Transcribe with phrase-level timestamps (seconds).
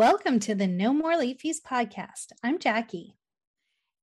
[0.00, 2.32] Welcome to the No More Late Fees podcast.
[2.42, 3.18] I'm Jackie.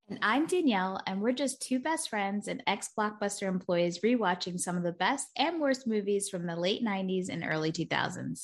[0.08, 4.78] And I'm Danielle, and we're just two best friends and ex Blockbuster employees rewatching some
[4.78, 8.44] of the best and worst movies from the late 90s and early 2000s.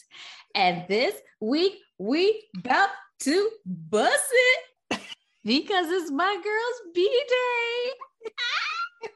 [0.56, 4.34] And this week, we about to bust
[4.90, 5.00] it
[5.46, 7.92] because it's my girl's B day.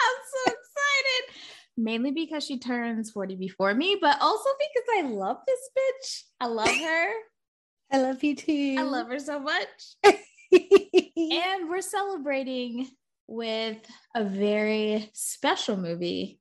[0.00, 1.55] I'm so excited.
[1.76, 6.22] Mainly because she turns 40 before me, but also because I love this bitch.
[6.40, 7.12] I love her.
[7.92, 8.76] I love you too.
[8.78, 9.66] I love her so much.
[10.04, 12.88] and we're celebrating
[13.28, 13.78] with
[14.14, 16.40] a very special movie,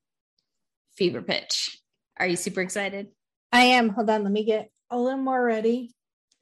[0.97, 1.79] Fever Pitch.
[2.17, 3.07] Are you super excited?
[3.51, 3.89] I am.
[3.89, 5.93] Hold on, let me get a little more ready.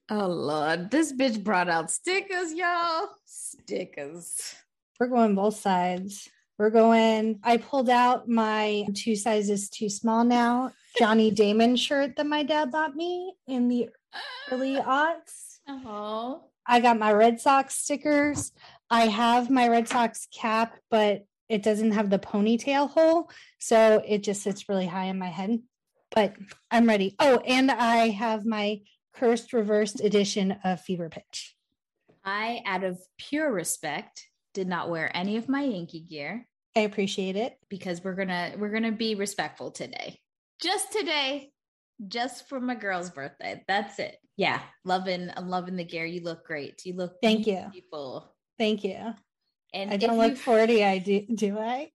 [0.09, 3.07] Oh Lord, this bitch brought out stickers, y'all.
[3.25, 4.55] Stickers.
[4.99, 6.29] We're going both sides.
[6.57, 7.39] We're going.
[7.43, 12.71] I pulled out my two sizes too small now Johnny Damon shirt that my dad
[12.71, 13.89] bought me in the
[14.51, 15.59] early aughts.
[15.67, 16.43] Oh.
[16.65, 18.51] I got my Red Sox stickers.
[18.89, 23.29] I have my Red Sox cap, but it doesn't have the ponytail hole.
[23.59, 25.59] So it just sits really high in my head.
[26.11, 26.35] But
[26.71, 27.15] I'm ready.
[27.19, 28.81] Oh, and I have my
[29.13, 31.55] cursed reversed edition of Fever Pitch.
[32.23, 36.47] I, out of pure respect, did not wear any of my Yankee gear.
[36.75, 40.19] I appreciate it because we're gonna we're gonna be respectful today.
[40.61, 41.51] Just today,
[42.07, 43.63] just for my girl's birthday.
[43.67, 44.17] That's it.
[44.37, 46.05] Yeah, loving I'm loving the gear.
[46.05, 46.85] You look great.
[46.85, 47.65] You look thank you.
[47.71, 48.33] People.
[48.57, 49.13] Thank you.
[49.73, 50.35] And I don't look you...
[50.37, 51.91] 40, I do do I?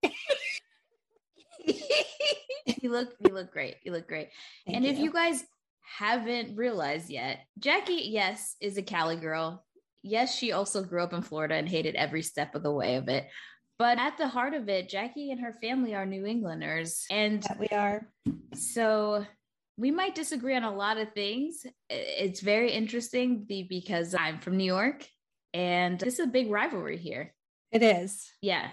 [2.81, 3.77] you look you look great.
[3.83, 4.29] You look great.
[4.67, 4.93] Thank and you.
[4.93, 5.45] if you guys
[5.99, 9.65] haven't realized yet, Jackie, yes, is a Cali girl.
[10.03, 13.09] Yes, she also grew up in Florida and hated every step of the way of
[13.09, 13.29] it.
[13.79, 17.05] But at the heart of it, Jackie and her family are New Englanders.
[17.11, 18.09] And that we are.
[18.55, 19.25] So
[19.77, 21.65] we might disagree on a lot of things.
[21.89, 25.07] It's very interesting because I'm from New York
[25.55, 27.35] and this is a big rivalry here.
[27.71, 28.29] It is.
[28.43, 28.69] Yeah.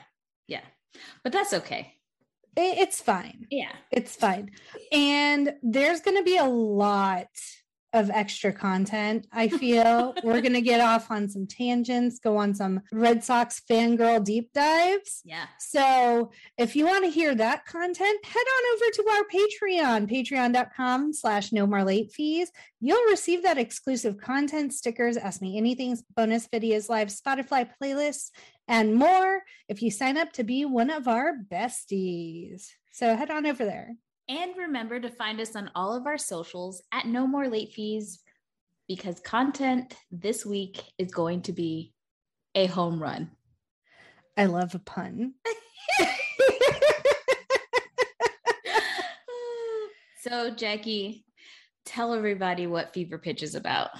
[0.47, 0.63] Yeah.
[1.23, 1.93] But that's okay.
[2.57, 3.47] It's fine.
[3.51, 3.73] Yeah.
[3.91, 4.51] It's fine.
[4.91, 7.27] And there's going to be a lot
[7.95, 9.25] of extra content.
[9.31, 13.61] I feel we're going to get off on some tangents, go on some Red Sox
[13.69, 15.21] fangirl deep dives.
[15.23, 15.45] Yeah.
[15.57, 21.13] So if you want to hear that content, head on over to our Patreon, patreon.com
[21.13, 22.51] slash no more late fees.
[22.81, 28.29] You'll receive that exclusive content, stickers, ask me anything, bonus videos, live Spotify playlists,
[28.67, 32.67] and more if you sign up to be one of our besties.
[32.91, 33.95] So head on over there.
[34.27, 38.21] And remember to find us on all of our socials at No More Late Fees
[38.87, 41.93] because content this week is going to be
[42.55, 43.29] a home run.
[44.35, 45.35] I love a pun.
[50.21, 51.23] so, Jackie,
[51.85, 53.91] tell everybody what Fever Pitch is about.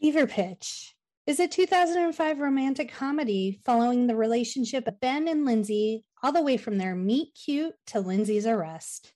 [0.00, 0.95] Fever Pitch
[1.26, 6.56] is a 2005 romantic comedy following the relationship of Ben and Lindsay all the way
[6.56, 9.12] from their meet cute to Lindsay's arrest.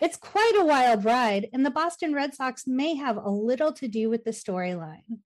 [0.00, 3.86] It's quite a wild ride, and the Boston Red Sox may have a little to
[3.86, 5.20] do with the storyline.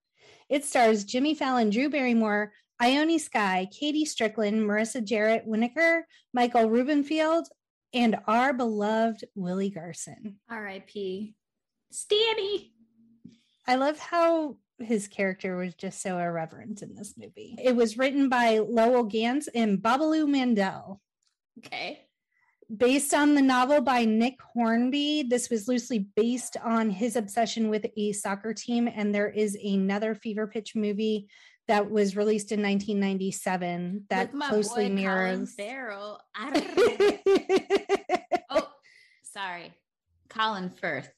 [0.49, 6.03] It stars Jimmy Fallon, Drew Barrymore, Ione Skye, KaDee Strickland, Marissa Jarrett Winokur,
[6.35, 7.49] Michael Rubenfeld,
[7.95, 10.41] and our beloved Willie Garson.
[10.51, 11.35] R.I.P.
[11.93, 12.73] Stanny.
[13.67, 17.57] I love how his character was just so irreverent in this movie.
[17.63, 21.01] It was written by Lowell Ganz and Babaloo Mandel.
[21.59, 22.03] Okay.
[22.75, 27.87] Based on the novel by Nick Hornby, this was loosely based on his obsession with
[27.97, 28.89] a soccer team.
[28.93, 31.29] And there is another Fever Pitch movie
[31.69, 35.55] that was released in 1997 that closely mirrors.
[35.55, 36.21] Farrell.
[38.51, 38.69] oh,
[39.23, 39.73] sorry.
[40.29, 41.11] Colin Firth.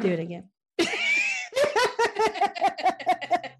[0.00, 0.48] Do it again.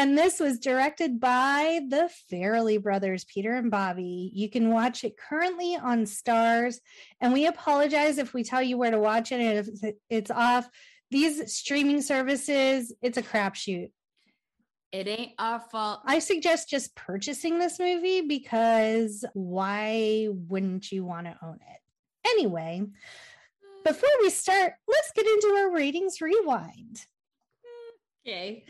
[0.00, 4.30] And this was directed by the Farrelly brothers, Peter and Bobby.
[4.32, 6.78] You can watch it currently on Starz.
[7.20, 10.70] And we apologize if we tell you where to watch it and if it's off.
[11.10, 13.90] These streaming services, it's a crapshoot.
[14.90, 16.00] It ain't our fault.
[16.06, 22.26] I suggest just purchasing this movie because why wouldn't you want to own it?
[22.26, 22.86] Anyway,
[23.84, 27.04] before we start, let's get into our ratings rewind.
[28.26, 28.64] Okay.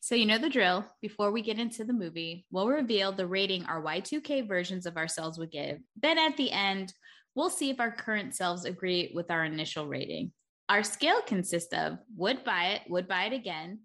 [0.00, 0.84] So, you know the drill.
[1.00, 5.38] Before we get into the movie, we'll reveal the rating our Y2K versions of ourselves
[5.38, 5.78] would give.
[6.00, 6.92] Then at the end,
[7.34, 10.32] we'll see if our current selves agree with our initial rating.
[10.68, 13.80] Our scale consists of would buy it, would buy it again,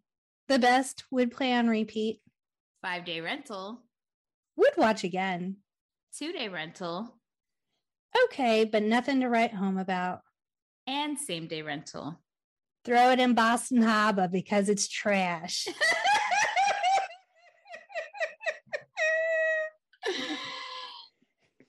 [0.48, 2.22] the best, would play on repeat,
[2.82, 3.84] five day rental,
[4.56, 5.58] would watch again,
[6.18, 7.20] two day rental,
[8.26, 10.22] okay, but nothing to write home about,
[10.86, 12.22] and same day rental.
[12.88, 15.68] Throw it in Boston Harbor because it's trash.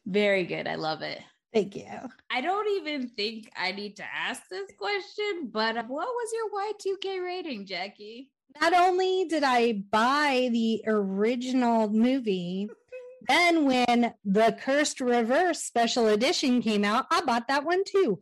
[0.06, 0.68] Very good.
[0.68, 1.18] I love it.
[1.52, 1.88] Thank you.
[2.30, 7.20] I don't even think I need to ask this question, but what was your Y2K
[7.24, 8.30] rating, Jackie?
[8.60, 12.70] Not only did I buy the original movie,
[13.28, 18.20] then when the Cursed Reverse special edition came out, I bought that one too.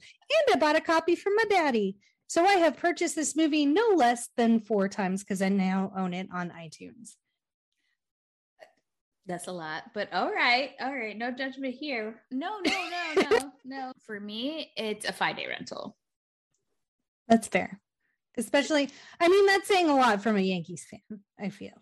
[0.49, 1.99] And I bought a copy for my daddy.
[2.29, 6.13] So I have purchased this movie no less than four times because I now own
[6.13, 7.17] it on iTunes.
[9.27, 12.23] That's a lot, but all right, all right, no judgment here.
[12.31, 13.93] No, no, no, no, no.
[14.05, 15.97] For me, it's a five day rental.
[17.29, 17.81] That's fair.
[18.39, 18.89] Especially,
[19.19, 21.73] I mean, that's saying a lot from a Yankees fan, I feel.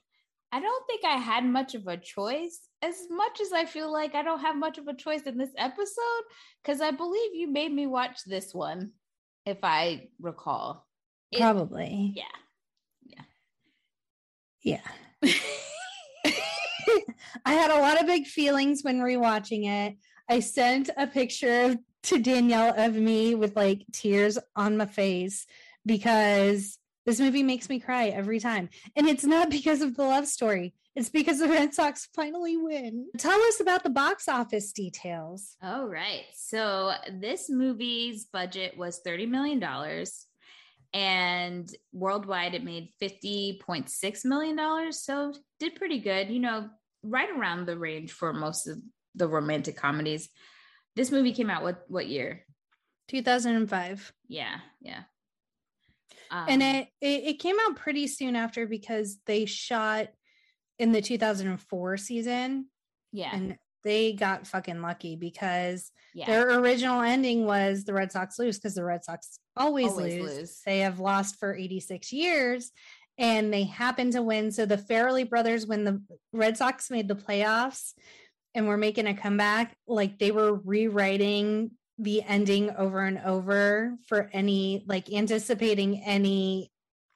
[0.52, 4.14] I don't think I had much of a choice as much as I feel like
[4.14, 6.22] I don't have much of a choice in this episode
[6.62, 8.92] because I believe you made me watch this one,
[9.46, 10.86] if I recall.
[11.30, 12.12] It, Probably.
[12.14, 12.24] Yeah.
[13.02, 13.22] Yeah.
[14.62, 14.80] Yeah.
[17.44, 19.96] I had a lot of big feelings when rewatching it.
[20.28, 25.46] I sent a picture to Danielle of me with like tears on my face
[25.84, 28.70] because this movie makes me cry every time.
[28.96, 30.74] And it's not because of the love story.
[30.96, 33.08] It's because the Red Sox finally win.
[33.18, 35.56] Tell us about the box office details.
[35.62, 36.24] All right.
[36.34, 39.62] So, this movie's budget was $30 million
[40.92, 44.92] and worldwide it made $50.6 million.
[44.92, 46.30] So, did pretty good.
[46.30, 46.68] You know,
[47.02, 48.78] right around the range for most of
[49.14, 50.28] the romantic comedies.
[50.96, 52.44] This movie came out what what year?
[53.08, 54.12] 2005.
[54.28, 55.02] Yeah, yeah.
[56.30, 60.08] Um, and it, it it came out pretty soon after because they shot
[60.78, 62.66] in the 2004 season.
[63.12, 63.30] Yeah.
[63.32, 66.26] And they got fucking lucky because yeah.
[66.26, 70.38] their original ending was the Red Sox lose because the Red Sox always, always lose.
[70.38, 70.60] lose.
[70.64, 72.72] They have lost for 86 years
[73.18, 74.50] and they happened to win.
[74.50, 77.92] So the Farrelly brothers, when the Red Sox made the playoffs
[78.54, 84.30] and were making a comeback, like they were rewriting the ending over and over for
[84.32, 86.72] any, like anticipating any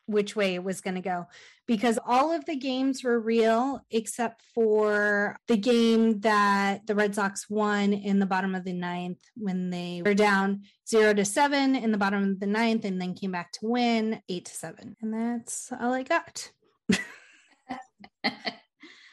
[0.07, 1.27] which way it was going to go
[1.69, 7.49] because all of the games were real except for the game that the Red Sox
[7.51, 11.93] won in the bottom of the ninth when they were down zero to seven in
[11.93, 14.97] the bottom of the ninth and then came back to win eight to seven.
[15.03, 16.51] And that's all I got.
[16.91, 16.99] so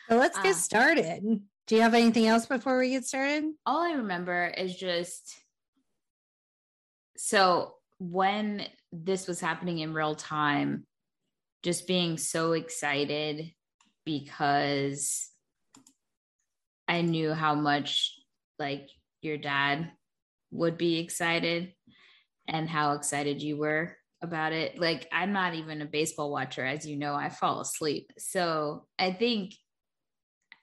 [0.09, 1.41] let's get uh, started.
[1.67, 3.43] Do you have anything else before we get started?
[3.65, 5.35] All I remember is just
[7.17, 10.85] so when this was happening in real time,
[11.65, 13.51] just being so excited
[14.05, 15.31] because
[16.87, 18.13] I knew how much
[18.59, 18.87] like
[19.23, 19.91] your dad
[20.51, 21.73] would be excited
[22.47, 24.79] and how excited you were about it.
[24.79, 28.11] Like, I'm not even a baseball watcher, as you know, I fall asleep.
[28.19, 29.55] So I think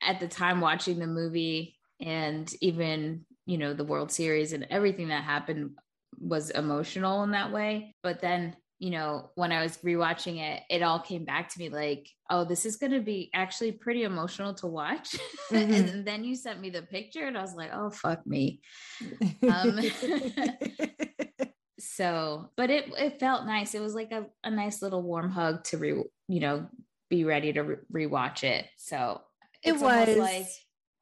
[0.00, 5.08] at the time watching the movie and even, you know, the World Series and everything
[5.08, 5.72] that happened
[6.16, 7.96] was emotional in that way.
[8.04, 11.68] But then you know, when I was rewatching it, it all came back to me
[11.68, 15.16] like, oh, this is going to be actually pretty emotional to watch.
[15.52, 15.72] Mm-hmm.
[15.72, 18.62] and then you sent me the picture, and I was like, oh, fuck me.
[19.46, 19.78] Um,
[21.78, 23.74] so, but it it felt nice.
[23.74, 26.68] It was like a, a nice little warm hug to re, you know,
[27.10, 28.64] be ready to re- rewatch it.
[28.78, 29.20] So
[29.62, 30.46] it was like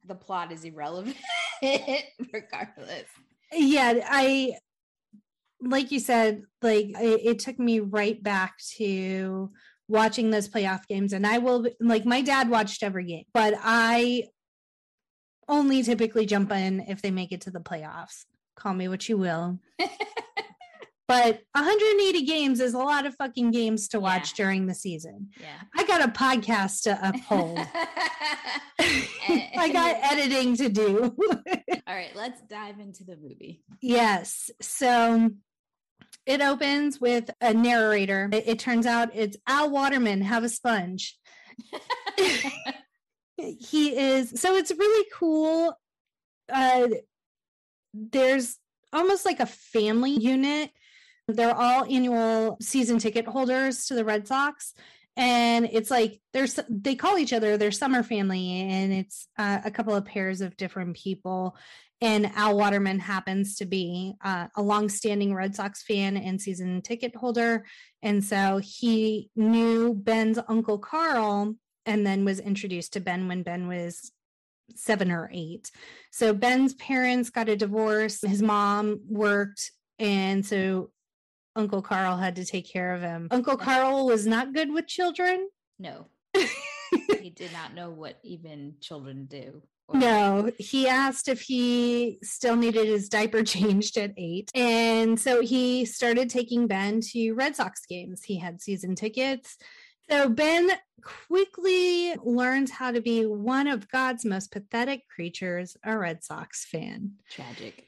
[0.05, 1.17] the plot is irrelevant
[1.63, 3.07] regardless.
[3.53, 4.55] Yeah, I
[5.63, 9.51] like you said, like it, it, took me right back to
[9.89, 11.13] watching those playoff games.
[11.13, 14.29] And I will, like, my dad watched every game, but I
[15.49, 18.25] only typically jump in if they make it to the playoffs.
[18.57, 19.59] Call me what you will.
[21.09, 24.45] but 180 games is a lot of fucking games to watch yeah.
[24.45, 25.31] during the season.
[25.41, 25.61] Yeah.
[25.77, 27.59] I got a podcast to uphold.
[28.79, 31.17] I got editing to do.
[31.87, 33.63] All right, let's dive into the movie.
[33.81, 34.51] Yes.
[34.61, 35.31] So
[36.27, 38.29] it opens with a narrator.
[38.33, 41.19] It, it turns out it's Al Waterman, have a sponge.
[43.37, 45.75] he is so it's really cool.
[46.53, 46.89] Uh,
[47.95, 48.57] there's
[48.93, 50.71] almost like a family unit.
[51.29, 54.75] They're all annual season ticket holders to the Red Sox.
[55.21, 59.71] And it's like there's they call each other their summer family, and it's uh, a
[59.71, 61.57] couple of pairs of different people
[62.03, 67.15] and Al Waterman happens to be uh, a longstanding Red Sox fan and season ticket
[67.15, 67.67] holder.
[68.03, 73.69] And so he knew Ben's uncle Carl and then was introduced to Ben when Ben
[73.69, 74.13] was
[74.75, 75.71] seven or eight.
[76.11, 78.23] So Ben's parents got a divorce.
[78.23, 79.73] His mom worked.
[79.99, 80.91] And so
[81.57, 83.29] Uncle Carl had to take care of him.
[83.31, 85.49] Uncle Carl was not good with children.
[85.79, 86.07] No.
[87.21, 89.63] he did not know what even children do.
[89.93, 94.51] No, he asked if he still needed his diaper changed at eight.
[94.55, 98.23] And so he started taking Ben to Red Sox games.
[98.23, 99.57] He had season tickets.
[100.09, 100.71] So Ben
[101.03, 107.13] quickly learns how to be one of God's most pathetic creatures, a Red Sox fan.
[107.29, 107.87] Tragic.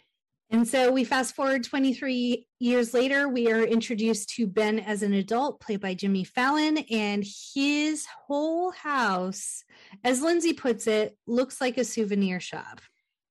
[0.52, 5.14] And so we fast forward 23 years later, we are introduced to Ben as an
[5.14, 9.64] adult, played by Jimmy Fallon, and his whole house,
[10.04, 12.82] as Lindsay puts it, looks like a souvenir shop.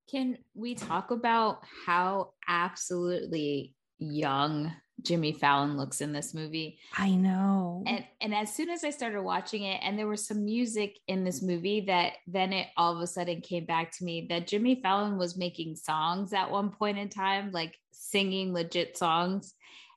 [0.10, 6.80] Can we talk about how absolutely young Jimmy Fallon looks in this movie?
[6.98, 7.84] I know.
[7.88, 11.24] And and as soon as I started watching it, and there was some music in
[11.24, 14.80] this movie that then it all of a sudden came back to me that Jimmy
[14.82, 19.54] Fallon was making songs at one point in time, like singing legit songs,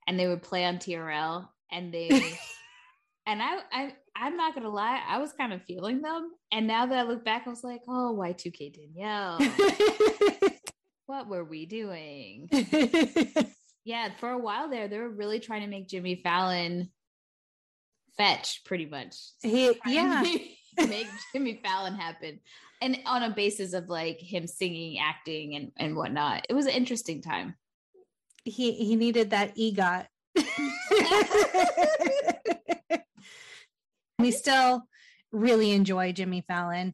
[0.06, 2.08] and they would play on TRL, and they
[3.26, 6.86] and I I I'm not gonna lie, I was kind of feeling them, and now
[6.86, 9.38] that I look back, I was like, oh, Y2K Danielle,
[11.06, 12.48] what were we doing?
[13.84, 16.90] yeah, for a while there, they were really trying to make Jimmy Fallon
[18.16, 19.16] fetch pretty much.
[19.42, 20.22] he, yeah.
[20.76, 22.40] make- Jimmy Fallon happen.
[22.80, 26.46] And on a basis of like him singing, acting, and, and whatnot.
[26.48, 27.54] It was an interesting time.
[28.44, 30.06] He he needed that EGOT.
[34.18, 34.82] we still
[35.32, 36.92] really enjoy Jimmy Fallon.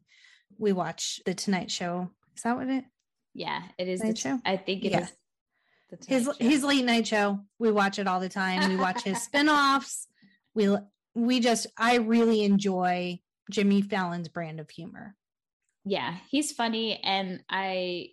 [0.58, 2.10] We watch the Tonight Show.
[2.36, 2.84] Is that what it?
[3.34, 4.00] Yeah, it is.
[4.00, 4.38] The, Show?
[4.44, 4.92] I think it is.
[4.92, 5.00] Yeah.
[5.00, 5.10] the
[6.06, 6.32] his Show.
[6.38, 7.40] his late night show.
[7.58, 8.68] We watch it all the time.
[8.68, 10.06] We watch his spin-offs.
[10.54, 10.76] We
[11.14, 13.20] we just I really enjoy
[13.50, 15.16] Jimmy Fallon's brand of humor.
[15.84, 17.00] yeah, he's funny.
[17.02, 18.10] And I,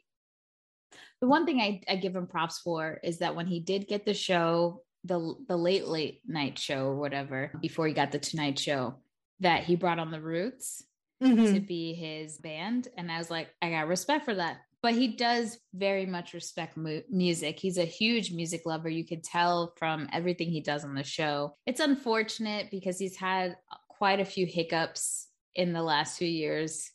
[1.21, 4.05] the one thing I, I give him props for is that when he did get
[4.05, 8.57] the show, the the late late night show or whatever, before he got the Tonight
[8.59, 8.95] Show,
[9.41, 10.83] that he brought on the Roots
[11.23, 11.53] Mhm.
[11.55, 14.57] to be his band, and I was like, I got respect for that.
[14.87, 17.59] But he does very much respect mu- music.
[17.59, 18.87] He's a huge music lover.
[18.87, 21.57] You could tell from everything he does on the show.
[21.65, 23.57] It's unfortunate because he's had
[23.89, 26.89] quite a few hiccups in the last few years,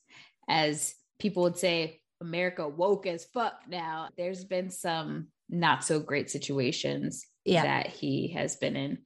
[0.48, 4.08] as people would say, America woke as fuck now.
[4.16, 7.64] There's been some not so great situations Yeah.
[7.64, 9.00] that he has been in.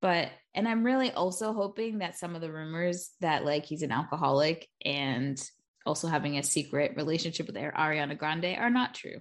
[0.00, 3.92] But, and I'm really also hoping that some of the rumors that like he's an
[3.92, 5.40] alcoholic and
[5.86, 9.20] also having a secret relationship with Ariana Grande are not true.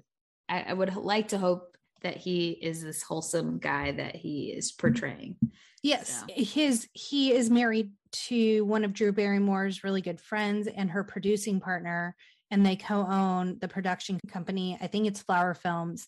[0.50, 4.72] I, I would like to hope that he is this wholesome guy that he is
[4.72, 5.36] portraying.
[5.84, 6.26] Yes, So.
[6.34, 11.60] his he is married to one of Drew Barrymore's really good friends and her producing
[11.60, 12.16] partner,
[12.50, 14.78] and they co-own the production company.
[14.82, 16.08] I think it's Flower Films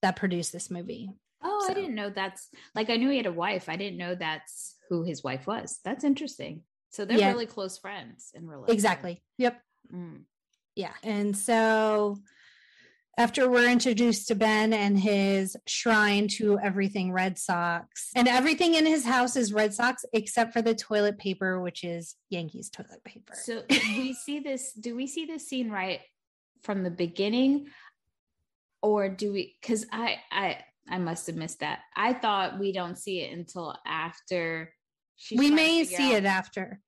[0.00, 1.10] that produced this movie.
[1.44, 3.68] Oh, I didn't know that's like I knew he had a wife.
[3.68, 5.80] I didn't know that's who his wife was.
[5.84, 6.62] That's interesting.
[6.90, 7.30] So they're Yeah.
[7.30, 8.70] really close friends in real life.
[8.70, 9.22] Exactly.
[9.38, 9.60] Yep.
[9.92, 10.24] Mm.
[10.74, 10.92] Yeah.
[11.02, 12.18] And so
[13.18, 18.86] after we're introduced to Ben and his shrine to everything Red Sox, and everything in
[18.86, 23.34] his house is Red Sox except for the toilet paper, which is Yankees toilet paper.
[23.34, 24.72] So we see this.
[24.72, 26.00] Do we see this scene right
[26.62, 27.66] from the beginning,
[28.82, 29.56] or do we?
[29.60, 30.58] Because I I
[30.88, 31.80] I must have missed that.
[31.94, 34.72] I thought we don't see it until after.
[35.36, 36.80] We may see out- it after.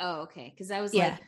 [0.00, 0.50] Oh, okay.
[0.54, 1.10] Because I was Yeah.
[1.10, 1.20] like,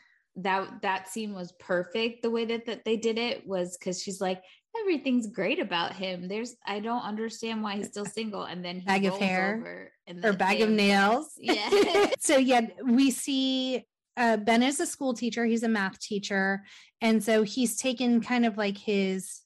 [0.43, 2.23] that that scene was perfect.
[2.23, 4.43] The way that that they did it was because she's like,
[4.81, 6.29] everything's great about him.
[6.29, 8.45] There's I don't understand why he's still single.
[8.45, 9.93] And then he Bag of hair
[10.23, 11.33] Or bag of nails.
[11.39, 12.11] Yeah.
[12.19, 13.85] so yeah, we see
[14.17, 15.45] uh, Ben is a school teacher.
[15.45, 16.65] He's a math teacher,
[17.01, 19.43] and so he's taken kind of like his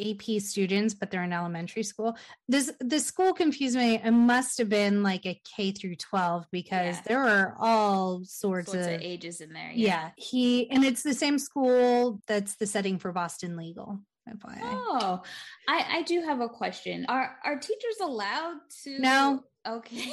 [0.00, 2.16] AP students, but they're in elementary school.
[2.48, 4.00] This the school confused me.
[4.02, 7.02] It must have been like a K through twelve because Yeah.
[7.06, 9.72] there are all sorts, sorts of, of ages in there.
[9.74, 10.10] yeah.
[10.16, 13.98] He and it's the same school that's the setting for Boston Legal.
[14.28, 14.58] FYI.
[14.62, 15.22] Oh,
[15.68, 17.06] I I do have a question.
[17.08, 18.98] Are are teachers allowed to?
[18.98, 19.42] No.
[19.66, 20.10] Okay.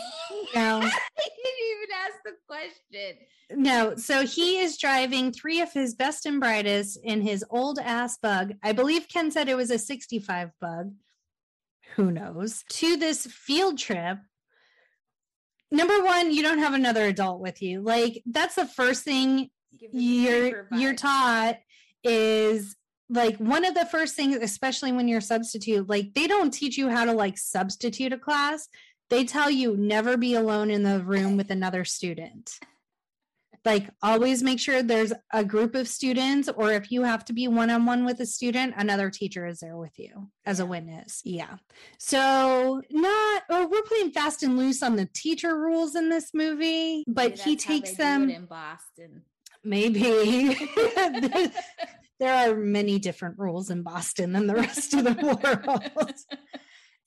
[0.54, 0.80] No.
[0.82, 3.18] I didn't even ask the question.
[3.52, 8.18] No, so he is driving three of his best and brightest in his old ass
[8.18, 8.54] bug.
[8.64, 10.94] I believe Ken said it was a 65 bug.
[11.96, 12.64] Who knows?
[12.70, 14.18] To this field trip.
[15.72, 17.82] Number one, you don't have another adult with you.
[17.82, 19.50] Like that's the first thing
[19.80, 21.58] Give me the you're you're taught
[22.04, 22.75] is
[23.10, 26.90] like one of the first things especially when you're substitute like they don't teach you
[26.90, 28.68] how to like substitute a class
[29.10, 32.60] they tell you never be alone in the room with another student.
[33.64, 37.48] Like always make sure there's a group of students or if you have to be
[37.48, 41.22] one-on-one with a student another teacher is there with you as a witness.
[41.24, 41.56] Yeah.
[41.98, 47.04] So not or we're playing fast and loose on the teacher rules in this movie
[47.08, 49.24] but he takes them in Boston.
[49.64, 50.56] maybe.
[52.20, 56.14] There are many different rules in boston than the rest of the world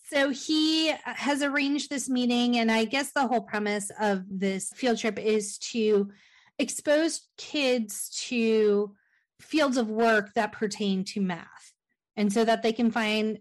[0.08, 4.70] so he uh, has arranged this meeting, and I guess the whole premise of this
[4.74, 6.10] field trip is to
[6.58, 8.94] expose kids to
[9.40, 11.72] fields of work that pertain to math,
[12.16, 13.38] and so that they can find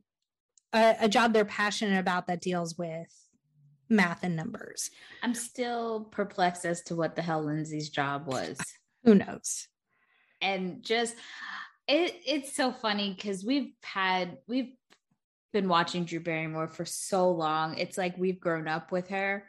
[0.74, 3.13] a, a job they're passionate about that deals with
[3.89, 4.91] math and numbers.
[5.24, 8.57] I'm still perplexed as to what the hell Lindsay's job was.
[9.03, 9.67] Who knows?
[10.41, 11.15] and just
[11.88, 14.74] it it's so funny because we've had we've
[15.54, 17.77] been watching Drew Barrymore for so long.
[17.77, 19.48] It's like we've grown up with her.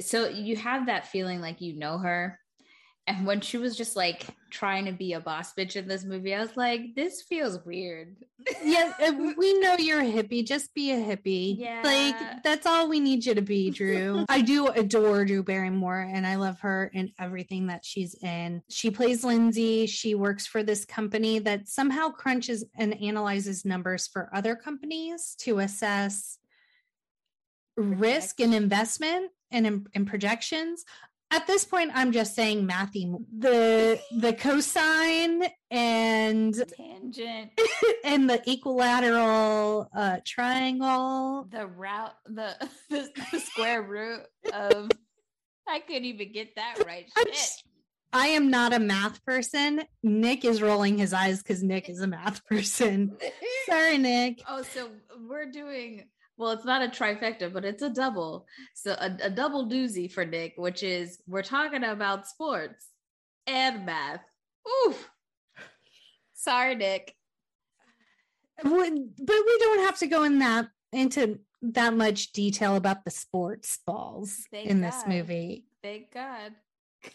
[0.00, 2.38] So you have that feeling like you know her.
[3.06, 6.34] And when she was just like trying to be a boss bitch in this movie,
[6.34, 8.16] I was like, this feels weird.
[8.62, 10.46] Yeah, we know you're a hippie.
[10.46, 11.58] Just be a hippie.
[11.58, 11.82] Yeah.
[11.84, 14.24] Like, that's all we need you to be, Drew.
[14.30, 18.62] I do adore Drew Barrymore and I love her in everything that she's in.
[18.70, 19.86] She plays Lindsay.
[19.86, 25.58] She works for this company that somehow crunches and analyzes numbers for other companies to
[25.58, 26.38] assess
[27.76, 30.84] risk and investment and, and projections
[31.34, 37.50] at this point i'm just saying mathy the the cosine and Tangent,
[38.04, 41.48] and the equilateral uh triangle.
[41.50, 42.54] The route, the,
[42.90, 44.20] the, the square root
[44.52, 44.90] of
[45.68, 47.06] I couldn't even get that right.
[47.18, 47.62] Shit.
[48.12, 49.82] i am not a math person.
[50.02, 53.16] Nick is rolling his eyes because nick is a math person.
[53.66, 54.42] Sorry nick.
[54.48, 54.90] Oh, so
[55.28, 58.46] we're doing well, it's not a trifecta, but it's a double.
[58.74, 62.88] So a, a double doozy for Nick, which is we're talking about sports
[63.46, 64.20] and math.
[64.86, 65.10] Oof.
[66.34, 67.14] Sorry, Nick.
[68.62, 73.78] But we don't have to go in that into that much detail about the sports
[73.84, 76.52] balls Thank in this movie Thank God.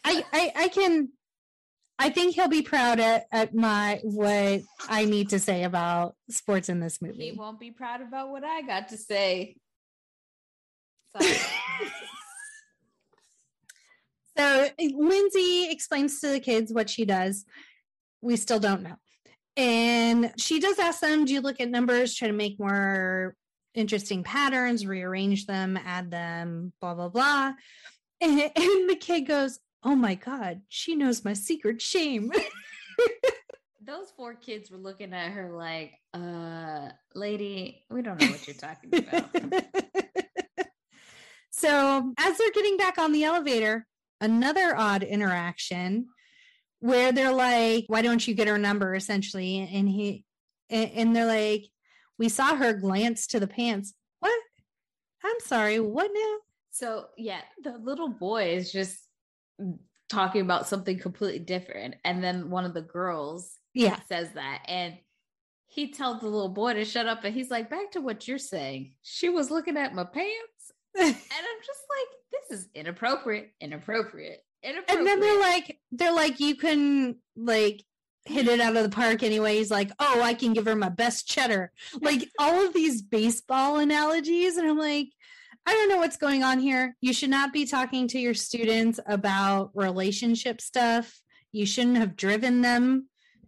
[0.06, 1.10] I, I I can
[2.02, 6.70] I think he'll be proud at, at my what I need to say about sports
[6.70, 7.26] in this movie.
[7.26, 9.58] He won't be proud about what I got to say.
[14.40, 17.44] So Lindsay explains to the kids what she does.
[18.22, 18.96] We still don't know.
[19.58, 23.36] And she does ask them, do you look at numbers, try to make more
[23.74, 27.52] interesting patterns, rearrange them, add them, blah, blah, blah.
[28.22, 32.32] And, and the kid goes, Oh my God, she knows my secret shame.
[33.86, 38.56] Those four kids were looking at her like, uh, lady, we don't know what you're
[38.56, 39.30] talking about.
[41.50, 43.88] so as they're getting back on the elevator,
[44.20, 46.08] another odd interaction
[46.80, 50.26] where they're like, "Why don't you get her number?" Essentially, and he
[50.70, 51.66] and, they're like,
[52.18, 54.40] "We saw her glance to the pants." What?
[55.24, 55.80] I'm sorry.
[55.80, 56.38] What now?
[56.72, 59.09] So yeah, the little boy is just
[60.10, 61.96] talking about something completely different.
[62.04, 64.00] And then one of the girls Yeah.
[64.10, 64.64] says that.
[64.68, 64.98] And
[65.68, 67.24] he tells the little boy to shut up.
[67.24, 68.96] And he's like, back to what you're saying.
[69.04, 70.72] She was looking at my pants.
[71.00, 74.98] And I'm just like, this is inappropriate, inappropriate, inappropriate.
[74.98, 77.84] and then they're like, they're like, you can like
[78.26, 79.58] hit it out of the park anyway.
[79.58, 81.72] He's like, oh, I can give her my best cheddar.
[82.02, 84.58] Like all of these baseball analogies.
[84.58, 85.10] And I'm like,
[85.66, 86.96] I don't know what's going on here.
[87.02, 91.22] You should not be talking to your students about relationship stuff.
[91.52, 93.08] You shouldn't have driven them.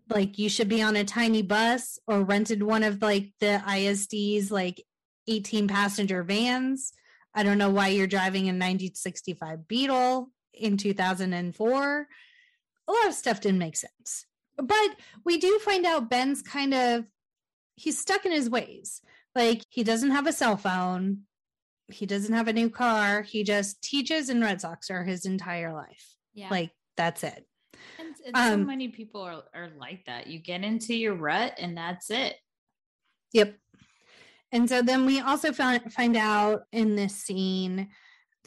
[0.10, 4.52] Like you should be on a tiny bus or rented one of like the ISD's
[4.52, 4.84] like
[5.28, 6.94] 18 passenger vans.
[7.34, 12.08] I don't know why you're driving a 1965 Beetle in 2004.
[12.88, 14.26] A lot of stuff didn't make sense.
[14.58, 17.06] But we do find out Ben's kind of
[17.76, 19.02] he's stuck in his ways.
[19.34, 21.22] Like he doesn't have a cell phone.
[21.94, 23.22] He doesn't have a new car.
[23.22, 26.16] He just teaches in Red Sox or his entire life.
[26.34, 26.50] yeah.
[26.50, 27.46] Like that's it.
[28.00, 30.28] and, and so um, many people are, are like that.
[30.28, 32.36] You get into your rut and that's it.
[33.34, 33.56] Yep.
[34.52, 37.90] And so then we also found, find out in this scene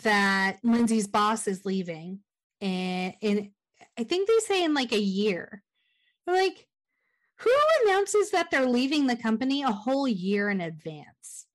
[0.03, 2.21] that Lindsay's boss is leaving.
[2.61, 3.51] And in
[3.99, 5.63] I think they say in like a year.
[6.27, 6.67] We're like,
[7.41, 7.51] who
[7.85, 11.47] announces that they're leaving the company a whole year in advance?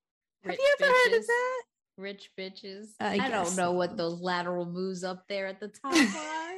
[0.43, 1.63] Have you ever heard of that?
[1.99, 2.87] Rich bitches.
[2.99, 6.49] I I, don't know what those lateral moves up there at the top are.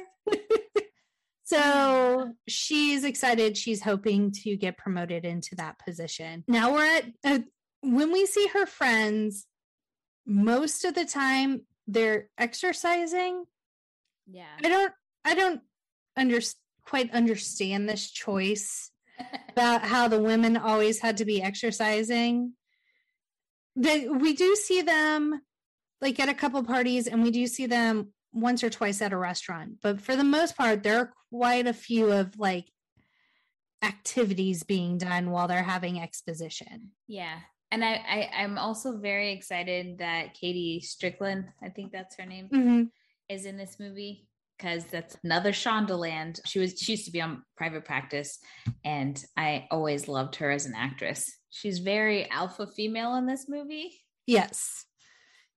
[1.52, 3.58] So she's excited.
[3.58, 6.44] She's hoping to get promoted into that position.
[6.48, 7.38] Now we're at, uh,
[7.82, 9.46] when we see her friends,
[10.24, 13.44] most of the time they're exercising.
[14.26, 14.46] yeah.
[14.64, 14.92] I don't,
[15.26, 15.60] I don't
[16.16, 16.40] under
[16.86, 18.90] quite understand this choice
[19.50, 22.54] about how the women always had to be exercising.
[23.76, 25.40] That we do see them
[26.00, 29.16] like at a couple parties and we do see them once or twice at a
[29.16, 29.74] restaurant.
[29.82, 32.66] But for the most part, there are quite a few of like
[33.82, 36.90] activities being done while they're having exposition.
[37.08, 37.38] Yeah.
[37.70, 42.48] And I, I I'm also very excited that KaDee Strickland, I think that's her name,
[42.52, 42.90] Mhm.
[43.28, 44.28] is in this movie
[44.62, 46.40] because that's another Shondaland.
[46.46, 48.38] She was she used to be on private practice,
[48.84, 51.30] and I always loved her as an actress.
[51.50, 53.92] She's very alpha female in this movie.
[54.26, 54.84] Yes.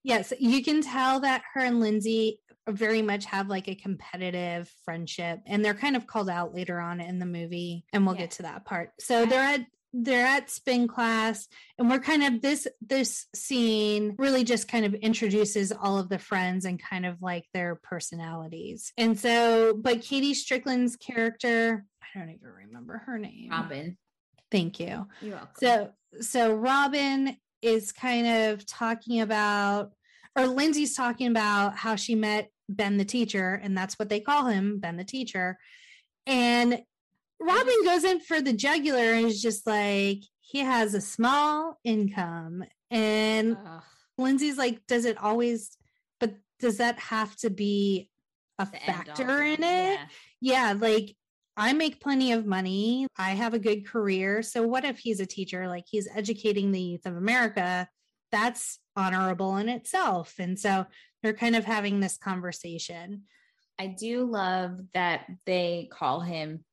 [0.02, 0.32] Yes.
[0.38, 5.64] You can tell that her and Lindsay very much have like a competitive friendship and
[5.64, 8.22] they're kind of called out later on in the movie and we'll Yeah.
[8.22, 8.90] get to that part.
[9.00, 9.60] So they're at
[10.02, 14.94] they're at spin class and we're kind of this this scene really just kind of
[14.94, 18.92] introduces all of the friends and kind of like their personalities.
[18.98, 23.50] And so but KaDee Strickland's character, I don't even remember her name.
[23.50, 23.96] Robin,
[24.50, 25.06] Thank you.
[25.20, 25.54] you're welcome.
[25.56, 29.92] So so Robin is kind of talking about
[30.36, 34.46] or Lindsay's talking about how she met Ben the teacher and that's what they call
[34.46, 35.58] him, Ben the teacher.
[36.26, 36.82] And
[37.40, 42.64] Robin goes in for the jugular and is just like he has a small income
[42.90, 43.82] and Ugh,
[44.18, 45.76] Lindsay's like does it always
[46.18, 48.08] but does that have to be
[48.58, 49.98] a the factor in it?
[50.00, 50.06] Yeah.
[50.40, 51.16] yeah, like
[51.56, 53.06] I make plenty of money.
[53.16, 54.42] I have a good career.
[54.42, 55.68] So what if he's a teacher?
[55.68, 57.88] Like he's educating the youth of America.
[58.30, 60.34] That's honorable in itself.
[60.38, 60.86] And so
[61.22, 63.22] they're kind of having this conversation.
[63.78, 66.64] I do love that they call him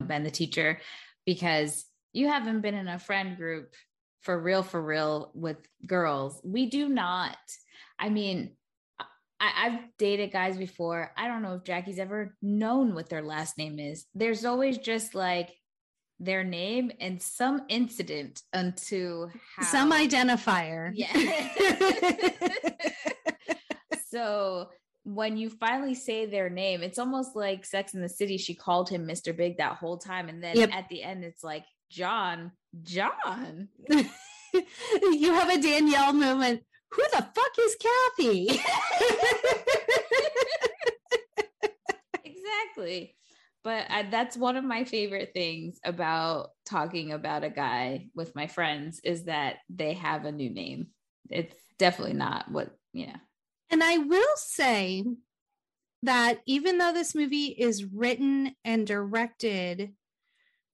[0.00, 0.80] Ben the teacher
[1.26, 3.74] because you haven't been in a friend group
[4.22, 6.40] for real, for real with girls.
[6.44, 7.36] We do not.
[7.98, 8.56] I mean,
[9.40, 11.12] I, I've dated guys before.
[11.16, 14.06] I don't know if Jackie's ever known what their last name is.
[14.14, 15.50] There's always just like
[16.20, 20.90] their name and some incident unto how Some identifier.
[20.94, 21.12] Yeah.
[24.10, 24.70] so
[25.14, 28.36] when you finally say their name, it's almost like Sex in the City.
[28.36, 29.34] She called him Mr.
[29.34, 30.28] Big that whole time.
[30.28, 30.70] And then Yep.
[30.74, 33.68] at the end, it's like, John, John.
[33.88, 36.62] you have a Danielle moment.
[36.92, 38.48] Who the fuck is Kathy?
[42.24, 43.14] exactly.
[43.64, 48.46] But I, that's one of my favorite things about talking about a guy with my
[48.46, 50.88] friends is that they have a new name.
[51.30, 53.16] It's definitely not what, yeah.
[53.70, 55.04] And I will say
[56.02, 59.92] that even though this movie is written and directed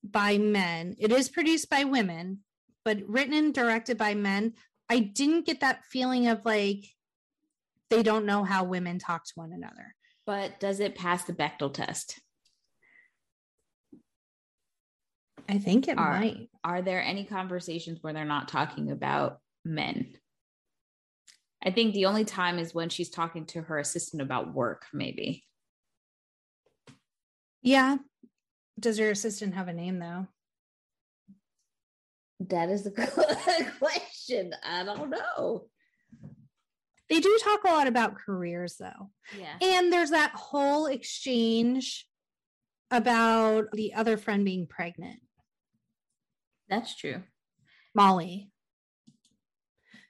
[0.03, 2.41] by men, it is produced by women,
[2.85, 4.53] but written and directed by men,
[4.89, 6.85] I didn't get that feeling of like
[7.91, 9.95] they don't know how women talk to one another.
[10.27, 12.21] But does it pass the Bechdel test?
[15.49, 16.49] I think it Are- might.
[16.63, 20.15] are there any conversations where they're not talking about men?
[21.65, 25.45] I think the only time is when she's talking to her assistant about work, maybe.
[27.63, 27.97] Yeah.
[28.79, 30.27] Does your assistant have a name though?
[32.41, 33.09] That is the good
[33.79, 34.55] question.
[34.63, 35.65] I don't know.
[37.09, 39.11] They do talk a lot about careers though.
[39.39, 39.57] Yeah.
[39.61, 42.07] And there's that whole exchange
[42.91, 45.21] about the other friend being pregnant.
[46.69, 47.23] That's true.
[47.95, 48.51] Molly.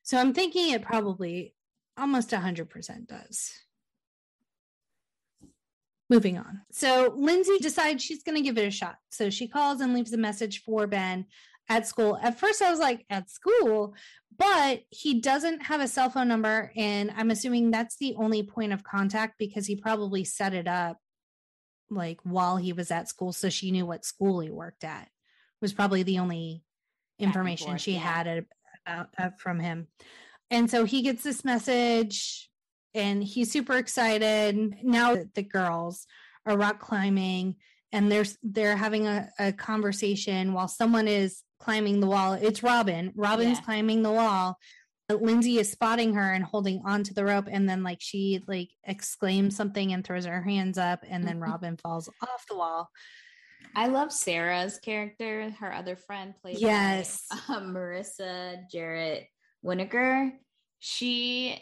[0.04, 1.54] So I'm thinking it probably
[1.98, 3.52] almost 100% does.
[6.10, 6.60] Moving on.
[6.70, 8.96] So Lindsay decides she's going to give it a shot.
[9.10, 11.24] So she calls and leaves a message for Ben
[11.70, 12.18] at school.
[12.22, 13.94] At first, I was like, at school,
[14.36, 16.70] but he doesn't have a cell phone number.
[16.76, 20.98] And I'm assuming that's the only point of contact because he probably set it up
[21.88, 23.32] like while he was at school.
[23.32, 25.08] So she knew what school he worked at,
[25.62, 26.62] was probably the only
[27.18, 28.00] information forth, she yeah.
[28.00, 28.44] had
[28.86, 29.88] about uh, from him.
[30.50, 32.48] And so he gets this message
[32.94, 34.76] and he's super excited.
[34.82, 36.06] Now the girls
[36.46, 37.56] are rock climbing
[37.92, 42.34] and they're they're having a, a conversation while someone is climbing the wall.
[42.34, 43.12] It's Robin.
[43.16, 43.64] Robin's Yeah.
[43.64, 44.58] climbing the wall.
[45.10, 49.54] Lindsay is spotting her and holding onto the rope, and then like she like exclaims
[49.54, 52.88] something and throws her hands up, and then Robin falls off the wall.
[53.76, 57.26] I love Sarah's character, her other friend played Yes.
[57.30, 59.26] by um, Marissa Jarrett
[59.64, 60.30] Winokur.
[60.78, 61.60] She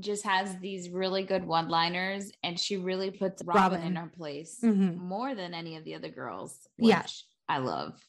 [0.00, 4.96] just has these really good one-liners and she really puts Robin, in her place Mhm.
[4.96, 6.56] more than any of the other girls.
[6.78, 7.04] Yeah.
[7.48, 8.00] I love.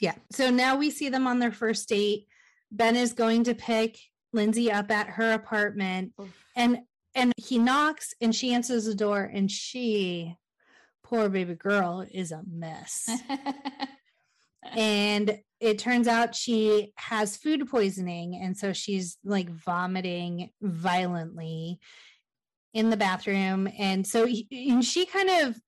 [0.00, 0.16] Yeah.
[0.32, 2.26] So now we see them on their first date.
[2.72, 3.98] Ben is going to pick
[4.32, 6.28] Lindsay up at her apartment Oof.
[6.56, 6.80] and
[7.14, 10.36] and he knocks and she answers the door and she
[11.08, 13.08] poor baby girl is a mess.
[14.76, 18.38] and it turns out she has food poisoning.
[18.42, 21.80] And so she's like vomiting violently
[22.74, 23.68] in the bathroom.
[23.78, 25.58] And so he, and she kind of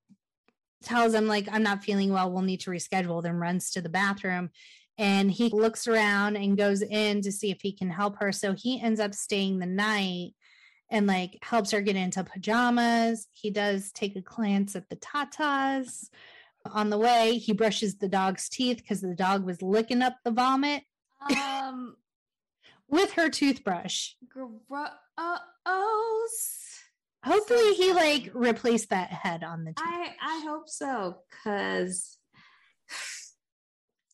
[0.83, 2.31] tells him, like, I'm not feeling well.
[2.31, 4.49] We'll need to reschedule, then runs to the bathroom.
[4.97, 8.31] And he looks around and goes in to see if he can help her.
[8.31, 10.31] So he ends up staying the night
[10.91, 13.27] and like helps her get into pajamas.
[13.31, 16.09] He does take a glance at the tatas.
[16.71, 20.31] On the way, he brushes the dog's teeth because the dog was licking up the
[20.31, 20.83] vomit.
[21.35, 21.95] Um,
[22.87, 24.11] with her toothbrush.
[24.29, 24.59] Gross.
[27.23, 29.71] Hopefully, he like replaced that head on the.
[29.71, 30.09] Toothbrush.
[30.21, 32.17] I I hope so, cause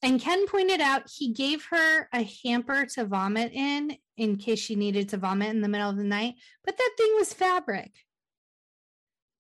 [0.04, 4.76] and Ken pointed out he gave her a hamper to vomit in in case she
[4.76, 7.92] needed to vomit in the middle of the night, but that thing was fabric.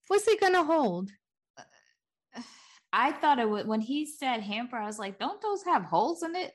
[0.07, 1.11] What's it going to hold?
[2.93, 6.23] I thought it would, when he said hamper, I was like, don't those have holes
[6.23, 6.53] in it?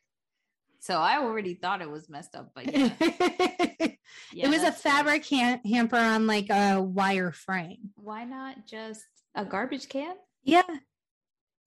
[0.80, 2.90] So I already thought it was messed up, but yeah.
[4.32, 7.90] yeah it was a fabric ha- hamper on like a wire frame.
[7.94, 9.04] Why not just
[9.36, 10.16] a garbage can?
[10.42, 10.62] Yeah.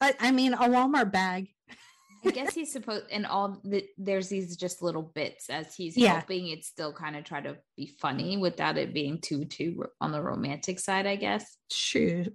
[0.01, 1.47] I, I mean, a Walmart bag.
[2.25, 6.13] I guess he's supposed, and all the, there's these just little bits as he's yeah.
[6.13, 10.11] helping it still kind of try to be funny without it being too too on
[10.11, 11.57] the romantic side, I guess.
[11.71, 12.25] Sure.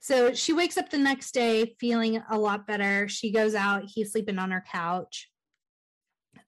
[0.00, 3.06] So she wakes up the next day feeling a lot better.
[3.08, 3.84] She goes out.
[3.86, 5.28] He's sleeping on her couch.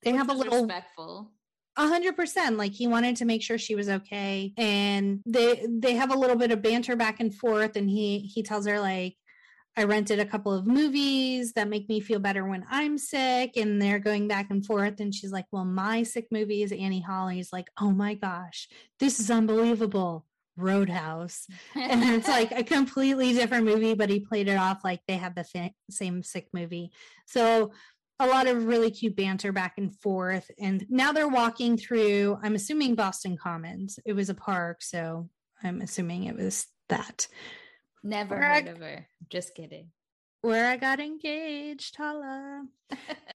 [0.03, 1.33] They Which have a little respectful.
[1.77, 2.57] A hundred percent.
[2.57, 6.37] Like he wanted to make sure she was okay, and they they have a little
[6.37, 7.77] bit of banter back and forth.
[7.77, 9.17] And he he tells her like,
[9.77, 13.57] I rented a couple of movies that make me feel better when I'm sick.
[13.57, 15.01] And they're going back and forth.
[15.01, 18.69] And she's like, Well, my sick movie is Annie Hall he's like, Oh my gosh,
[19.01, 20.27] this is unbelievable.
[20.59, 21.47] Roadhouse.
[21.75, 25.35] and it's like a completely different movie, but he played it off like they have
[25.35, 26.91] the fa- same sick movie.
[27.27, 27.73] So
[28.21, 30.51] a lot of really cute banter back and forth.
[30.61, 33.99] And now they're walking through, I'm assuming Boston Commons.
[34.05, 34.83] It was a park.
[34.83, 35.29] So
[35.63, 37.27] I'm assuming it was that.
[38.03, 39.07] Never where heard I, of her.
[39.31, 39.91] Just kidding.
[40.43, 42.67] Where I got engaged, holla.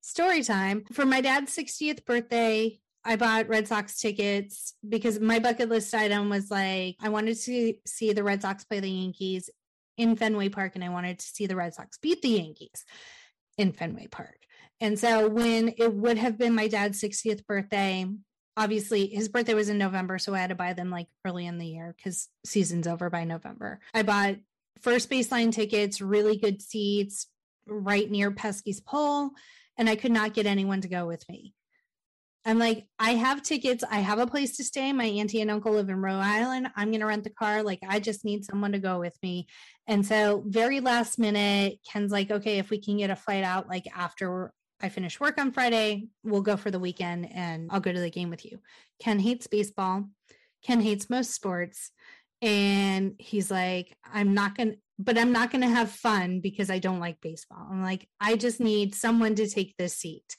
[0.02, 0.84] Story time.
[0.92, 6.30] For my dad's 60th birthday, I bought Red Sox tickets because my bucket list item
[6.30, 9.50] was like, I wanted to see the Red Sox play the Yankees
[9.98, 12.84] in Fenway Park and I wanted to see the Red Sox beat the Yankees
[13.58, 14.38] in Fenway Park.
[14.82, 18.06] And so when it would have been my dad's 60th birthday,
[18.58, 21.58] obviously his birthday was in November, so I had to buy them like early in
[21.58, 23.80] the year because season's over by November.
[23.94, 24.36] I bought
[24.82, 27.28] first baseline tickets, really good seats
[27.68, 29.32] right near Pesky's pole,
[29.78, 31.54] and I could not get anyone to go with me.
[32.46, 33.84] I'm like, I have tickets.
[33.90, 34.94] I have a place to stay.
[34.94, 36.70] My auntie and uncle live in Rhode Island.
[36.78, 37.62] I'm going to rent the car.
[37.62, 39.48] Like, I just need someone to go with me.
[39.86, 43.68] And so, very last minute, Ken's like, okay, if we can get a flight out,
[43.68, 47.92] like after I finish work on Friday, we'll go for the weekend and I'll go
[47.92, 48.60] to the game with you.
[49.02, 50.06] Ken hates baseball.
[50.64, 51.92] Ken hates most sports
[52.42, 57.00] and he's like i'm not gonna but i'm not gonna have fun because i don't
[57.00, 57.68] like baseball.
[57.70, 60.36] I'm like i just need someone to take this seat.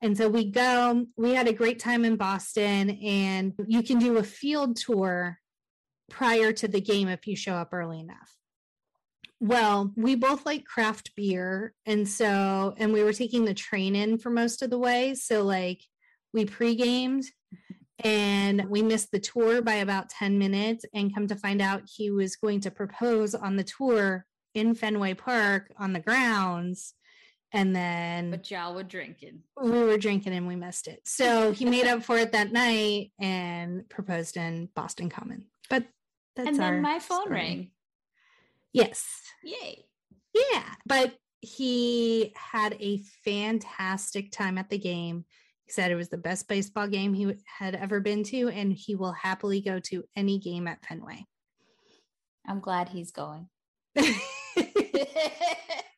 [0.00, 4.18] And so we go we had a great time in boston and you can do
[4.18, 5.38] a field tour
[6.10, 8.36] prior to the game if you show up early enough.
[9.40, 14.18] Well we both like craft beer and so and we were taking the train in
[14.18, 15.82] for most of the way so like
[16.32, 17.24] we pre-gamed
[18.04, 22.10] and we missed the tour by about 10 minutes and come to find out he
[22.10, 26.94] was going to propose on the tour in Fenway Park on the grounds.
[27.52, 29.40] And then but y'all were drinking.
[29.62, 31.00] We were drinking and we missed it.
[31.04, 35.44] So he made up for it that night and proposed in boston common.
[35.68, 35.84] But
[36.34, 37.34] that's and then my phone story.
[37.34, 37.70] rang.
[38.72, 39.06] Yes.
[39.44, 39.84] Yay.
[40.34, 45.24] Yeah but he had a fantastic time at the game
[45.72, 49.12] said it was the best baseball game he had ever been to, and he will
[49.12, 51.24] happily go to any game at Fenway.
[52.46, 53.48] I'm glad he's going.
[53.94, 54.06] there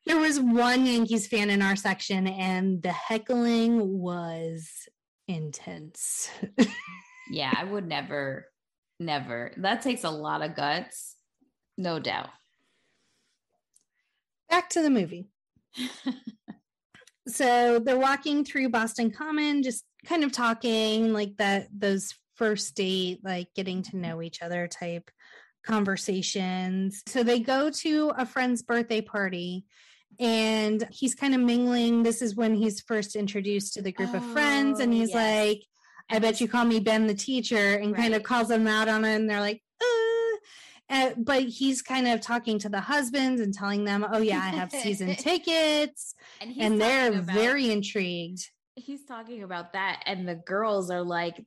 [0.06, 4.68] was one Yankees fan in our section, and the heckling was
[5.28, 6.30] intense.
[7.30, 8.46] yeah, I would never,
[9.00, 9.52] never.
[9.56, 11.16] That takes a lot of guts,
[11.76, 12.30] no doubt.
[14.48, 15.28] Back to the movie
[17.26, 23.20] so they're walking through Boston Common, just kind of talking like that, those first date,
[23.24, 25.10] like getting to know each other type
[25.64, 27.02] conversations.
[27.06, 29.64] So they go to a friend's birthday party
[30.20, 32.02] and he's kind of mingling.
[32.02, 35.12] This is when he's first introduced to the group oh, of friends, and oh, he's
[35.12, 35.50] yes.
[35.50, 35.64] like,
[36.08, 38.00] I bet you call me Ben the teacher, and right.
[38.00, 39.16] kind of calls them out on it.
[39.16, 39.60] And they're like,
[40.90, 41.10] uh.
[41.16, 44.70] But he's kind of talking to the husbands and telling them, "Oh yeah, I have
[44.70, 48.50] season tickets," and, and they're about, very intrigued.
[48.76, 51.44] He's talking about that, and the girls are like,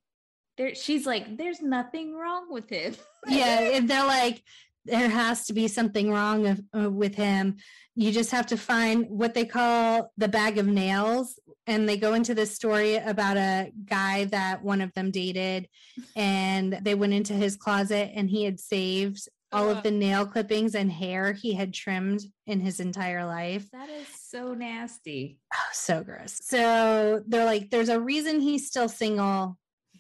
[0.58, 2.96] "There." She's like, "There's nothing wrong with him."
[3.28, 4.44] yeah, and they're like,
[4.88, 7.58] "There has to be something wrong of, uh, with him."
[7.96, 12.14] You just have to find what they call the bag of nails, and they go
[12.14, 15.68] into this story about a guy that one of them dated
[16.16, 20.76] and they went into his closet and he had saved all of the nail clippings
[20.76, 23.70] and hair he had trimmed in his entire life.
[23.72, 25.40] That is so nasty.
[25.54, 26.40] Oh, so gross.
[26.44, 29.58] So they're like, there's a reason he's still single.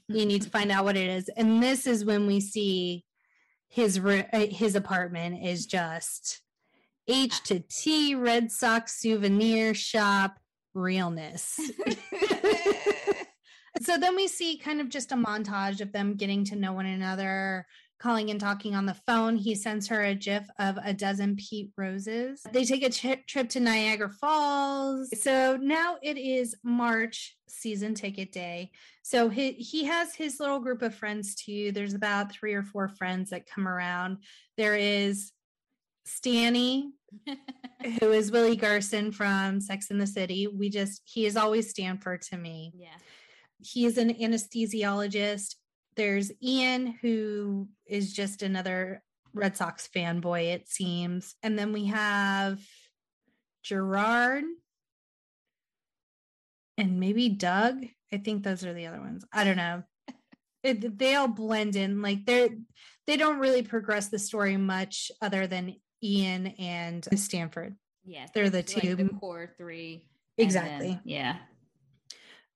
[0.09, 1.29] You need to find out what it is.
[1.35, 3.03] And this is when we see
[3.67, 6.41] his uh, his apartment is just
[7.07, 10.37] H to T Red Sox souvenir shop
[10.73, 11.59] realness.
[13.81, 16.85] so then we see kind of just a montage of them getting to know one
[16.85, 17.65] another,
[17.99, 19.35] calling and talking on the phone.
[19.35, 22.43] He sends her a gif of a dozen pete roses.
[22.51, 25.09] They take a tri- trip to Niagara Falls.
[25.21, 28.71] So now it is March season ticket day.
[29.01, 31.71] So he, he has his little group of friends too.
[31.71, 34.17] There's about three or four friends that come around.
[34.57, 35.31] There is
[36.05, 36.91] Stanny,
[37.99, 40.47] who is Willie Garson from Sex in the City.
[40.47, 42.73] We just, he is always Stanford to me.
[42.75, 42.87] Yeah.
[43.59, 45.55] He is an anesthesiologist.
[45.97, 51.35] There's Ian, who is just another Red Sox fanboy, it seems.
[51.43, 52.59] And then we have
[53.63, 54.43] Gerard
[56.77, 57.83] and maybe Doug.
[58.13, 59.25] I think those are the other ones.
[59.33, 59.83] I don't know.
[60.63, 62.01] It, they all blend in.
[62.01, 62.49] Like they're
[63.05, 67.75] they don't really progress the story much other than Ian and Stanford.
[68.05, 70.05] Yeah, they're the two like the core three.
[70.37, 70.89] Exactly.
[70.89, 71.37] Then, yeah.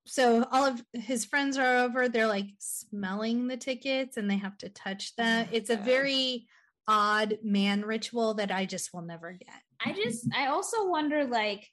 [0.06, 2.10] So all of his friends are over.
[2.10, 5.48] They're like smelling the tickets and they have to touch them.
[5.48, 6.48] Oh it's a very
[6.88, 9.62] odd man ritual that I just will never get.
[9.84, 11.68] I just, I also wonder like,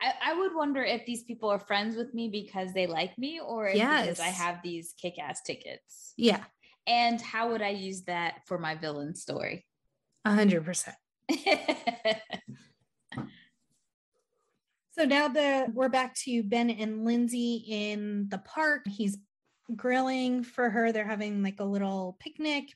[0.00, 3.40] I, I would wonder if these people are friends with me because they like me
[3.40, 4.06] or yes.
[4.06, 6.14] because I have these kick ass tickets.
[6.16, 6.44] Yeah.
[6.86, 9.66] And how would I use that for my villain story?
[10.24, 10.96] A hundred percent.
[15.00, 18.82] So now the we're back to Ben and Lindsay in the park.
[18.86, 19.16] He's
[19.74, 20.92] grilling for her.
[20.92, 22.74] They're having like a little picnic.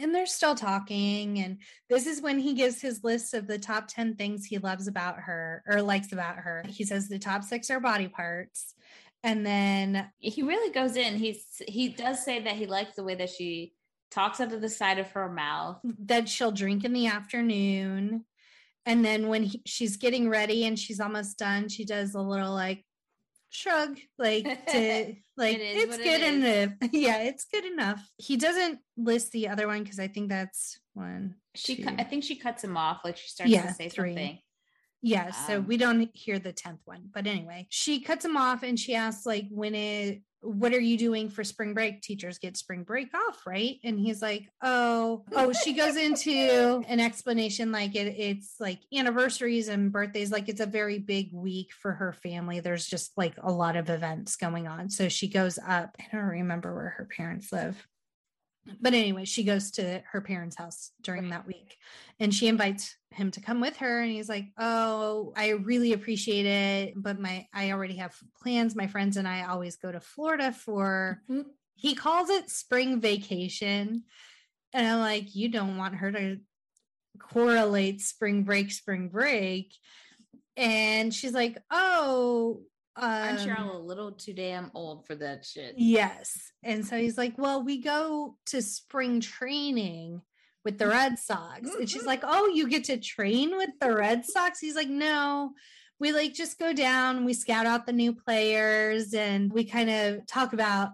[0.00, 1.38] And they're still talking.
[1.40, 1.58] And
[1.90, 5.18] this is when he gives his list of the top 10 things he loves about
[5.18, 6.64] her or likes about her.
[6.66, 8.72] He says the top six are body parts.
[9.22, 11.16] And then he really goes in.
[11.16, 13.74] He's he does say that he likes the way that she
[14.10, 15.78] talks out of the side of her mouth.
[16.06, 18.24] That she'll drink in the afternoon.
[18.84, 22.52] And then when he, she's getting ready and she's almost done, she does a little
[22.52, 22.84] like
[23.50, 26.72] shrug, like to like it it's good it enough.
[26.92, 28.04] yeah, it's good enough.
[28.16, 31.36] He doesn't list the other one because I think that's one.
[31.54, 31.88] She, two.
[31.98, 33.02] I think she cuts him off.
[33.04, 34.10] Like she starts yeah, to say three.
[34.10, 34.38] something.
[35.02, 38.62] Yeah, um, so we don't hear the tenth one, but anyway, she cuts him off
[38.62, 42.02] and she asks like when it what are you doing for spring break?
[42.02, 43.78] Teachers get spring break off, right?
[43.84, 49.68] And he's like, oh, oh, she goes into an explanation like it, it's like anniversaries
[49.68, 52.58] and birthdays, like it's a very big week for her family.
[52.58, 54.90] There's just like a lot of events going on.
[54.90, 55.96] So she goes up.
[56.00, 57.86] I don't remember where her parents live
[58.80, 61.76] but anyway, she goes to her parents' house during that week
[62.20, 64.00] and she invites him to come with her.
[64.00, 66.94] And he's like, Oh, I really appreciate it.
[66.96, 68.76] But my, I already have plans.
[68.76, 71.48] My friends and I always go to Florida for, mm-hmm.
[71.74, 74.04] he calls it spring vacation.
[74.72, 76.38] And I'm like, You don't want her to
[77.18, 79.74] correlate spring break, spring break.
[80.56, 82.62] And she's like, Oh,
[82.96, 85.74] um, I'm sure I'm a little too damn old for that shit.
[85.78, 86.52] Yes.
[86.62, 90.20] And so he's like, Well, we go to spring training
[90.64, 91.74] with the Red Sox.
[91.74, 92.08] And she's mm-hmm.
[92.08, 94.60] like, Oh, you get to train with the Red Sox?
[94.60, 95.52] He's like, No,
[95.98, 100.26] we like just go down, we scout out the new players, and we kind of
[100.26, 100.90] talk about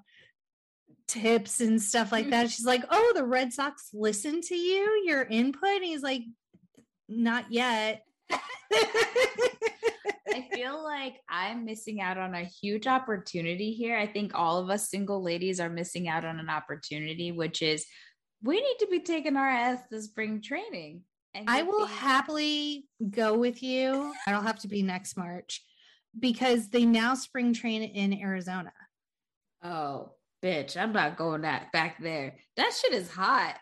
[1.07, 2.51] tips and stuff like that.
[2.51, 5.77] She's like, Oh, the Red Sox listen to you, your input.
[5.77, 6.23] And he's like,
[7.09, 8.03] Not yet.
[8.31, 8.41] I
[10.53, 13.97] feel like I'm missing out on a huge opportunity here.
[13.97, 17.87] I think all of us single ladies are missing out on an opportunity, which is
[18.43, 21.03] we need to be taking our ass to spring training.
[21.47, 24.13] I will happily go with you.
[24.27, 25.63] I don't have to be next March
[26.19, 28.73] because they now spring train in Arizona.
[29.63, 30.13] Oh,
[30.43, 32.37] bitch, I'm not going that back there.
[32.57, 33.57] That shit is hot.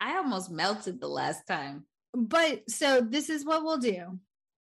[0.00, 1.84] I almost melted the last time.
[2.14, 4.18] But so this is what we'll do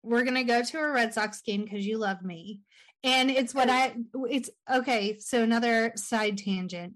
[0.03, 2.61] we're gonna go to a Red Sox game because you love me.
[3.03, 3.95] And it's what I
[4.29, 5.17] it's okay.
[5.19, 6.93] So another side tangent.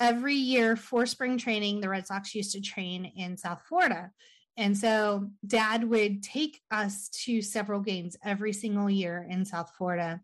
[0.00, 4.10] Every year for spring training, the Red Sox used to train in South Florida.
[4.56, 10.20] And so dad would take us to several games every single year in South Florida.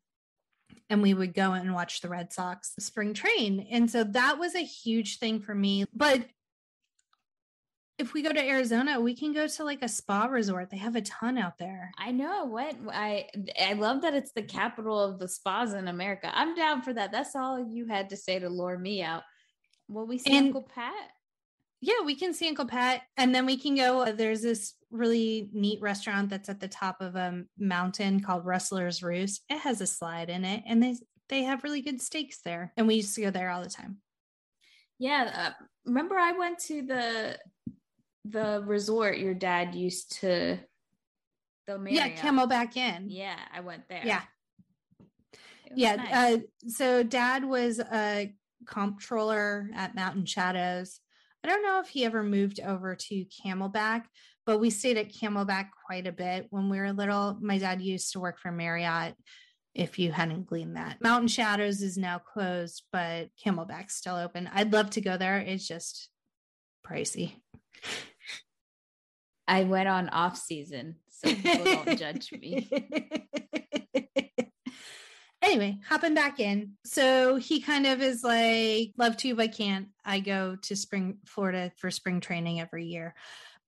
[0.91, 3.67] And we would go and watch the Red Sox spring train.
[3.71, 5.85] And so that was a huge thing for me.
[5.95, 6.27] But
[7.99, 10.71] if we go to Arizona, we can go to like a spa resort.
[10.71, 11.91] They have a ton out there.
[11.99, 16.31] I know what I I love that it's the capital of the spas in America.
[16.33, 17.11] I'm down for that.
[17.11, 19.23] That's all you had to say to lure me out.
[19.89, 21.11] Well, we see and, Uncle Pat.
[21.81, 24.03] Yeah, we can see Uncle Pat, and then we can go.
[24.03, 29.03] Uh, there's this really neat restaurant that's at the top of a mountain called Rustler's
[29.03, 29.43] Roost.
[29.49, 30.97] It has a slide in it, and they
[31.29, 33.99] they have really good steaks there, and we used to go there all the time.
[34.99, 37.39] Yeah, uh, remember I went to the
[38.31, 40.59] the resort your dad used to
[41.67, 41.93] the Marriott.
[41.93, 44.23] yeah camelback inn yeah i went there yeah
[45.75, 46.13] yeah nice.
[46.13, 48.33] uh, so dad was a
[48.67, 51.01] comptroller at mountain shadows
[51.45, 54.05] i don't know if he ever moved over to camelback
[54.47, 57.37] but we stayed at camelback quite a bit when we were little.
[57.41, 59.17] My dad used to work for marriott
[59.75, 61.03] if you hadn't gleaned that.
[61.03, 64.49] Mountain shadows is now closed but camelback's still open.
[64.53, 65.39] I'd love to go there.
[65.39, 66.09] It's just
[66.87, 67.33] pricey.
[69.49, 72.69] I went on off season, so people don't judge me.
[75.43, 76.73] anyway, hopping back in.
[76.85, 79.89] So he kind of is like, love to, but can't.
[80.05, 83.15] I go to spring Florida for spring training every year.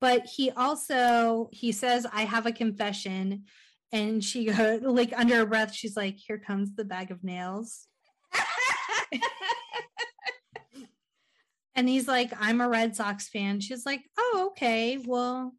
[0.01, 3.45] But he also he says, I have a confession.
[3.91, 7.87] And she goes like under her breath, she's like, Here comes the bag of nails.
[11.75, 13.61] and he's like, I'm a Red Sox fan.
[13.61, 14.99] She's like, Oh, okay.
[15.05, 15.55] Well,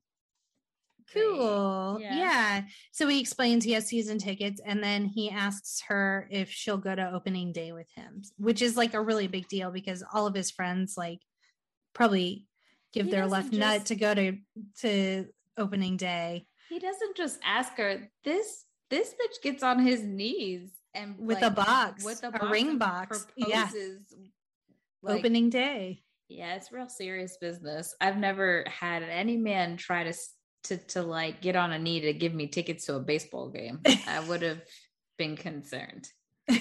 [1.14, 1.98] Cool.
[2.02, 2.16] Yeah.
[2.16, 2.62] yeah.
[2.92, 6.96] So he explains he has season tickets and then he asks her if she'll go
[6.96, 10.36] to opening day with him, which is like a really big deal because all of
[10.36, 11.20] his friends like
[11.94, 12.46] probably
[12.94, 14.38] give he their left just, nut to go to
[14.82, 15.26] to
[15.58, 16.46] opening day.
[16.70, 18.10] He doesn't just ask her.
[18.24, 22.32] This this bitch gets on his knees and with like, a box, with a, a
[22.32, 23.28] box ring box.
[23.36, 23.70] yeah.
[25.02, 26.04] Like, opening day.
[26.28, 27.96] Yeah, it's real serious business.
[28.02, 30.14] I've never had any man try to
[30.64, 33.80] to to like get on a knee to give me tickets to a baseball game.
[34.08, 34.62] I would have
[35.18, 36.10] been concerned.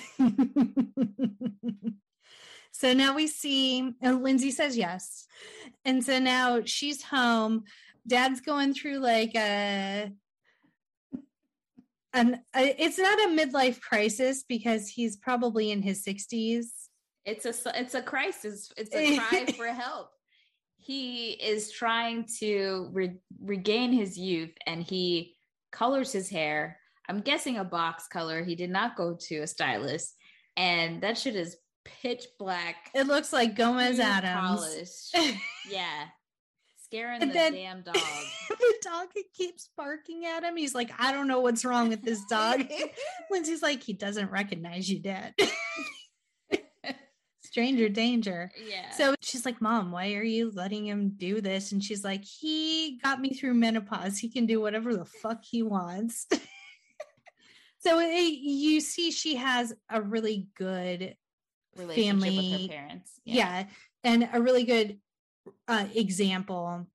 [2.73, 5.27] so now we see and Lindsay says yes.
[5.85, 7.65] And so now she's home.
[8.07, 10.13] Dad's going through like uh, a
[12.15, 16.65] and uh, it's not a midlife crisis because he's probably in his 60s.
[17.25, 18.73] It's a it's a crisis.
[18.77, 20.11] It's a cry for help
[20.89, 25.37] he is trying to re- regain his youth and he
[25.71, 26.79] colors his hair.
[27.07, 28.43] I'm guessing a box color.
[28.43, 30.15] He did not go to a stylist.
[30.57, 32.91] And that shit is pitch black.
[32.95, 35.11] It looks like Gomez Addams.
[35.71, 36.07] yeah.
[36.79, 37.95] Scaring and the then, damn dog.
[38.49, 40.57] the dog keeps barking at him.
[40.57, 42.63] He's like, I don't know what's wrong with this dog.
[43.31, 45.35] Lindsay's like, he doesn't recognize you, Dad
[47.49, 48.51] stranger danger.
[48.69, 48.91] Yeah.
[48.91, 51.73] So she's like, Mom, why are you letting him do this?
[51.73, 54.19] And she's like, He got me through menopause.
[54.19, 56.27] He can do whatever the fuck he wants.
[57.79, 61.17] so it, you see, she has a really good
[61.77, 63.13] family with her parents.
[63.25, 63.35] Yeah.
[63.35, 63.65] yeah.
[64.05, 64.99] And a really good
[65.67, 66.87] uh, example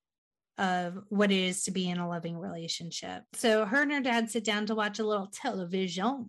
[0.60, 3.24] of what it is to be in a loving relationship.
[3.34, 6.28] So her and her dad sit down to watch a little television,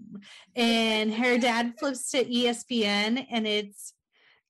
[0.57, 3.93] and her dad flips to ESPN, and it's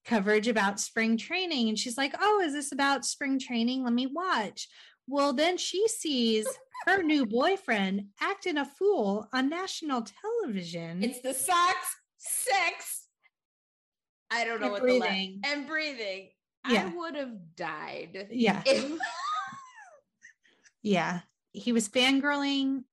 [0.04, 1.68] coverage about spring training.
[1.68, 3.84] And she's like, Oh, is this about spring training?
[3.84, 4.68] Let me watch.
[5.06, 6.46] Well, then she sees
[6.86, 10.04] her new boyfriend acting a fool on national
[10.42, 11.02] television.
[11.02, 13.06] It's the socks, sex.
[14.30, 15.40] I don't know and what breathing.
[15.42, 16.30] the la- and breathing.
[16.68, 16.90] Yeah.
[16.92, 18.28] I would have died.
[18.30, 18.62] Yeah.
[18.66, 18.98] If-
[20.82, 21.20] yeah.
[21.52, 22.84] He was fangirling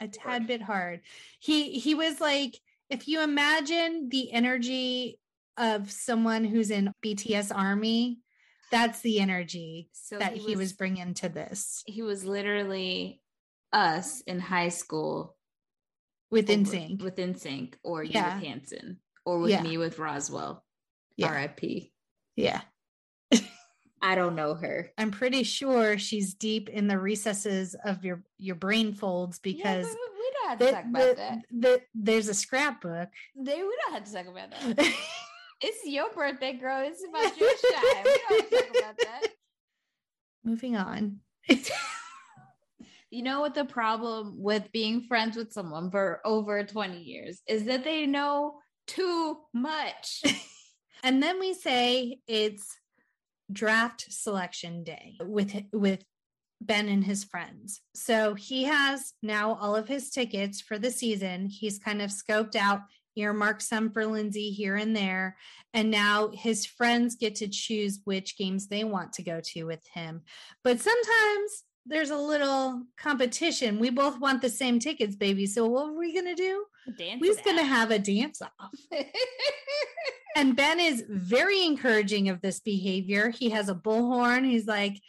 [0.00, 1.00] a tad bit hard.
[1.38, 2.58] He he was like,
[2.90, 5.18] if you imagine the energy
[5.58, 8.20] of someone who's in BTS Army,
[8.70, 11.82] that's the energy so that he was, he was bringing to this.
[11.86, 13.20] He was literally
[13.72, 15.36] us in high school
[16.30, 18.34] with NSYNC, with NSYNC, or you yeah.
[18.34, 19.62] with Hanson, or with yeah.
[19.62, 20.64] me with Roswell.
[21.16, 21.28] Yeah.
[21.28, 21.92] R.I.P.
[22.36, 22.60] Yeah.
[24.00, 24.90] I don't know her.
[24.96, 29.92] I'm pretty sure she's deep in the recesses of your your brain folds because yeah,
[29.92, 31.38] we, we don't have to the, talk about the, that.
[31.50, 33.08] The, there's a scrapbook.
[33.36, 34.94] They, we don't have to talk about that.
[35.60, 36.86] It's your birthday, girl.
[36.86, 38.04] It's about your time.
[38.04, 39.28] We don't talk about that.
[40.44, 41.20] Moving on.
[43.10, 47.64] you know what the problem with being friends with someone for over 20 years is
[47.64, 50.22] that they know too much.
[51.02, 52.76] And then we say it's
[53.50, 56.04] draft selection day with with
[56.60, 57.80] Ben and his friends.
[57.94, 61.46] So he has now all of his tickets for the season.
[61.46, 62.80] He's kind of scoped out,
[63.18, 65.36] earmarked some for Lindsay here and there.
[65.74, 69.86] And now his friends get to choose which games they want to go to with
[69.92, 70.22] him.
[70.64, 73.78] But sometimes there's a little competition.
[73.78, 75.46] We both want the same tickets, baby.
[75.46, 76.64] So what are we gonna do?
[76.96, 78.74] Dance We're gonna have a dance off.
[80.38, 83.30] And Ben is very encouraging of this behavior.
[83.30, 84.44] He has a bullhorn.
[84.44, 85.00] He's like,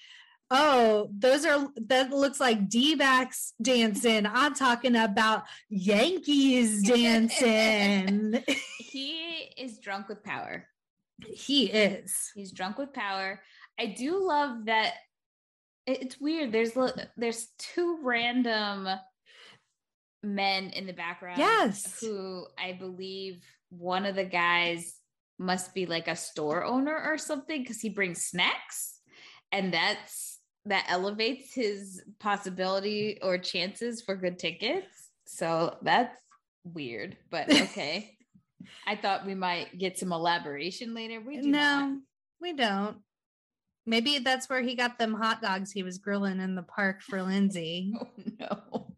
[0.52, 4.26] Oh, those are that looks like D backs dancing.
[4.26, 8.43] I'm talking about Yankees dancing.
[8.80, 10.68] he is drunk with power.
[11.22, 12.32] he is.
[12.34, 13.41] He's drunk with power.
[13.80, 14.93] I do love that.
[15.86, 16.52] It's weird.
[16.52, 16.72] There's
[17.16, 18.88] there's two random
[20.24, 21.38] men in the background.
[21.38, 22.00] Yes.
[22.02, 24.95] Who I believe one of the guys
[25.38, 29.00] must be like a store owner or something because he brings snacks,
[29.52, 30.39] and that's
[30.70, 35.10] that elevates his possibility or chances for good tickets.
[35.26, 36.16] So that's
[36.64, 38.16] weird, but okay.
[38.86, 41.22] I thought we might get some elaboration later.
[41.22, 41.98] We do no, not.
[42.40, 42.98] we don't.
[43.86, 47.18] Maybe that's where he got them hot dogs he was grilling in the park for
[47.20, 47.94] oh, Lindsay.
[48.00, 48.08] Oh
[48.40, 48.94] no.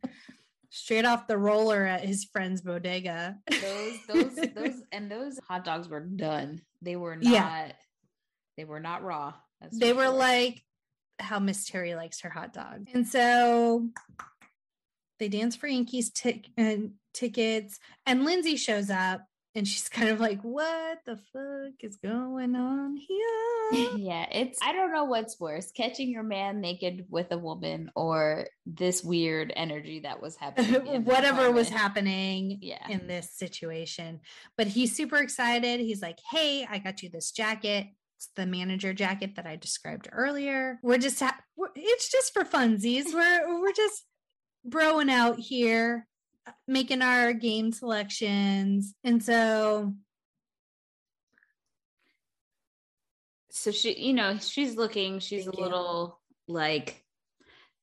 [0.70, 3.38] Straight off the roller at his friend's bodega.
[3.50, 6.62] Those those those and those hot dogs were done.
[6.82, 7.72] They were not Yeah.
[8.58, 9.34] they were not raw.
[9.72, 10.14] they were sure.
[10.14, 10.64] like
[11.22, 12.88] how Miss Terry likes her hot dog.
[12.94, 13.88] And so
[15.20, 17.80] they dance for Yankees tic- and uh, tickets.
[18.06, 19.22] And Lindsay shows up
[19.54, 23.28] and she's kind of like, What the fuck is going on here?
[23.98, 28.48] yeah, it's I don't know what's worse, catching your man naked with a woman or
[28.66, 31.04] this weird energy that was happening.
[31.06, 32.86] Whatever was happening Yeah.
[32.90, 34.22] in this situation.
[34.58, 35.80] But he's super excited.
[35.80, 37.88] He's like, Hey, I got you this jacket.
[38.22, 40.78] It's the manager jacket that I described earlier.
[40.84, 41.40] We're just, ha-
[41.76, 43.06] it's just for funsies.
[43.12, 44.04] We're, we're just
[44.70, 46.06] broing out here,
[46.68, 48.94] making our game selections.
[49.04, 49.96] And so,
[53.50, 55.64] so she you know she's looking she's Thank a you.
[55.64, 57.04] little like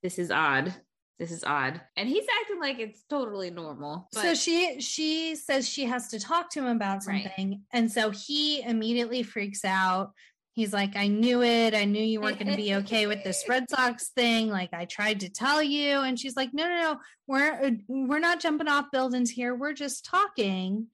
[0.02, 0.72] this is odd
[1.18, 5.84] this is odd and he's acting like it's totally normal so she she says she
[5.84, 7.24] has to talk to him about Right.
[7.24, 10.12] something and so he immediately freaks out
[10.58, 11.74] he's like i knew it.
[11.74, 14.48] I knew you weren't going to be okay with this red sox thing.
[14.48, 16.00] Like i tried to tell you.
[16.00, 16.96] And she's like no no no.
[17.26, 19.54] We're uh, we're not jumping off buildings here.
[19.54, 20.88] We're just talking.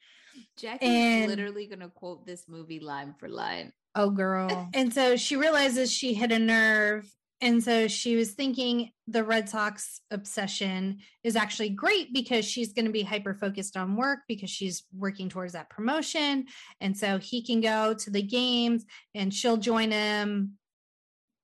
[0.57, 3.73] Jack is and- literally gonna quote this movie line for line.
[3.95, 4.69] Oh girl.
[4.75, 7.11] And so she realizes she hit a nerve
[7.45, 12.87] and so she was thinking the red sox obsession is actually great because she's going
[12.87, 16.47] to be hyper focused on work because she's working towards that promotion.
[16.81, 20.55] And so he can go to the games and she'll join him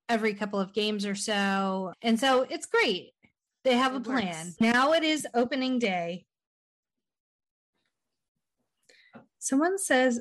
[0.09, 1.93] every couple of games or so.
[2.01, 3.11] And so it's great.
[3.65, 4.55] They have a plan.
[4.59, 6.25] Now it is opening day.
[9.39, 10.19] Someone says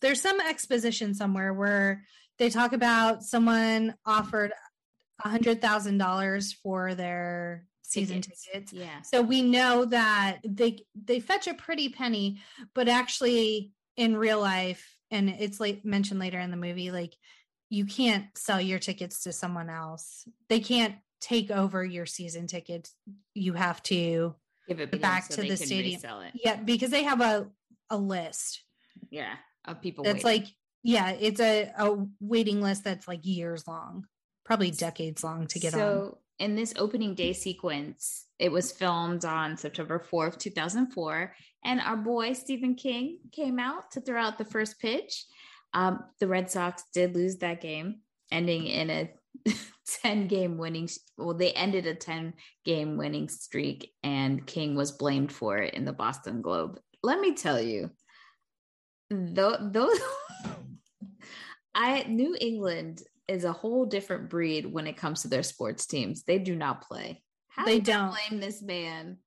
[0.00, 2.04] there's some exposition somewhere where
[2.38, 4.52] they talk about someone offered
[5.24, 8.44] a hundred thousand dollars for their season Tickets.
[8.44, 8.72] tickets.
[8.72, 12.40] yeah So we know that they they fetch a pretty penny,
[12.74, 17.14] but actually in real life, and it's like mentioned later in the movie, like
[17.70, 20.26] you can't sell your tickets to someone else.
[20.48, 22.94] They can't take over your season tickets.
[23.34, 24.34] You have to
[24.68, 26.00] give it back so to the stadium.
[26.34, 27.48] yeah, because they have a
[27.90, 28.62] a list
[29.10, 29.34] yeah
[29.64, 30.42] of people that's waiting.
[30.42, 30.52] like
[30.88, 34.06] yeah it's a, a waiting list that's like years long
[34.46, 35.80] probably decades long to get on.
[35.80, 41.34] So in this opening day sequence it was filmed on september 4th 2004
[41.64, 45.26] and our boy stephen king came out to throw out the first pitch.
[45.74, 48.00] Um, the red sox did lose that game
[48.32, 49.10] ending in a
[50.02, 52.32] 10 game winning well they ended a 10
[52.64, 56.80] game winning streak and king was blamed for it in the boston globe.
[57.02, 57.90] Let me tell you
[59.10, 60.00] those, those
[61.78, 66.24] I New England is a whole different breed when it comes to their sports teams.
[66.24, 67.22] They do not play.
[67.48, 69.18] How They do don't blame this man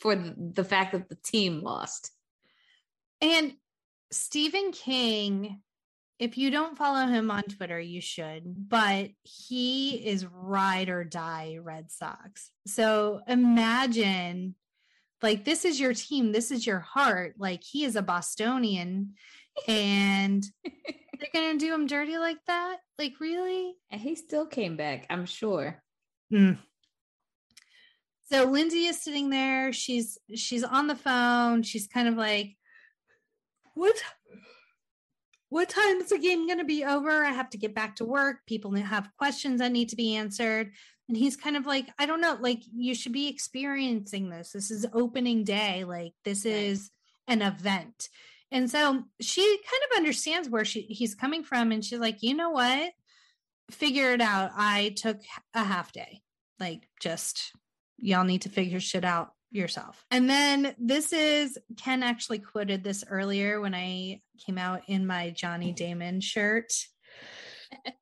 [0.00, 2.10] for the, the fact that the team lost.
[3.20, 3.52] and
[4.10, 5.60] stephen king
[6.18, 11.58] if you don't follow him on twitter you should but he is ride or die
[11.60, 14.54] red sox so imagine
[15.22, 19.14] like this is your team this is your heart like he is a bostonian
[19.68, 25.06] and they're gonna do him dirty like that like really And he still came back,
[25.10, 25.82] I'm sure.
[26.32, 26.58] Mm.
[28.30, 29.72] So Lindsay is sitting there.
[29.72, 31.62] She's she's on the phone.
[31.62, 32.56] She's kind of like,
[33.74, 33.96] what
[35.50, 37.24] what time is the game going to be over?
[37.24, 38.38] I have to get back to work.
[38.46, 40.72] People have questions that need to be answered.
[41.08, 44.50] And he's kind of like, I don't know, like you should be experiencing this.
[44.52, 45.84] This is opening day.
[45.84, 46.90] Like this is
[47.28, 48.08] an event.
[48.54, 51.72] And so she kind of understands where she he's coming from.
[51.72, 52.92] And she's like, you know what?
[53.72, 54.52] Figure it out.
[54.56, 55.18] I took
[55.54, 56.22] a half day.
[56.60, 57.50] Like just
[57.98, 60.04] y'all need to figure shit out yourself.
[60.12, 65.30] And then this is Ken actually quoted this earlier when I came out in my
[65.30, 66.72] Johnny Damon shirt.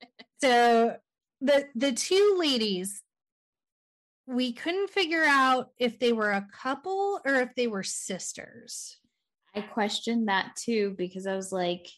[0.42, 0.96] so
[1.40, 3.02] the the two ladies
[4.26, 8.98] we couldn't figure out if they were a couple or if they were sisters.
[9.54, 11.88] I questioned that too because I was like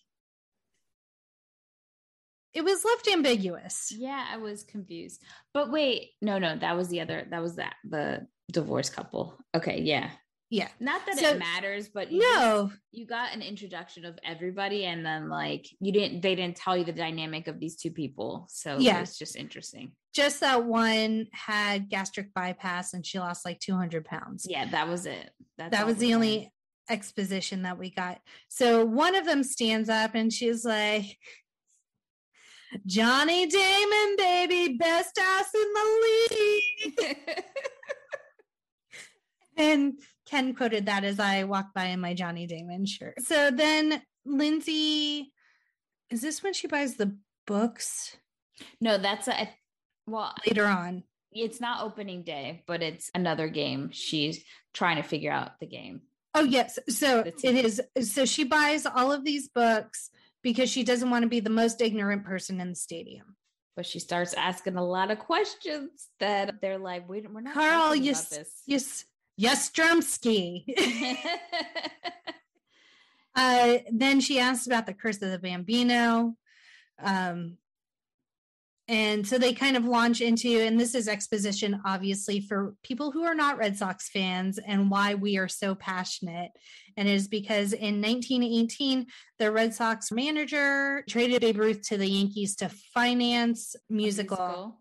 [2.52, 3.92] it was left ambiguous.
[3.96, 5.22] Yeah, I was confused.
[5.52, 9.36] But wait, no, no, that was the other that was that the divorce couple.
[9.54, 10.10] Okay, yeah.
[10.50, 10.68] Yeah.
[10.78, 14.84] Not that so, it matters, but you no, just, you got an introduction of everybody,
[14.84, 18.46] and then like you didn't, they didn't tell you the dynamic of these two people.
[18.48, 19.92] So yeah, it's just interesting.
[20.14, 24.46] Just that one had gastric bypass and she lost like 200 pounds.
[24.48, 25.30] Yeah, that was it.
[25.58, 26.52] That's that was the only
[26.88, 28.20] exposition that we got.
[28.48, 31.18] So one of them stands up and she's like,
[32.86, 37.16] Johnny Damon, baby, best ass in the league.
[39.56, 39.94] and
[40.26, 43.20] Ken quoted that as I walked by in my Johnny Damon shirt.
[43.22, 45.32] So then Lindsay,
[46.10, 47.16] is this when she buys the
[47.46, 48.16] books?
[48.80, 49.48] No, that's a
[50.06, 51.04] well later on.
[51.32, 53.90] It's not opening day, but it's another game.
[53.92, 56.02] She's trying to figure out the game.
[56.34, 57.80] Oh yes, so it is.
[58.02, 60.10] So she buys all of these books
[60.42, 63.36] because she doesn't want to be the most ignorant person in the stadium.
[63.76, 67.94] But she starts asking a lot of questions that they're like, "Wait, we're not." Carl,
[67.94, 69.04] yes, yes,
[69.36, 70.64] yes, Drumsky.
[73.36, 76.36] uh, then she asks about the curse of the Bambino.
[77.00, 77.58] Um,
[78.86, 83.24] and so they kind of launch into, and this is exposition, obviously, for people who
[83.24, 86.50] are not Red Sox fans and why we are so passionate.
[86.96, 89.06] And it is because in 1918,
[89.38, 94.36] the Red Sox manager traded Babe Ruth to the Yankees to finance musical.
[94.36, 94.80] musical.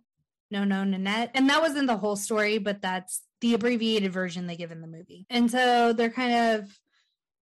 [0.52, 1.32] No, no, Nanette.
[1.34, 4.88] And that wasn't the whole story, but that's the abbreviated version they give in the
[4.88, 5.26] movie.
[5.30, 6.78] And so they're kind of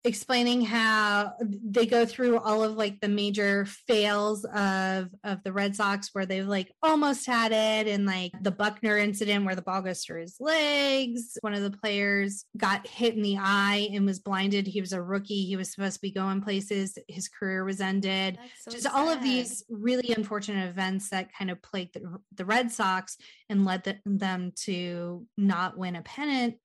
[0.06, 5.76] explaining how they go through all of like the major fails of of the Red
[5.76, 9.82] Sox where they've like almost had it and like the Buckner incident where the ball
[9.82, 11.38] goes through his legs.
[11.42, 14.68] One of the players got hit in the eye and was blinded.
[14.68, 15.46] He was a rookie.
[15.46, 16.98] He was supposed to be going places.
[17.10, 18.40] His career was ended.
[18.62, 18.94] So just sad.
[18.94, 23.18] all of these really unfortunate events that kind of plagued the, the Red Sox
[23.50, 26.56] and led the, them to not win a pennant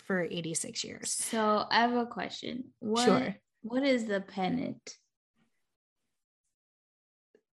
[0.00, 1.10] for 86 years.
[1.10, 2.64] So I have a question.
[2.80, 3.36] What, sure.
[3.62, 4.96] What is the pennant?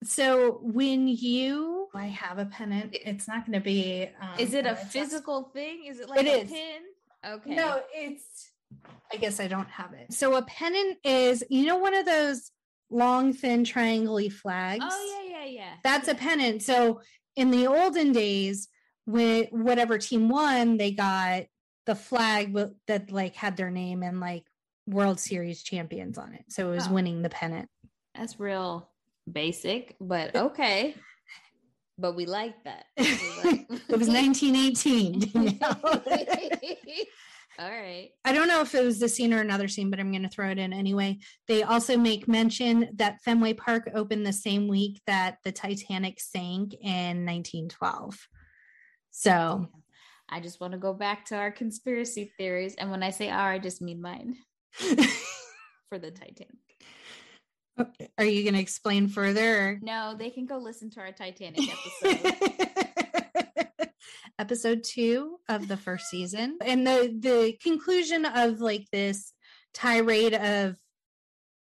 [0.03, 4.09] So when you I have a pennant, it's not going to be.
[4.21, 5.85] Um, is it a physical thing?
[5.87, 6.51] Is it like it a is.
[6.51, 6.81] pin?
[7.25, 7.55] Okay.
[7.55, 8.51] No, it's.
[9.11, 10.11] I guess I don't have it.
[10.11, 12.51] So a pennant is, you know, one of those
[12.89, 14.83] long, thin, triangle flags.
[14.87, 15.73] Oh yeah, yeah, yeah.
[15.83, 16.61] That's a pennant.
[16.63, 17.01] So
[17.35, 18.67] in the olden days,
[19.05, 21.43] when whatever team won, they got
[21.85, 22.57] the flag
[22.87, 24.43] that like had their name and like
[24.87, 26.45] World Series champions on it.
[26.49, 26.93] So it was oh.
[26.93, 27.69] winning the pennant.
[28.15, 28.89] That's real
[29.31, 30.95] basic, but okay.
[31.97, 32.85] but we like that.
[32.97, 33.05] We
[33.43, 35.59] like- it was 1918.
[37.57, 38.09] All right.
[38.25, 40.29] I don't know if it was the scene or another scene, but I'm going to
[40.29, 41.19] throw it in anyway.
[41.47, 46.73] They also make mention that Fenway Park opened the same week that the Titanic sank
[46.73, 48.27] in 1912.
[49.11, 49.69] So
[50.29, 52.75] I just want to go back to our conspiracy theories.
[52.75, 54.37] And when I say our, I just mean mine
[55.89, 56.57] for the Titanic.
[58.17, 59.79] Are you going to explain further?
[59.81, 61.61] No, they can go listen to our Titanic
[62.03, 62.35] episode.
[64.39, 66.57] episode two of the first season.
[66.61, 69.33] And the the conclusion of like this
[69.73, 70.77] tirade of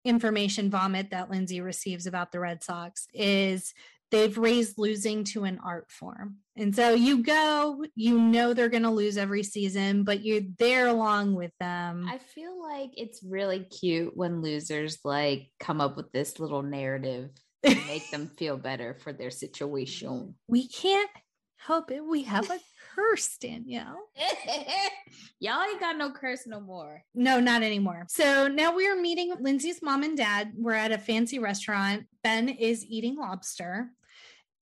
[0.06, 3.74] information vomit that Lindsay receives about the Red Sox is
[4.12, 6.38] they've raised losing to an art form.
[6.58, 10.88] And so you go, you know they're going to lose every season, but you're there
[10.88, 12.06] along with them.
[12.10, 17.30] I feel like it's really cute when losers like come up with this little narrative
[17.64, 20.36] to make them feel better for their situation.
[20.48, 21.10] We can't
[21.58, 22.04] help it.
[22.04, 22.60] We have a
[22.96, 23.98] curse, Danielle.
[25.40, 27.04] Y'all ain't got no curse no more.
[27.14, 28.06] No, not anymore.
[28.10, 30.52] So now we are meeting Lindsay's mom and dad.
[30.58, 32.04] We're at a fancy restaurant.
[32.24, 33.92] Ben is eating lobster.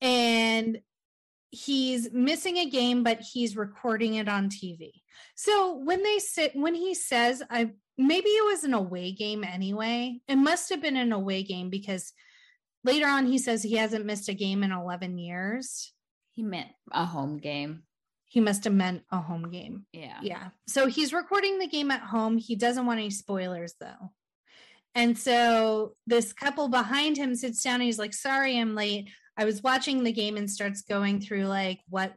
[0.00, 0.80] And
[1.50, 4.92] he's missing a game, but he's recording it on TV.
[5.34, 10.20] So when they sit, when he says, I maybe it was an away game anyway.
[10.28, 12.12] It must have been an away game because
[12.84, 15.92] later on he says he hasn't missed a game in 11 years.
[16.32, 17.82] He meant a home game.
[18.26, 19.86] He must have meant a home game.
[19.92, 20.18] Yeah.
[20.22, 20.48] Yeah.
[20.68, 22.36] So he's recording the game at home.
[22.36, 24.12] He doesn't want any spoilers though.
[24.94, 29.10] And so this couple behind him sits down and he's like, Sorry, I'm late.
[29.38, 32.14] I was watching the game and starts going through like what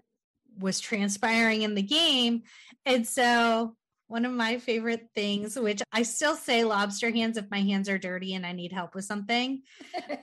[0.60, 2.44] was transpiring in the game.
[2.86, 3.76] And so
[4.08, 7.98] one of my favorite things, which I still say lobster hands if my hands are
[7.98, 9.62] dirty and I need help with something.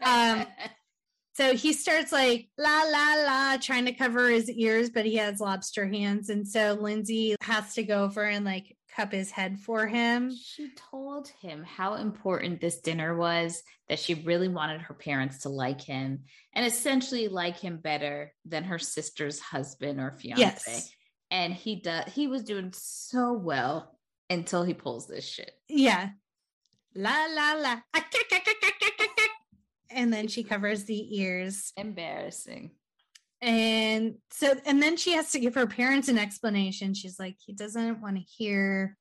[0.02, 0.44] Um,
[1.34, 5.40] so he starts like la la la trying to cover his ears, but he has
[5.40, 6.28] lobster hands.
[6.28, 10.34] And so Lindsay has to go over and like cup his head for him.
[10.34, 15.48] She told him how important this dinner was, that she really wanted her parents to
[15.48, 16.24] like him
[16.54, 20.40] and essentially like him better than her sister's husband or fiance.
[20.40, 20.92] Yes.
[21.30, 23.98] And he does he was doing so well
[24.30, 25.52] until he pulls this shit.
[25.68, 26.10] Yeah.
[26.94, 27.76] La la la.
[29.90, 31.72] And then she covers the ears.
[31.76, 32.72] Embarrassing.
[33.40, 36.94] And so, and then she has to give her parents an explanation.
[36.94, 38.96] She's like, he doesn't want to hear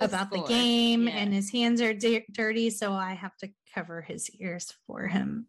[0.00, 1.14] about the game yeah.
[1.14, 2.70] and his hands are di- dirty.
[2.70, 5.46] So I have to cover his ears for him.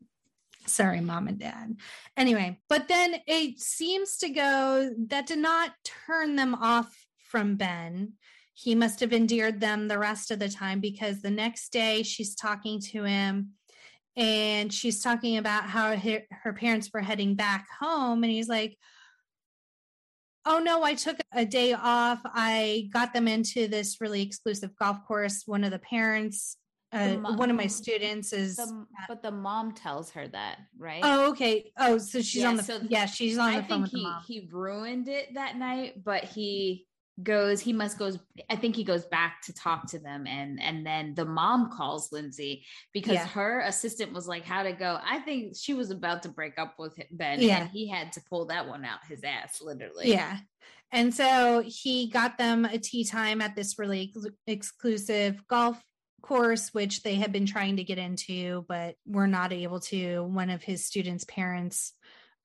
[0.65, 1.77] Sorry, mom and dad.
[2.17, 5.71] Anyway, but then it seems to go that did not
[6.05, 8.13] turn them off from Ben.
[8.53, 12.35] He must have endeared them the rest of the time because the next day she's
[12.35, 13.51] talking to him
[14.17, 18.75] and she's talking about how her, her parents were heading back home and he's like
[20.45, 22.19] oh no i took a day off.
[22.25, 25.43] I got them into this really exclusive golf course.
[25.45, 26.57] One of the parents
[26.93, 31.01] uh, mom, one of my students is the, but the mom tells her that right?
[31.03, 31.71] Oh okay.
[31.77, 34.03] Oh so she's yeah, on the so yeah she's on the I phone with he,
[34.03, 36.86] the he ruined it that night but he
[37.23, 40.27] goes he must goes i think he goes back to talk to them.
[40.27, 42.63] And and then the mom calls lindsay
[42.93, 43.27] because yeah.
[43.27, 44.99] her assistant was like how to go?
[45.03, 47.61] I think she was about to break up with ben yeah.
[47.61, 50.09] and he had to pull that one out his ass literally.
[50.09, 50.37] Yeah.
[50.91, 55.81] And so he got them a tea time at this really ex- exclusive golf
[56.21, 60.21] course which they had been trying to get into but were not able to.
[60.23, 61.93] One of his students parents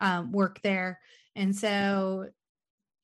[0.01, 0.99] um, work there.
[1.35, 2.29] And so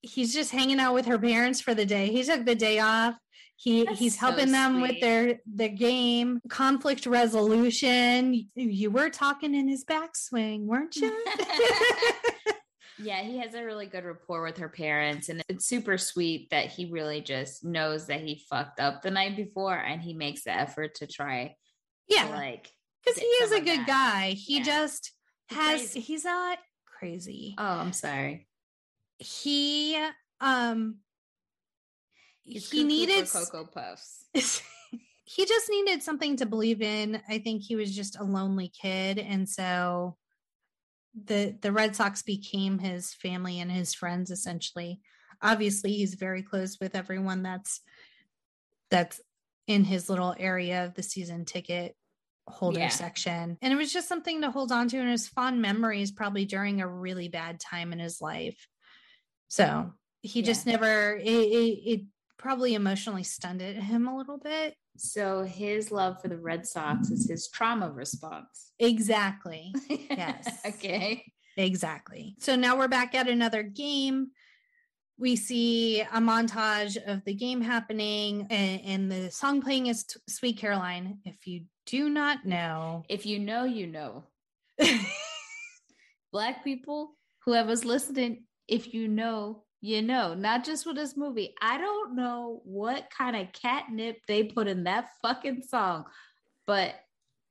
[0.03, 2.11] he's just hanging out with her parents for the day.
[2.11, 3.17] He took the day off.
[3.57, 8.49] He That's he's helping so them with their their game, conflict resolution.
[8.55, 11.09] You were talking in his backswing, weren't you?
[12.99, 16.67] yeah, he has a really good rapport with her parents, and it's super sweet that
[16.67, 20.53] he really just knows that he fucked up the night before, and he makes the
[20.53, 21.57] effort to try.
[22.07, 22.71] Yeah, to like
[23.05, 23.87] because he is a good that.
[23.89, 24.31] guy.
[24.31, 24.65] He yeah.
[24.65, 25.13] just
[25.49, 25.95] has.
[25.95, 27.57] He's, he's not crazy.
[27.59, 28.48] Oh, I'm sorry
[29.19, 30.03] he
[30.41, 30.97] um
[32.49, 34.25] He's he needed cocoa puffs.
[34.33, 37.21] he just needed something to believe in.
[37.29, 39.19] I think he was just a lonely kid.
[39.19, 40.17] And so
[41.25, 45.01] the the red sox became his family and his friends essentially.
[45.43, 47.83] Obviously he's very close with everyone that's
[48.91, 49.21] that's
[49.67, 51.95] in his little area of the season ticket
[52.47, 52.89] holder yeah.
[52.89, 53.59] section.
[53.61, 54.99] And it was just something to hold on to.
[54.99, 58.67] And his fond memories probably during a really bad time in his life
[59.49, 59.93] so
[60.23, 60.47] he yeah.
[60.47, 62.01] just never, it, it, it
[62.39, 64.75] probably emotionally stunned him a little bit.
[64.97, 68.73] So his love for the Red Sox is his trauma response.
[68.79, 69.75] Exactly.
[70.11, 70.49] Yes.
[70.67, 71.25] okay.
[71.57, 72.35] Exactly.
[72.41, 74.31] So now we're back at another game.
[75.17, 80.21] We see a montage of the game happening, and, and the song playing is t-
[80.29, 81.19] Sweet Caroline.
[81.25, 84.25] If you do not know, if you know, you know.
[86.33, 91.55] Black people, whoever's listening, if you know, you know, not just with this movie.
[91.61, 96.05] I don't know what kind of catnip they put in that fucking song,
[96.67, 96.95] but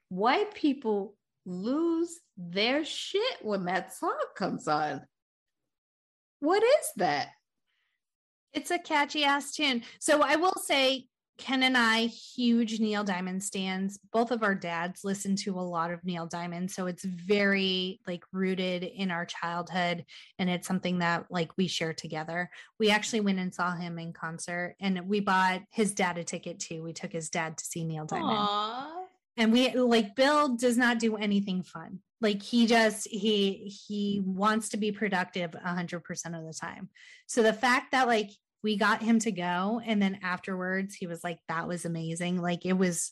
[0.09, 1.15] white people
[1.45, 5.01] lose their shit when that song comes on.
[6.39, 7.29] What is that?
[8.53, 9.83] It's a catchy ass tune.
[9.99, 11.07] So I will say
[11.37, 13.99] Ken and I, huge Neil Diamond stands.
[14.11, 16.71] Both of our dads listen to a lot of Neil Diamond.
[16.71, 20.05] So it's very like rooted in our childhood.
[20.39, 22.49] And it's something that like we share together.
[22.79, 26.59] We actually went and saw him in concert and we bought his dad a ticket
[26.59, 26.83] too.
[26.83, 28.37] We took his dad to see Neil Diamond.
[28.37, 28.87] Aww.
[29.37, 31.99] And we like Bill does not do anything fun.
[32.19, 36.89] Like he just he he wants to be productive 100% of the time.
[37.27, 38.31] So the fact that like
[38.63, 42.65] we got him to go and then afterwards he was like that was amazing like
[42.65, 43.11] it was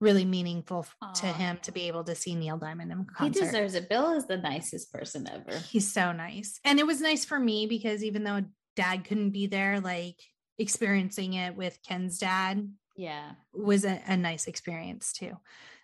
[0.00, 3.38] really meaningful f- to him to be able to see Neil Diamond in concert.
[3.38, 3.88] He deserves it.
[3.88, 5.56] Bill is the nicest person ever.
[5.58, 6.58] He's so nice.
[6.64, 8.42] And it was nice for me because even though
[8.74, 10.16] dad couldn't be there, like
[10.58, 13.32] experiencing it with Ken's dad Yeah.
[13.52, 15.32] was a, a nice experience too.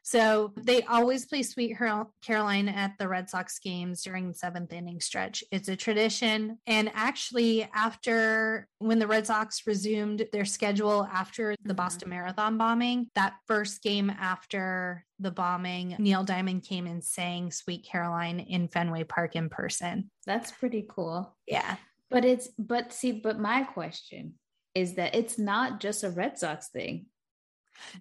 [0.09, 1.77] So they always play Sweet
[2.23, 5.45] Caroline at the Red Sox games during the seventh inning stretch.
[5.53, 6.57] It's a tradition.
[6.67, 11.77] And actually, after when the Red Sox resumed their schedule after the Mhm.
[11.77, 17.85] Boston Marathon bombing, that first game after the bombing, Neil Diamond came and sang Sweet
[17.85, 20.11] Caroline in Fenway Park in person.
[20.25, 21.37] That's pretty cool.
[21.47, 21.77] Yeah.
[22.09, 24.39] But it's but see, but my question
[24.75, 27.09] is that it's not just a Red Sox thing.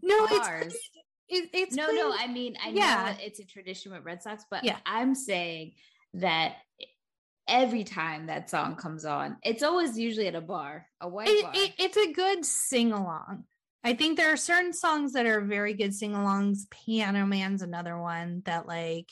[0.02, 0.74] No, Bars.
[0.74, 0.90] it's
[1.30, 3.16] it, it's no, no, I mean I Yeah.
[3.18, 4.78] know it's a tradition with Red Sox, but Yeah.
[4.86, 5.74] I'm saying
[6.16, 6.56] that
[7.48, 11.44] every time that song comes on, it's always usually at a bar, a white it,
[11.44, 11.52] bar.
[11.56, 13.46] it- it's a good sing along.
[13.84, 16.70] I think there are certain songs that are very good sing alongs.
[16.70, 19.10] Piano Man's another one that like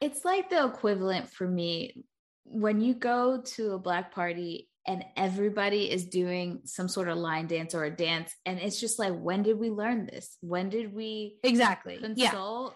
[0.00, 2.04] it's like the equivalent for me
[2.44, 7.46] when you go to a black party and everybody is doing some sort of line
[7.46, 10.92] dance or a dance and it's just like when did we learn this when did
[10.94, 11.98] we exactly.
[12.16, 12.68] Yeah.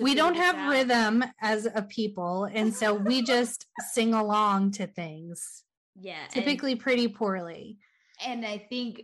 [0.00, 0.70] We don't have out?
[0.70, 5.62] rhythm as a people and so we just sing along to things.
[6.00, 7.78] yeah and- Typically pretty poorly.
[8.24, 9.02] and I think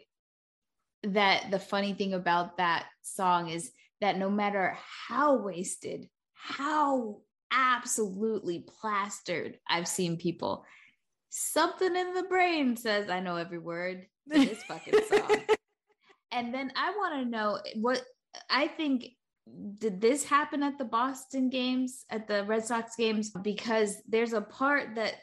[1.03, 4.77] that the funny thing about that song is that no matter
[5.09, 7.19] how wasted, how
[7.53, 10.65] absolutely plastered I've seen people,
[11.31, 15.37] something in the brain says, I know every word to this fucking song.
[16.33, 18.03] and then I want to know what
[18.49, 19.07] I think.
[19.79, 23.31] Did this happen at the Boston games, at the Red Sox games?
[23.31, 25.15] Because there's a part that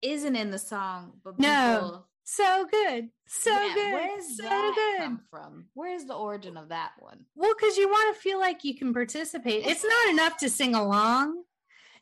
[0.00, 1.50] isn't in the song, but No.
[1.50, 3.08] people So good.
[3.26, 3.92] So yeah, good.
[3.92, 5.04] Where's so that good.
[5.04, 5.66] come from?
[5.74, 7.26] Where's the origin of that one?
[7.34, 9.66] Well, because you want to feel like you can participate.
[9.66, 11.42] It's not enough to sing along.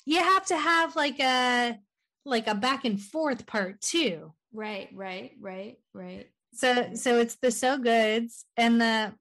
[0.05, 1.79] You have to have like a
[2.25, 4.33] like a back and forth part too.
[4.53, 6.29] Right, right, right, right.
[6.53, 9.13] So so it's the so goods and the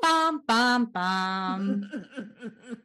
[0.00, 1.90] bum bum bum.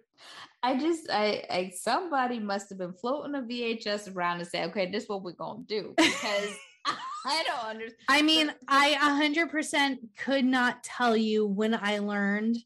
[0.63, 4.89] I just I, I somebody must have been floating a VHS around and say, okay,
[4.89, 6.55] this is what we're gonna do because
[7.25, 8.05] I don't understand.
[8.09, 12.57] I mean, I a hundred percent could not tell you when I learned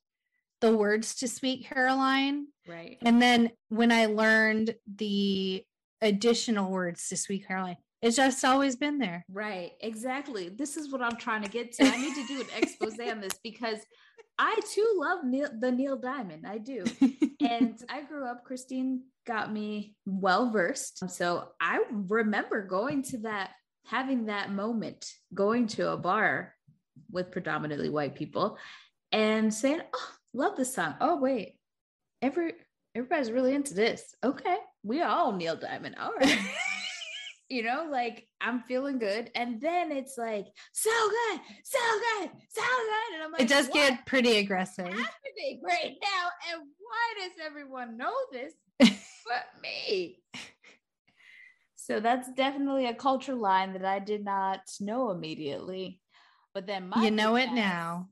[0.62, 2.48] the words to Sweet Caroline.
[2.68, 2.98] Right.
[3.04, 5.64] And then when I learned the
[6.02, 9.26] additional words to Sweet Caroline, it's just always been there.
[9.30, 10.50] Right, exactly.
[10.50, 11.86] This is what I'm trying to get to.
[11.86, 13.80] I need to do an expose on this because
[14.38, 16.46] I too love Neil, the Neil Diamond.
[16.46, 16.86] I do.
[17.40, 21.10] and I grew up, Christine got me well versed.
[21.10, 23.52] So I remember going to that,
[23.86, 26.54] having that moment, going to a bar
[27.12, 28.58] with predominantly white people
[29.12, 30.96] and saying, Oh, love this song.
[31.02, 31.56] Oh, wait.
[32.22, 32.54] Every
[32.98, 34.16] everybody's really into this.
[34.24, 34.58] Okay.
[34.84, 35.96] We all Neil Diamond.
[36.00, 36.40] All right.
[37.50, 39.30] you know, like I'm feeling good.
[39.36, 43.16] And then it's like, so good, so good, so good.
[43.16, 44.86] And I'm like, it does get pretty aggressive.
[44.88, 46.30] happening right now?
[46.52, 50.20] And why does everyone know this but me?
[51.76, 56.02] So that's definitely a culture line that I did not know immediately.
[56.54, 58.10] But then my You know it now.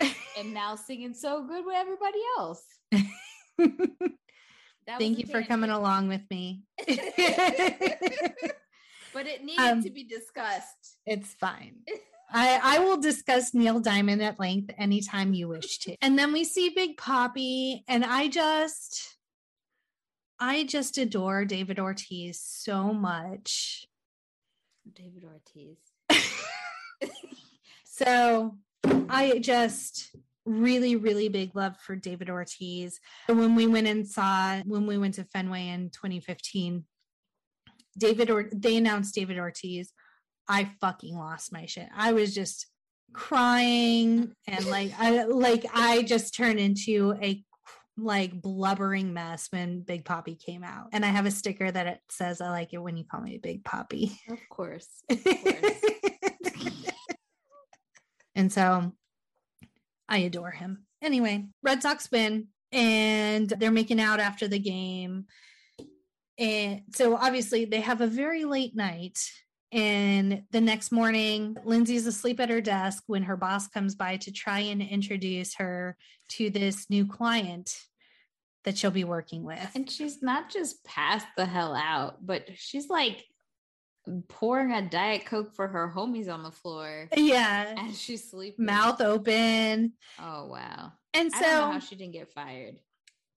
[0.00, 2.64] and now singing so good with everybody else.
[4.86, 6.62] That Thank you for coming along with me.
[6.86, 6.96] but
[9.26, 10.98] it needed Um, to be discussed.
[11.06, 11.76] It's fine.
[12.32, 15.96] I, I will discuss Neil Diamond at length anytime you wish to.
[16.02, 19.16] And then we see Big Papi, and I just,
[20.40, 23.86] I just adore David Ortiz so much.
[24.92, 25.76] David Ortiz.
[27.96, 28.56] So
[29.08, 30.16] I just
[30.46, 33.00] really, really big love for David Ortiz.
[33.26, 36.84] When we went and saw, when we went to Fenway in 2015,
[37.96, 39.92] David or they announced David Ortiz.
[40.48, 41.88] I fucking lost my shit.
[41.96, 42.66] I was just
[43.12, 47.42] crying and like I like I just turned into a
[47.96, 50.88] like blubbering mess when Big Papi came out.
[50.92, 53.38] And I have a sticker that it says I like it when you call me
[53.38, 54.16] Big Papi.
[54.30, 54.88] Of course.
[55.10, 56.90] Of course.
[58.34, 58.92] and so
[60.08, 60.84] I adore him.
[61.02, 65.26] Anyway, Red Sox win and they're making out after the game.
[66.38, 69.18] And so obviously they have a very late night.
[69.72, 74.32] And the next morning, Lindsay's asleep at her desk when her boss comes by to
[74.32, 75.96] try and introduce her
[76.30, 77.76] to this new client
[78.64, 79.70] that she'll be working with.
[79.74, 83.24] and she's not just passed the hell out, but she's like
[84.28, 87.74] pouring a diet coke for her homies on the floor Yeah.
[87.88, 88.64] as she's sleeping.
[88.66, 89.92] Mouth open.
[90.18, 90.92] Oh wow.
[91.14, 92.80] And I don't know so how she didn't get fired.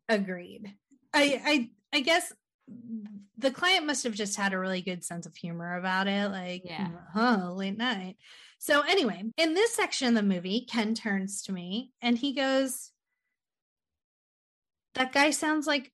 [0.09, 0.73] agreed.
[1.13, 2.33] I I I guess
[3.37, 6.29] the client must have just had a really good sense of humor about it.
[6.31, 6.89] Like, Yeah.
[7.13, 8.17] huh, late night.
[8.59, 12.91] So anyway, in this section of the movie, Ken turns to me and he goes,
[14.95, 15.91] That guy sounds like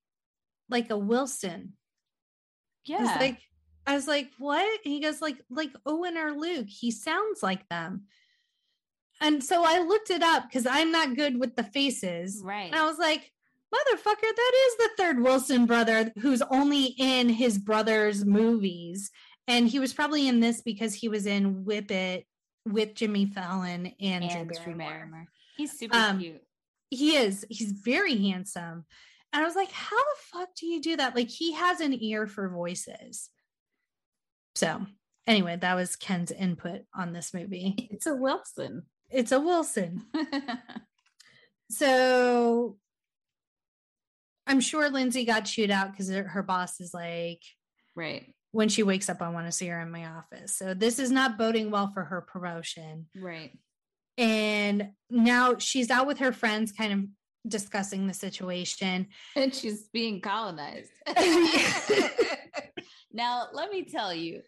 [0.69, 1.74] like a Wilson.
[2.86, 3.17] Yeah.
[3.19, 3.39] like,
[3.86, 4.65] I was like, what?
[4.86, 6.67] And he goes, like, like Owen or Luke.
[6.69, 8.03] He sounds like them.
[9.21, 12.41] And so I looked it up because I'm not good with the faces.
[12.43, 12.67] right.
[12.71, 13.31] And I was like,
[13.73, 19.11] motherfucker, that is the third Wilson brother who's only in his brother's movies.
[19.47, 22.25] And he was probably in this because he was in Whip It
[22.65, 24.75] with Jimmy Fallon and, and Drew.
[24.75, 25.27] Barrymore.
[25.57, 26.41] He's super Um, cute.
[26.89, 27.45] He is.
[27.49, 28.86] He's very handsome.
[29.34, 31.15] And I was like, how the fuck do you do that?
[31.15, 33.29] Like, he has an ear for voices.
[34.56, 34.86] So,
[35.28, 37.89] anyway, that was Ken's input on this movie.
[37.91, 38.84] It's a Wilson.
[39.10, 40.04] It's a Wilson.
[41.70, 42.78] So,
[44.45, 47.41] I'm sure Lindsay got chewed out because her boss is like,
[47.95, 48.32] right.
[48.51, 50.56] when she wakes up, I want to see her in my office.
[50.56, 53.08] So, this is not boding well for her promotion.
[53.20, 53.58] Right.
[54.18, 56.99] And now she's out with her friends, kind of
[57.49, 59.08] discussing the situation.
[59.36, 60.91] And she's being colonized.
[63.14, 64.41] now, let me tell you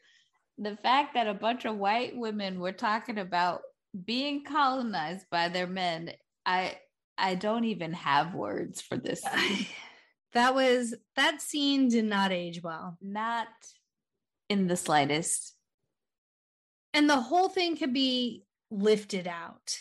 [0.57, 3.61] the fact that a bunch of white women were talking about
[4.05, 6.11] being colonized by their men,
[6.45, 6.77] I
[7.17, 9.23] I don't even have words for this.
[10.33, 12.97] that was that scene did not age well.
[13.01, 13.47] Not
[14.49, 15.53] in the slightest.
[16.93, 19.77] And the whole thing could be lifted out.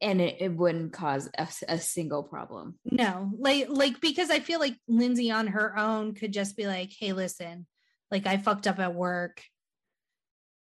[0.00, 2.78] And it, it wouldn't cause a, a single problem.
[2.84, 6.90] No, like like because I feel like Lindsay on her own could just be like,
[6.96, 7.66] "Hey, listen,
[8.10, 9.42] like I fucked up at work.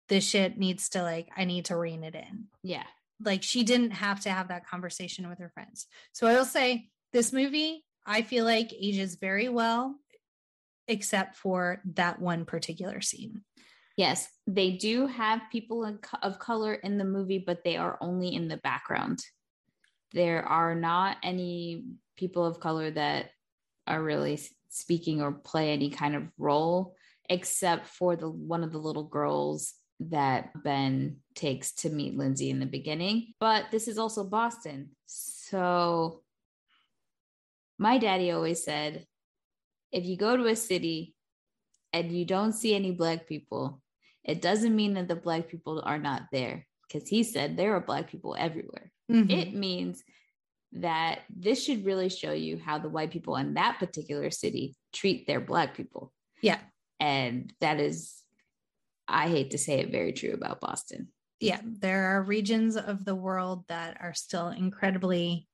[0.09, 2.85] This shit needs to like I need to rein it in." Yeah.
[3.23, 5.87] Like she didn't have to have that conversation with her friends.
[6.13, 9.95] So I will say this movie, I feel like ages very well
[10.87, 13.41] except for that one particular scene.
[13.97, 18.47] Yes, they do have people of color in the movie, but they are only in
[18.47, 19.19] the background.
[20.13, 21.83] There are not any
[22.15, 23.31] people of color that
[23.87, 24.39] are really
[24.69, 26.95] speaking or play any kind of role,
[27.27, 32.59] except for the one of the little girls that Ben takes to meet Lindsay in
[32.59, 33.33] the beginning.
[33.39, 36.21] But this is also Boston, so
[37.79, 39.07] my daddy always said,
[39.91, 41.15] if you go to a city
[41.93, 43.81] and you don't see any black people,
[44.27, 47.81] it doesn't mean that the black people are not there because he said there are
[47.81, 48.91] black people everywhere.
[49.09, 49.31] Mhm.
[49.31, 50.03] It means
[50.73, 55.25] that this should really show you how the white people in that particular city treat
[55.25, 56.13] their black people.
[56.41, 56.59] Yeah.
[56.99, 58.13] And that is,
[59.07, 61.13] I hate to say it, very true about Boston.
[61.39, 65.47] yeah, there are regions of the world that are still incredibly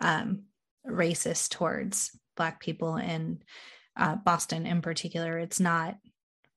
[0.00, 0.42] um,
[0.86, 3.42] racist towards Black people, and
[3.96, 5.38] uh, Boston in particular.
[5.38, 5.96] It's not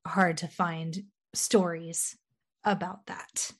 [0.07, 1.03] hard to find
[1.37, 2.17] stories
[2.63, 3.51] about that.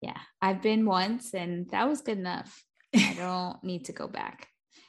[0.00, 0.18] Yeah.
[0.40, 2.64] I've been once and that was good enough.
[2.94, 4.48] I don't need to go back.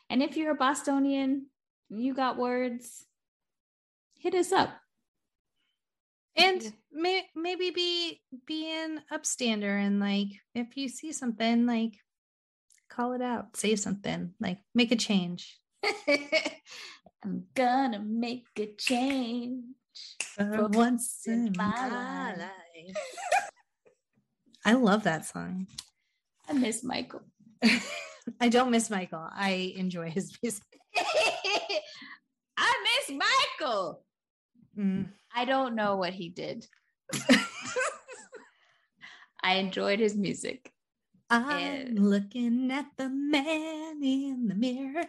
[0.09, 1.47] And if you're a Bostonian,
[1.89, 3.05] you got words,
[4.19, 4.69] hit us up.
[6.35, 11.97] And may, maybe be be an upstander and like if you see something, like
[12.89, 15.59] call it out, say something, like make a change.
[17.23, 19.65] I'm gonna make a change.
[20.35, 22.95] For once in my life.
[24.65, 25.67] I love that song.
[26.47, 27.21] I miss Michael.
[28.41, 29.27] I don't miss Michael.
[29.31, 30.63] I enjoy his music.
[32.57, 32.73] I
[33.07, 34.03] miss Michael.
[34.77, 35.09] Mm.
[35.35, 36.65] I don't know what he did.
[39.41, 40.71] I enjoyed his music.
[41.29, 41.85] I'm Yeah.
[41.93, 45.05] looking at the man in the mirror.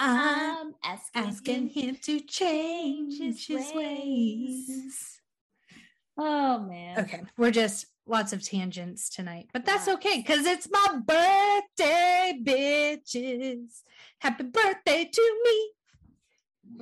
[0.00, 1.88] I'm asking, asking him.
[1.88, 4.66] him to change his his ways.
[4.68, 5.20] ways.
[6.18, 6.98] Oh man.
[7.00, 13.82] Okay, we're just lots of tangents tonight, but that's okay because it's my birthday, bitches.
[14.18, 15.70] Happy birthday to me.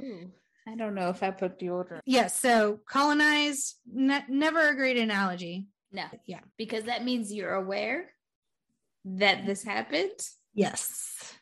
[0.05, 0.31] Ooh,
[0.67, 2.01] I don't know if I put the order.
[2.07, 5.67] Yes, so colonize, ne- never a great analogy.
[5.93, 6.41] No, Yeah.
[6.57, 8.11] because that means you're aware
[9.05, 10.21] that this happened
[10.55, 11.35] Yes.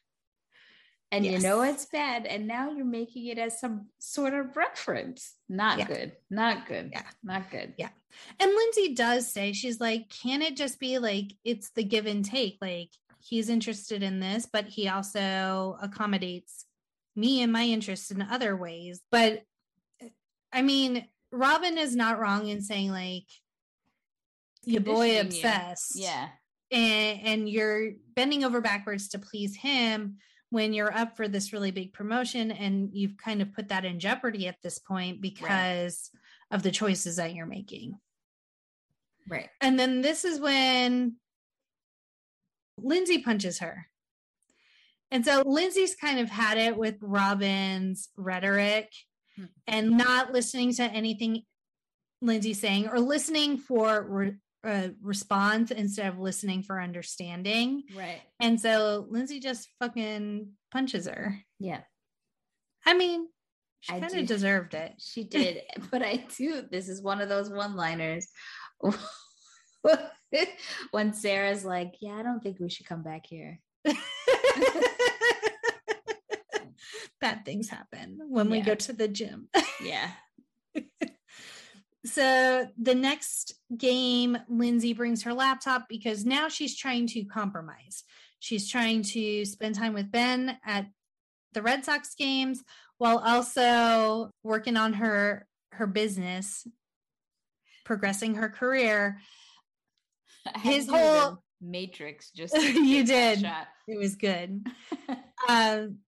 [1.12, 5.34] And you know it's bad, and now you're making it as some sort of reference.
[5.48, 5.86] Not Yeah.
[5.86, 6.12] good.
[6.30, 6.90] Not good.
[6.92, 7.02] Yeah.
[7.22, 7.74] Not good.
[7.78, 7.90] Yeah.
[8.40, 12.24] And Lindsay does say, she's like, can it just be like it's the give and
[12.24, 12.58] take?
[12.60, 12.90] Like
[13.20, 16.64] he's interested in this, but he also accommodates
[17.14, 19.00] me and my interests in other ways.
[19.10, 19.42] But
[20.52, 23.24] I mean, Robin is not wrong in saying like
[24.64, 25.38] your boy Conditioning you.
[25.38, 25.92] obsessed.
[25.96, 26.28] Yeah.
[26.72, 30.16] and, and you're bending over backwards to please him
[30.50, 33.98] when you're up for this really big promotion and you've kind of put that in
[33.98, 36.10] jeopardy at this point because
[36.50, 37.98] of the choices that you're making.
[39.28, 39.48] Right.
[39.60, 41.16] And then this is when
[42.78, 43.86] Lindsay punches her.
[45.10, 48.92] And so Lindsay's kind of had it with Robin's rhetoric
[49.36, 49.44] Hmm.
[49.66, 51.42] and not listening to anything
[52.22, 54.36] Lindsay's saying or listening for re-
[54.66, 57.84] uh, response instead of listening for understanding.
[57.96, 58.20] Right.
[58.40, 61.38] And so Lindsay just fucking punches her.
[61.58, 61.80] Yeah.
[62.84, 63.28] I mean,
[63.80, 64.94] she kind of deserved it.
[64.98, 65.62] She did.
[65.90, 66.62] but I do.
[66.70, 68.26] This is one of those one liners.
[70.90, 73.60] when Sarah's like, Yeah, I don't think we should come back here.
[77.20, 79.48] Bad things happen when we go to the gym.
[79.80, 80.10] Yeah.
[82.06, 88.04] So the next game, Lindsay brings her laptop because now she's trying to compromise.
[88.38, 90.86] She's trying to spend time with Ben at
[91.52, 92.62] the Red Sox games
[92.98, 96.66] while also working on her her business,
[97.84, 99.20] progressing her career.
[100.62, 103.40] His to do the whole- Matrix just you did.
[103.40, 103.66] shot.
[103.88, 104.66] It was good.
[105.48, 105.98] um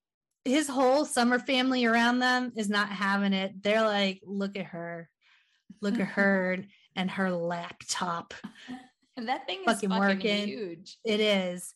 [0.45, 3.63] his whole summer family around them is not having it.
[3.63, 5.11] They're like, look at her,
[5.81, 6.59] look at her
[6.97, 8.35] and her laptop.
[9.17, 10.47] And that thing is Fucking fucking, working.
[10.47, 10.97] huge.
[11.05, 11.75] It is.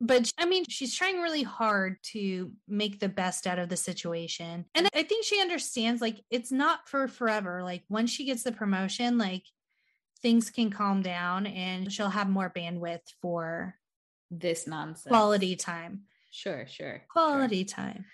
[0.00, 4.64] But I mean, she's trying really hard to make the best out of the situation.
[4.74, 7.64] And I think she understands like it's not for forever.
[7.64, 9.42] Like once she gets the promotion, like
[10.22, 13.74] things can calm down and she'll have more bandwidth for
[14.30, 15.08] This nonsense.
[15.08, 16.02] quality time.
[16.30, 16.86] Sure, sure.
[16.86, 17.02] sure.
[17.08, 18.04] Quality time.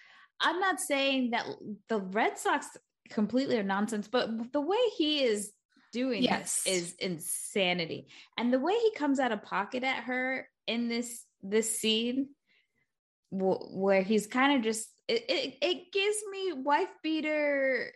[0.41, 1.47] I'm not saying that
[1.89, 2.66] the Red Sox
[3.11, 5.52] completely nonsense, but the way he is
[5.92, 6.62] doing Yes.
[6.64, 8.09] this is insanity.
[8.36, 12.28] And the way he comes out of pocket at her in this this scene
[13.30, 17.92] wh- where he's kind of just it, it, it gives me wife beater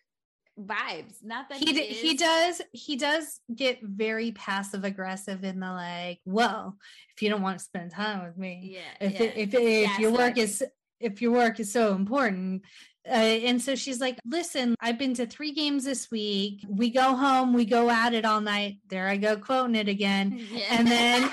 [0.60, 1.24] vibes.
[1.24, 6.20] Not that he d- he does he does get very passive aggressive in the like
[6.24, 6.76] well
[7.16, 9.06] if you don't want to spend time with me Yeah.
[9.06, 9.22] if yeah.
[9.22, 10.62] it, if if your work is
[11.00, 12.62] if your work is so important
[13.08, 13.12] uh,
[13.48, 17.52] and so she's like listen i've been to three games this week we go home
[17.52, 20.64] we go at it all night there i go quoting it again Yeah.
[20.70, 21.30] and then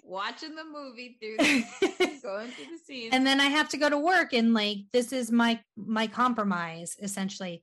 [0.04, 3.10] watching the movie through the, going through the scenes.
[3.14, 6.96] and then I have to go to work and like this is my my compromise
[7.00, 7.62] essentially.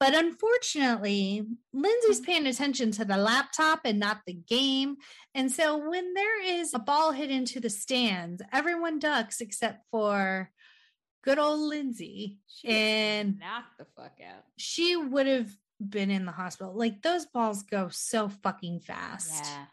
[0.00, 2.24] But unfortunately, Lindsay's Mm-hmm.
[2.24, 4.96] paying attention to the laptop and not the game.
[5.34, 10.50] And so when there is a ball hit into the stands, everyone ducks except for
[11.22, 12.38] good old Lindsay.
[12.46, 14.44] She and- knocked the fuck out.
[14.56, 15.50] She would have
[15.80, 16.74] been in the hospital.
[16.76, 19.44] Like those balls go so fucking fast.
[19.44, 19.64] Yeah.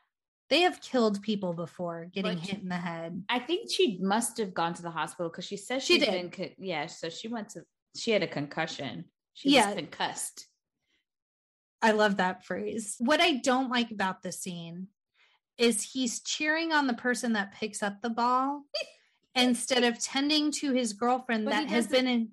[0.49, 3.23] They have killed people before getting But- hit in the head.
[3.29, 6.09] I think she must have gone to the hospital because she says She did.
[6.09, 6.87] been con- yeah.
[6.87, 9.05] So she went to she had a concussion.
[9.33, 9.67] She Yeah.
[9.67, 10.47] was concussed.
[11.81, 12.95] I love that phrase.
[12.99, 14.87] What I don't like about the scene
[15.57, 18.63] is he's cheering on the person that picks up the ball
[19.35, 22.29] instead of tending to his girlfriend But that has been in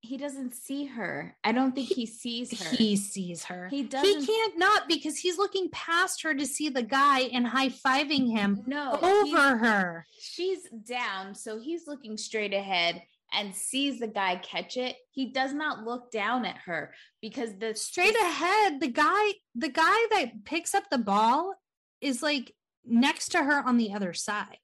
[0.00, 1.36] He doesn't see her.
[1.44, 2.76] I don't think he sees her.
[2.76, 3.68] he sees her.
[3.68, 7.46] He He doesn't- can't not because he's looking past her to see the guy and
[7.46, 10.06] high-fiving him no he- over her.
[10.18, 14.96] she's down, so he's looking straight ahead and sees the guy catch it.
[15.12, 20.06] He does not look down at her because the Straight ahead, the guy the guy
[20.10, 21.54] that picks up the ball
[22.00, 22.54] is like
[22.84, 24.58] next to her on the other side.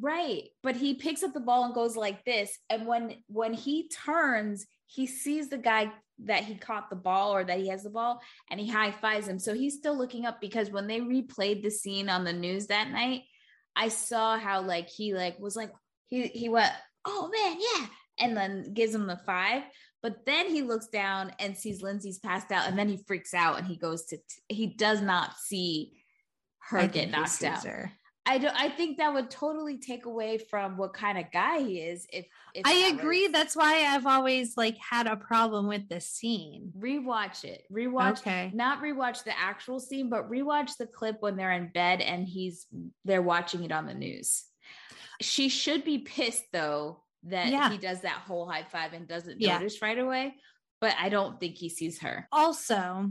[0.00, 0.44] Right.
[0.62, 2.58] But he picks up the ball and goes like this.
[2.68, 5.92] And when when he turns, he sees the guy
[6.24, 8.20] that he caught the ball or that he has the ball
[8.50, 9.38] and he high fives him.
[9.38, 12.90] So he's still looking up because when they replayed the scene on the news that
[12.90, 13.22] night,
[13.74, 15.72] I saw how like he like was like
[16.08, 16.72] he he went,
[17.04, 17.86] oh man, yeah.
[18.18, 19.62] And then gives him the five.
[20.02, 23.58] But then he looks down and sees Lindsay's passed out, and then he freaks out
[23.58, 24.18] and he goes to
[24.48, 25.92] he does not see
[26.68, 27.64] her I get he knocked out.
[27.64, 27.92] her.
[28.28, 28.54] I don't.
[28.56, 32.06] I think that would totally take away from what kind of guy he is.
[32.12, 33.22] If, if I that agree.
[33.24, 36.72] was- That's why I've always like had a problem with this scene.
[36.76, 37.62] rewatch it.
[37.72, 38.18] Rewatch.
[38.20, 38.50] Okay.
[38.52, 42.66] Not rewatch the actual scene, but rewatch the clip when they're in bed and he's
[43.04, 44.44] they're watching it on the news.
[45.20, 47.70] She should be pissed though that Yeah.
[47.70, 49.58] he does that whole high five and doesn't Yeah.
[49.58, 50.34] notice right away.
[50.80, 52.28] But I don't think he sees her.
[52.30, 53.10] Also,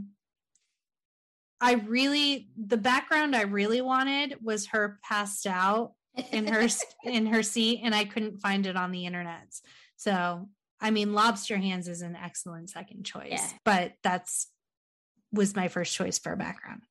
[1.60, 5.92] I really the background I really wanted was her passed out
[6.32, 6.68] in her
[7.04, 9.54] in her seat, and I couldn't find it on the internet.
[9.96, 10.48] So,
[10.80, 13.48] I mean, Lobster Hands is an excellent second choice, Yeah.
[13.64, 14.48] but that's
[15.32, 16.82] was my first choice for a background.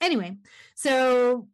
[0.00, 0.36] Anyway,
[0.74, 1.48] so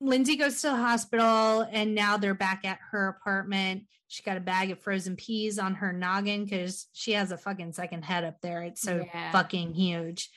[0.00, 3.84] Lindsay goes to the hospital and now they're back at her apartment.
[4.08, 7.72] She got a bag of frozen peas on her noggin because she has a fucking
[7.72, 8.62] second head up there.
[8.62, 9.32] It's so yeah.
[9.32, 10.30] fucking huge.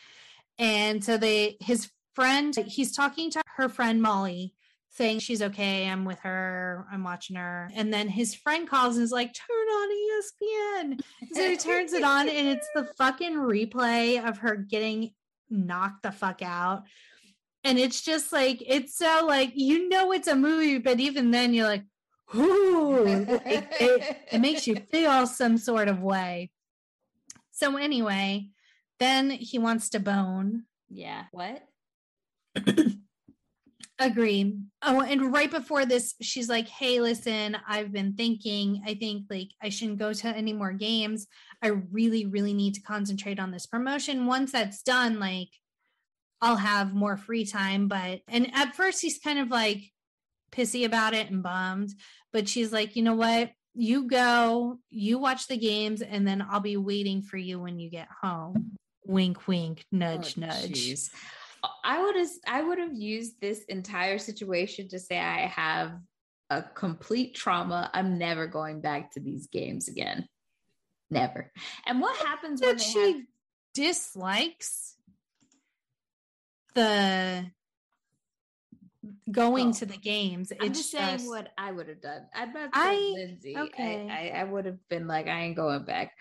[0.60, 4.54] And so they, his friend, he's talking to her friend Molly,
[4.90, 5.88] saying she's okay.
[5.88, 6.86] I'm with her.
[6.92, 7.70] I'm watching her.
[7.76, 11.02] And then his friend calls and is like, turn on ESPN.
[11.34, 15.12] So he turns it on and it's the fucking replay of her getting
[15.50, 16.84] knocked the fuck out
[17.68, 21.54] and it's just like it's so like you know it's a movie but even then
[21.54, 21.84] you're like
[22.36, 26.50] ooh it, it, it makes you feel some sort of way
[27.52, 28.48] so anyway
[29.00, 31.64] then he wants to bone yeah what
[34.00, 39.24] agree oh and right before this she's like hey listen i've been thinking i think
[39.30, 41.26] like i shouldn't go to any more games
[41.64, 45.50] i really really need to concentrate on this promotion once that's done like
[46.42, 47.88] I'll have more free time.
[47.88, 49.92] But, and at first he's kind of like
[50.52, 51.94] pissy about it and bummed.
[52.32, 53.52] But she's like, you know what?
[53.74, 57.92] You go, you watch the games, and then I'll be waiting for you when you
[57.92, 58.76] get home.
[59.08, 60.72] Wink, wink, nudge, oh, nudge.
[60.72, 61.10] Geez.
[61.84, 65.94] I would have I would have used this entire situation to say I have
[66.50, 67.90] a complete trauma.
[67.94, 70.28] I'm never going back to these games again.
[71.10, 71.52] Never.
[71.86, 73.22] And what happens when she have-
[73.74, 74.96] dislikes
[76.76, 77.46] the
[79.32, 80.52] going to the games.
[80.60, 82.28] I'm just saying just, what I would have done.
[82.36, 83.58] I'd have I, Lindsay.
[83.58, 84.08] Okay.
[84.10, 86.14] I, I, I would have been like, I ain't going back.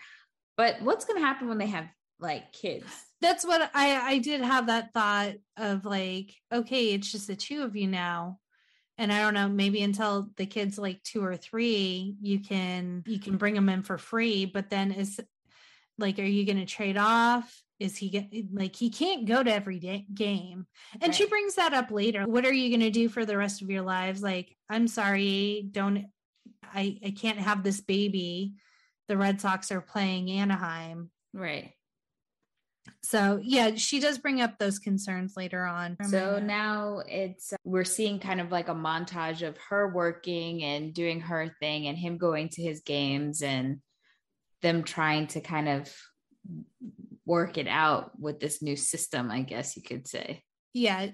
[0.55, 1.85] But what's gonna happen when they have
[2.19, 2.85] like kids?
[3.21, 7.63] That's what I I did have that thought of like, okay, it's just the two
[7.63, 8.39] of you now.
[8.99, 13.19] And I don't know, maybe until the kids like two or three, you can you
[13.19, 14.45] can bring them in for free.
[14.45, 15.19] But then is
[15.97, 17.63] like, are you going to trade off?
[17.79, 21.15] is he get like he can't go to every day, game and right.
[21.15, 23.69] she brings that up later what are you going to do for the rest of
[23.69, 26.05] your lives like i'm sorry don't
[26.63, 28.53] i i can't have this baby
[29.07, 31.71] the red sox are playing anaheim right
[33.03, 38.19] so yeah she does bring up those concerns later on so now it's we're seeing
[38.19, 42.49] kind of like a montage of her working and doing her thing and him going
[42.49, 43.79] to his games and
[44.61, 45.93] them trying to kind of
[47.25, 50.43] work it out with this new system, I guess you could say.
[50.73, 51.07] Yeah.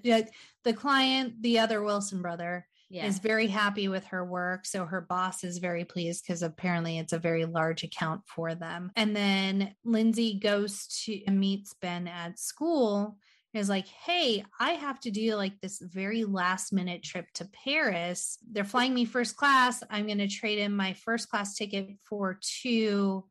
[0.63, 3.05] The client, the other Wilson brother, yeah.
[3.07, 4.65] is very happy with her work.
[4.65, 8.91] So her boss is very pleased because apparently it's a very large account for them.
[8.95, 13.17] And then Lindsay goes to meets Ben at school
[13.53, 18.37] is like, hey, I have to do like this very last minute trip to Paris.
[18.51, 19.83] They're flying me first class.
[19.89, 23.25] I'm going to trade in my first class ticket for two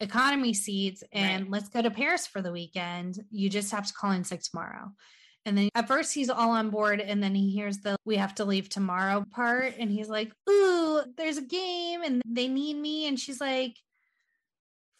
[0.00, 1.50] economy seats and right.
[1.50, 3.18] let's go to Paris for the weekend.
[3.30, 4.92] You just have to call in sick tomorrow.
[5.46, 8.34] And then at first he's all on board, and then he hears the we have
[8.36, 13.06] to leave tomorrow part, and he's like, Ooh, there's a game and they need me.
[13.06, 13.76] And she's like,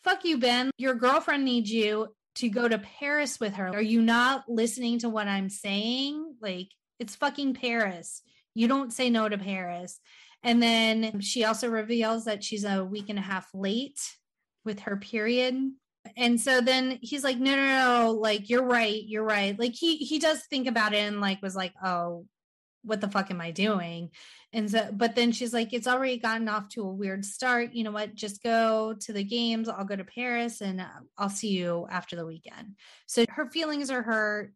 [0.02, 0.70] Fuck you, Ben.
[0.76, 3.68] Your girlfriend needs you to go to Paris with her.
[3.68, 6.34] Are you not listening to what I'm saying?
[6.42, 6.68] Like,
[6.98, 8.20] it's fucking Paris.
[8.54, 9.98] You don't say no to Paris.
[10.42, 13.98] And then she also reveals that she's a week and a half late
[14.64, 15.54] with her period
[16.16, 19.58] and so then he's like no no no like you're right you're right.
[19.58, 22.26] Like he he does think about it and like was like oh
[22.82, 24.10] what the fuck am i doing?
[24.52, 27.72] And so but then she's like it's already gotten off to a weird start.
[27.72, 28.14] You know what?
[28.14, 29.68] Just go to the games.
[29.68, 32.76] I'll go to paris and uh, i'll see you after the weekend.
[33.06, 34.52] So her feelings are hurt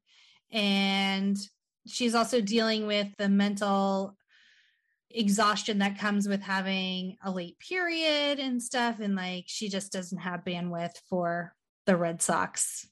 [0.53, 1.37] and
[1.87, 4.18] she's also dealing with the mental
[5.11, 10.19] exhaustion that comes with having a late period and stuff and like she just doesn't
[10.19, 11.55] have bandwidth for
[11.87, 12.87] the Red Sox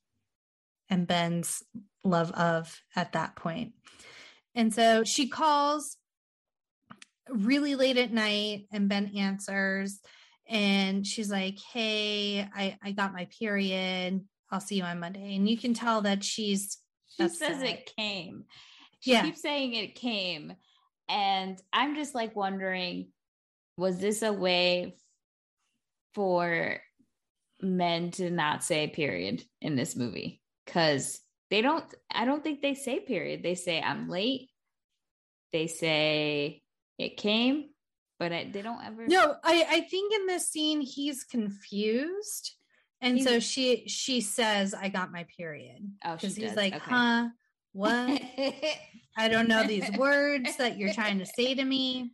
[0.88, 1.62] and Ben's
[2.05, 3.72] love of at that point.
[4.55, 5.98] And so she calls
[7.28, 10.01] really late at night and Ben answers
[10.48, 14.24] and she's like, "Hey, I I got my period.
[14.51, 16.78] I'll see you on Monday." And you can tell that she's
[17.16, 17.55] she upset.
[17.55, 18.44] says it came.
[19.01, 19.22] She yeah.
[19.22, 20.55] keeps saying it came
[21.08, 23.08] and I'm just like wondering
[23.78, 24.96] was this a way
[26.14, 26.80] for
[27.60, 30.40] men to not say period in this movie?
[30.64, 31.20] Because
[31.50, 33.42] they don't, I don't think they say period.
[33.42, 34.48] They say, I'm late.
[35.52, 36.62] They say
[36.98, 37.66] it came,
[38.18, 39.06] but I, they don't ever.
[39.06, 42.52] No, I, I think in this scene, he's confused.
[43.00, 45.78] And he's, so she she says, I got my period.
[46.04, 46.84] Oh, because he's like, okay.
[46.84, 47.28] huh?
[47.72, 48.22] What?
[49.16, 52.12] I don't know these words that you're trying to say to me.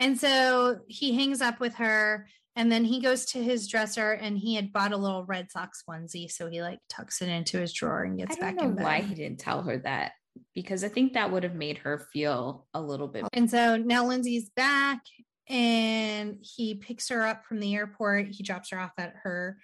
[0.00, 4.36] And so he hangs up with her And then he goes to his dresser and
[4.36, 6.30] he had bought a little Red Sox onesie.
[6.30, 8.76] So he like tucks it into his drawer and gets I back don't in know
[8.76, 8.84] bed.
[8.84, 10.12] why he didn't tell her that
[10.54, 13.24] because I think that would have made her feel a little bit.
[13.32, 15.00] And so now Lindsay's back
[15.48, 18.28] and he picks her up from the airport.
[18.28, 19.58] He drops her off at her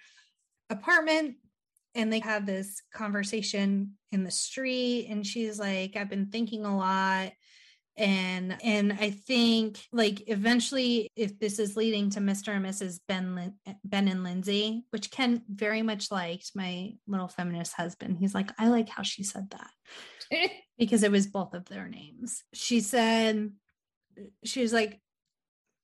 [0.69, 1.35] apartment
[1.99, 6.75] and they have this conversation in the street and she's like I've been thinking a
[6.75, 7.31] lot
[7.97, 12.55] and and I think like eventually if this is leading to Mr.
[12.55, 12.99] and Mrs.
[13.07, 18.33] Ben Lin- Ben and Lindsay which Ken very much liked my little feminist husband he's
[18.33, 19.69] like I like how she said that
[20.77, 22.43] because it was both of their names.
[22.53, 23.51] She said,
[24.43, 24.99] she was like,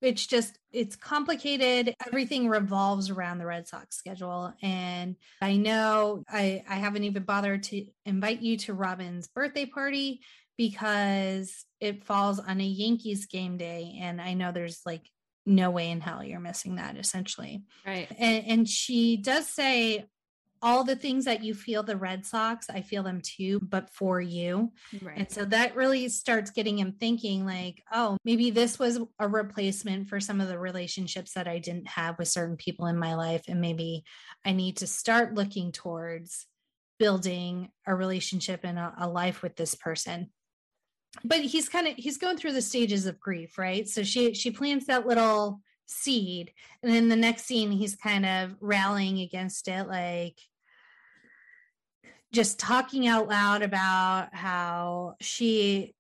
[0.06, 1.96] it's just, it's complicated.
[2.06, 4.54] Everything revolves around the Red Sox schedule.
[4.62, 10.22] And I know I, I haven't even bothered to invite you to Robin's birthday party
[10.58, 13.98] because it falls on a Yankees game day.
[14.00, 15.10] And I know there's like
[15.46, 17.64] no way in hell you're missing that essentially.
[17.86, 18.08] right.
[18.18, 20.06] And, and she does say,
[20.66, 24.20] all the things that you feel the Red Sox, I feel them too, but for
[24.20, 24.72] you.
[25.00, 25.20] Right.
[25.20, 30.10] And so that really starts getting him thinking, like, oh, maybe this was a replacement
[30.10, 33.44] for some of the relationships that I didn't have with certain people in my life.
[33.48, 34.06] And maybe
[34.44, 36.48] I need to start looking towards
[36.98, 40.32] building a relationship and a, a life with this person.
[41.24, 43.88] But he's kind of he's going through the stages of grief, right?
[43.88, 46.52] So she she plants that little seed
[46.82, 50.36] and then the next scene he's kind of rallying against it like
[52.34, 55.94] just talking out loud about how she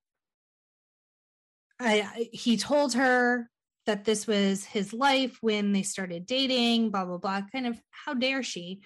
[1.80, 3.49] I, he told her
[3.85, 8.14] that this was his life when they started dating blah blah blah kind of how
[8.14, 8.81] dare she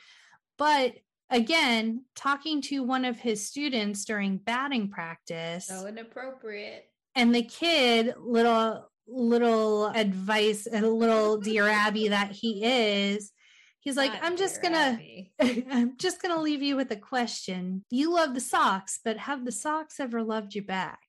[0.57, 0.93] but
[1.29, 6.85] again talking to one of his students during batting practice so inappropriate.
[7.15, 13.31] and the kid little little advice a little dear abby that he is
[13.79, 14.99] he's like Not i'm just gonna
[15.39, 19.51] i'm just gonna leave you with a question you love the Sox, but have the
[19.51, 20.99] Sox ever loved you back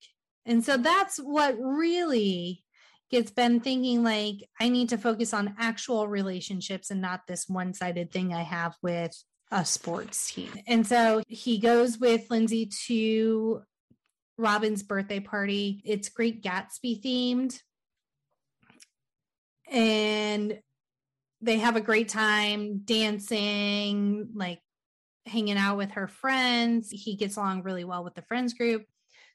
[0.47, 2.65] and so that's what really
[3.11, 8.13] gets ben thinking like i need to focus on actual relationships and not this one-sided
[8.13, 9.13] thing i have with
[9.53, 13.63] a sports team and so he goes with lindsay to
[14.41, 15.83] Robin's birthday party.
[15.85, 17.61] It's Great Gatsby themed.
[19.71, 20.59] And
[21.41, 24.61] they have a great time dancing, like
[25.27, 26.91] hanging out with her friends.
[26.91, 28.85] He gets along really well with the friends group.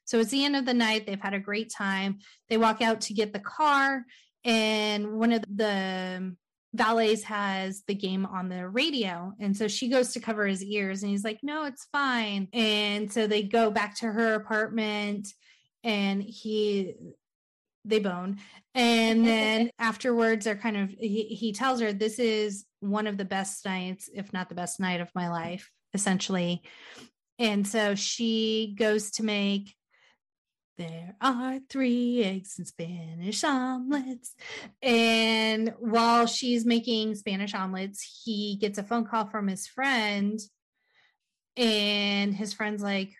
[0.04, 1.06] So it's the end of the night.
[1.06, 2.18] They've had a great time.
[2.48, 4.04] They walk out to get the car,
[4.44, 6.36] and one of the
[6.74, 9.32] valets has the game on the radio.
[9.40, 12.48] And so she goes to cover his ears, and he's like, No, it's fine.
[12.52, 15.26] And so they go back to her apartment,
[15.82, 16.94] and he
[17.86, 18.38] they bone.
[18.74, 23.24] And then afterwards they're kind of he, he tells her this is one of the
[23.24, 26.62] best nights if not the best night of my life essentially.
[27.38, 29.74] And so she goes to make
[30.78, 34.34] there are three eggs in spanish omelets.
[34.82, 40.38] And while she's making spanish omelets he gets a phone call from his friend
[41.56, 43.14] and his friend's like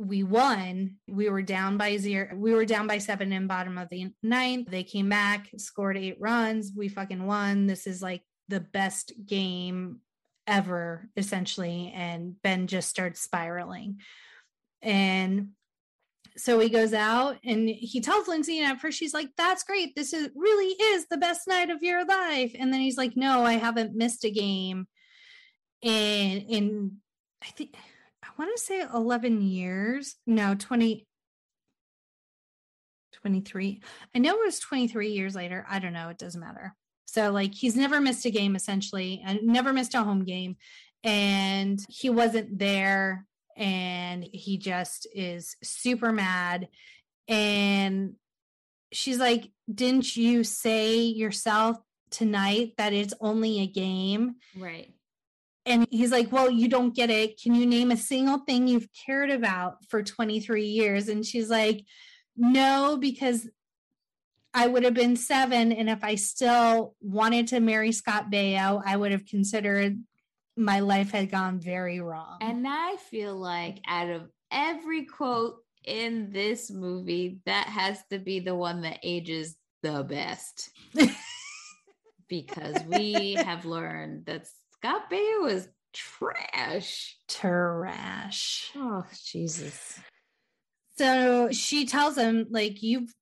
[0.00, 0.96] we won.
[1.06, 2.34] We were down by zero.
[2.34, 4.68] We were down by seven in bottom of the ninth.
[4.70, 6.72] They came back, scored eight runs.
[6.74, 7.66] We fucking won.
[7.66, 10.00] This is like the best game
[10.46, 11.92] ever, essentially.
[11.94, 14.00] And Ben just starts spiraling.
[14.80, 15.50] And
[16.38, 19.94] so he goes out and he tells Lindsay, and at first she's like, That's great.
[19.94, 22.52] This is really is the best night of your life.
[22.58, 24.86] And then he's like, No, I haven't missed a game.
[25.82, 26.96] And in
[27.42, 27.74] I think
[28.40, 30.16] want to say 11 years.
[30.26, 31.06] No, 20
[33.12, 33.82] 23.
[34.14, 35.66] I know it was 23 years later.
[35.68, 36.08] I don't know.
[36.08, 36.74] It doesn't matter.
[37.04, 40.56] So like he's never missed a game essentially and never missed a home game
[41.04, 43.26] and he wasn't there
[43.56, 46.68] and he just is super mad
[47.28, 48.14] and
[48.92, 51.76] she's like didn't you say yourself
[52.10, 54.92] tonight that it's only a game Right.
[55.66, 57.40] And he's like, Well, you don't get it.
[57.40, 61.08] Can you name a single thing you've cared about for 23 years?
[61.08, 61.84] And she's like,
[62.36, 63.48] No, because
[64.52, 65.72] I would have been seven.
[65.72, 69.98] And if I still wanted to marry Scott Baio, I would have considered
[70.56, 72.38] my life had gone very wrong.
[72.40, 78.40] And I feel like out of every quote in this movie, that has to be
[78.40, 80.70] the one that ages the best.
[82.28, 84.46] because we have learned that
[84.82, 87.18] Scott Baio is trash.
[87.28, 88.70] trash.
[88.74, 89.98] Oh, Jesus.
[90.96, 93.12] So she tells him, like, you've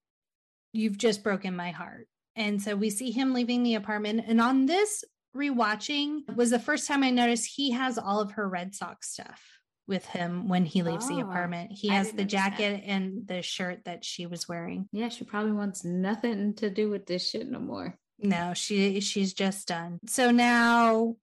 [0.72, 2.06] you've just broken my heart.
[2.36, 4.24] And so we see him leaving the apartment.
[4.28, 5.02] And on this
[5.36, 9.43] rewatching was the first time I noticed he has all of her Red Sox stuff
[9.89, 11.72] with him when he leaves oh, the apartment.
[11.72, 12.89] He has the jacket that.
[12.89, 14.89] and the shirt that she was wearing.
[14.93, 17.98] Yeah, she probably wants nothing to do with this shit no more.
[18.20, 19.98] No, she she's just done.
[20.06, 21.16] So now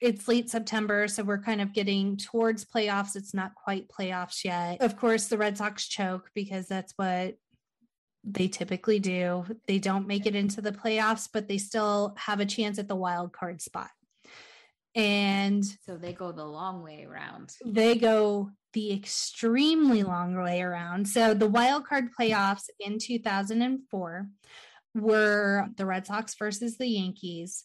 [0.00, 3.16] it's late September, so we're kind of getting towards playoffs.
[3.16, 4.80] It's not quite playoffs yet.
[4.80, 7.36] Of course, the Red Sox choke because that's what
[8.24, 9.44] they typically do.
[9.66, 12.96] They don't make it into the playoffs, but they still have a chance at the
[12.96, 13.90] wild card spot.
[14.94, 17.54] And so they go the long way around.
[17.64, 21.08] They go the extremely long way around.
[21.08, 24.28] So the wild card playoffs in 2004
[24.94, 27.64] were the Red Sox versus the Yankees.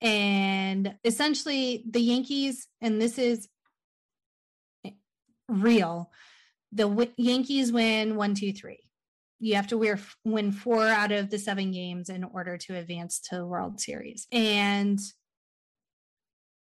[0.00, 3.48] And essentially, the Yankees, and this is
[5.48, 6.10] real,
[6.72, 8.80] the Yankees win one, two, three.
[9.38, 13.20] You have to wear, win four out of the seven games in order to advance
[13.28, 14.26] to the World Series.
[14.32, 14.98] And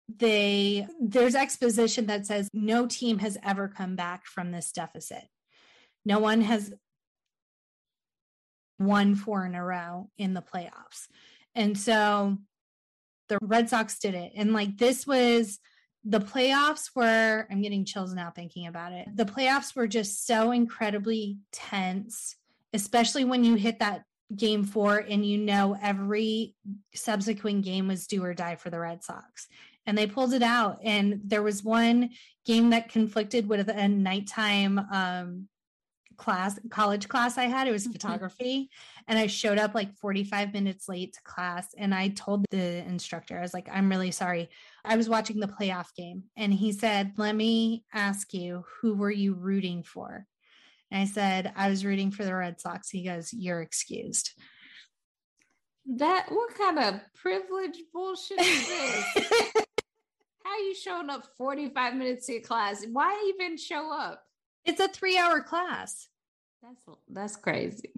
[0.07, 5.23] they there's exposition that says no team has ever come back from this deficit.
[6.05, 6.73] No one has
[8.77, 11.07] won four in a row in the playoffs.
[11.55, 12.37] And so
[13.27, 14.33] the Red Sox did it.
[14.35, 15.59] And like this was
[16.03, 19.07] the playoffs were, I'm getting chills now thinking about it.
[19.15, 22.35] The playoffs were just so incredibly tense,
[22.73, 24.03] especially when you hit that
[24.35, 26.53] game four and you know every
[26.93, 29.47] subsequent game was do or die for the Red Sox.
[29.87, 30.79] And they pulled it out.
[30.83, 32.11] And there was one
[32.45, 35.47] game that conflicted with a nighttime um,
[36.17, 37.67] class college class I had.
[37.67, 37.93] It was mm-hmm.
[37.93, 38.69] photography.
[39.07, 41.67] and I showed up like 45 minutes late to class.
[41.77, 44.49] And I told the instructor, I was like, I'm really sorry.
[44.83, 46.23] I was watching the playoff game.
[46.35, 50.25] And he said, Let me ask you, who were you rooting for?
[50.91, 52.89] And I said, I was rooting for the Red Sox.
[52.89, 54.31] He goes, You're excused.
[55.97, 59.05] That what kind of privilege bullshit is this?
[60.43, 62.85] How are you showing up 45 minutes to class?
[62.91, 64.23] Why even show up?
[64.65, 66.07] It's a three hour class.
[66.61, 67.93] That's that's crazy.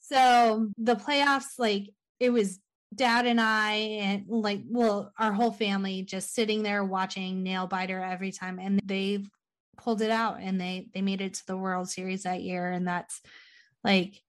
[0.00, 1.88] So the playoffs, like
[2.20, 2.58] it was
[2.94, 8.02] dad and I and like well, our whole family just sitting there watching nail biter
[8.02, 9.24] every time and they
[9.76, 12.70] pulled it out and they they made it to the World Series that year.
[12.70, 13.20] And that's
[13.82, 14.20] like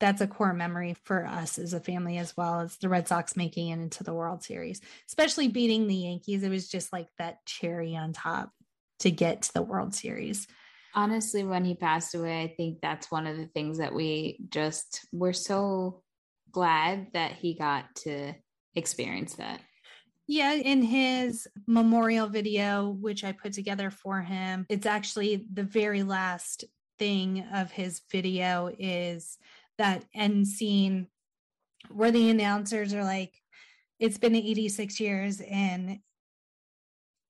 [0.00, 3.36] that's a core memory for us as a family as well as the Red Sox
[3.36, 6.42] making it into the World Series, especially beating the Yankees.
[6.42, 8.50] It was just like that cherry on top
[8.98, 10.46] to get to the World Series
[10.94, 15.06] honestly when he passed away i think that's one of the things that we just
[15.12, 16.02] we're so
[16.52, 18.34] glad that he got to
[18.74, 19.60] experience that.
[20.28, 26.04] Yeah, in his memorial video, which I put together for him, it's actually the very
[26.04, 26.64] last
[26.98, 29.36] thing of his video is
[29.78, 31.08] that end scene
[31.90, 33.34] where the announcers are like,
[33.98, 35.98] it's been 86 years and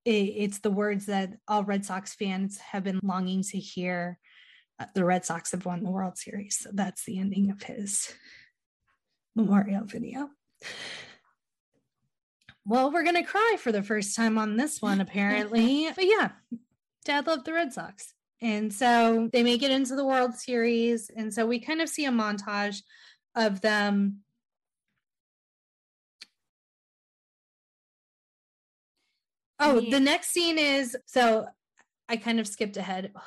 [0.05, 4.19] it's the words that all Red Sox fans have been longing to hear.
[4.79, 6.59] Uh, the Red Sox have won the World Series.
[6.59, 8.13] So that's the ending of his
[9.35, 10.31] memorial video.
[12.65, 15.89] Well, we're going to cry for the first time on this one, apparently.
[15.97, 16.31] but yeah,
[17.05, 18.15] dad loved the Red Sox.
[18.41, 21.11] And so they make it into the World Series.
[21.17, 22.83] And so we kind of see a montage
[23.37, 24.19] of them
[29.63, 31.47] Oh, the next scene is so
[32.09, 33.13] I kind of skipped ahead.
[33.17, 33.23] Oh,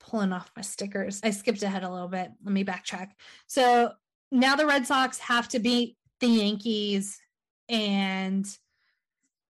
[0.00, 1.20] pulling off my stickers.
[1.22, 2.30] I skipped ahead a little bit.
[2.44, 3.10] Let me backtrack.
[3.46, 3.92] So
[4.30, 7.18] now the Red Sox have to beat the Yankees
[7.68, 8.46] and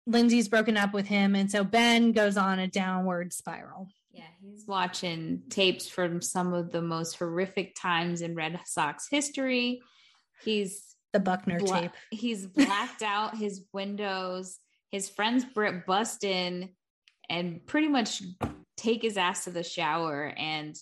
[0.06, 1.34] Lindsay's broken up with him.
[1.34, 3.88] And so Ben goes on a downward spiral.
[4.12, 9.82] Yeah, he's watching tapes from some of the most horrific times in Red Sox history.
[10.42, 11.92] He's the Buckner bla- tape.
[12.10, 14.58] He's blacked out his windows
[14.97, 15.44] his friends
[15.86, 16.70] bust in
[17.28, 18.23] and pretty much
[18.78, 20.74] take his ass to the shower and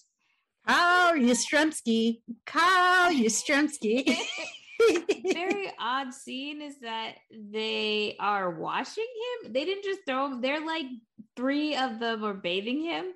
[0.66, 4.16] Kyle Yastrzemski, Kyle Yastrzemski.
[5.32, 9.06] very odd scene is that they are washing
[9.42, 9.52] him.
[9.52, 10.40] They didn't just throw him.
[10.40, 10.86] They're like
[11.36, 13.06] three of them are bathing him.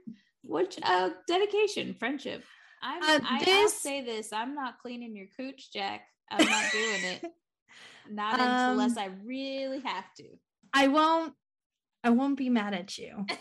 [0.43, 2.43] Which uh dedication, friendship.
[2.83, 3.49] I'm uh, I, this...
[3.57, 4.33] I'll say this.
[4.33, 6.03] I'm not cleaning your cooch, Jack.
[6.31, 7.25] I'm not doing it.
[8.11, 10.25] Not um, unless I really have to.
[10.73, 11.35] I won't
[12.05, 13.27] I won't be mad at you.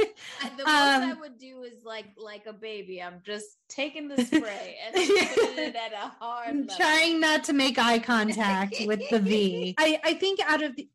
[0.56, 3.02] the most um, I would do is like like a baby.
[3.02, 6.56] I'm just taking the spray and putting it at a hard.
[6.56, 6.76] Level.
[6.76, 9.74] Trying not to make eye contact with the V.
[9.78, 10.88] I I think out of the,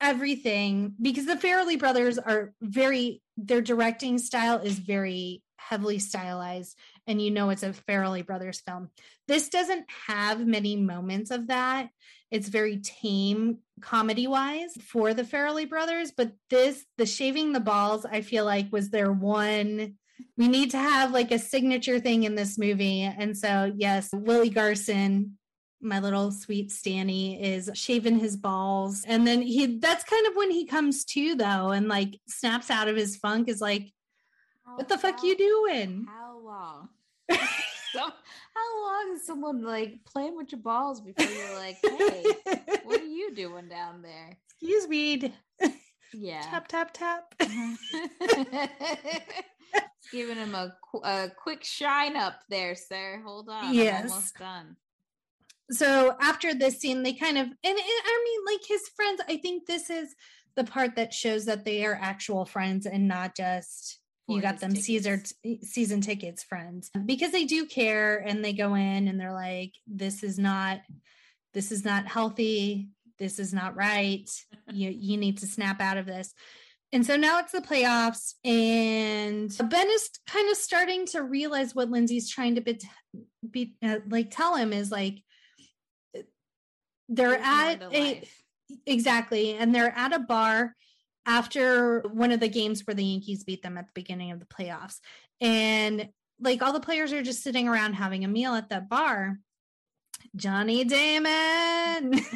[0.00, 6.76] everything because the Farrelly brothers are very their directing style is very heavily stylized
[7.06, 8.90] and you know it's a Farrelly Brothers film.
[9.28, 11.90] This doesn't have many moments of that.
[12.30, 18.04] It's very tame comedy wise for the Farrelly Brothers, but this, the shaving the balls,
[18.04, 19.94] I feel like was their one.
[20.36, 23.02] We need to have like a signature thing in this movie.
[23.02, 25.38] And so, yes, Willie Garson
[25.80, 29.04] my little sweet Stanny is shaving his balls.
[29.06, 32.88] And then he that's kind of when he comes to though and like snaps out
[32.88, 33.92] of his funk is like,
[34.74, 36.06] what the fuck you doing?
[36.08, 36.88] How long?
[37.92, 38.10] so
[38.60, 42.24] how long is someone like playing with your balls before you're like, hey,
[42.84, 44.36] what are you doing down there?
[44.50, 45.32] Excuse me.
[46.12, 46.40] Yeah.
[46.40, 47.34] Tap tap tap.
[47.38, 48.64] Mm-hmm.
[50.12, 50.74] Giving him a,
[51.04, 53.22] a quick shine up there, sir.
[53.24, 53.72] Hold on.
[53.72, 54.06] Yes.
[54.06, 54.76] I'm almost done
[55.70, 59.36] so after this scene they kind of and, and, i mean like his friends i
[59.36, 60.14] think this is
[60.56, 63.99] the part that shows that they are actual friends and not just
[64.36, 64.86] you got them tickets.
[64.86, 66.90] caesar t- season tickets friends.
[67.06, 70.80] Because they do care and they go in and they're like this is not
[71.52, 72.88] this is not healthy.
[73.18, 74.28] This is not right.
[74.72, 76.32] You you need to snap out of this.
[76.92, 81.90] And so now it's the playoffs, and Ben is kind of starting to realize what
[81.90, 82.78] Lindsay's trying to be,
[83.48, 85.22] be uh, like tell him is like
[87.08, 88.22] they're at a
[88.86, 90.74] exactly and they're at a bar
[91.26, 94.46] after one of the games where the Yankees beat them at the beginning of the
[94.46, 94.98] playoffs.
[95.40, 96.08] And
[96.40, 99.38] like all the players are just sitting around having a meal at that bar.
[100.36, 102.20] Johnny Damon.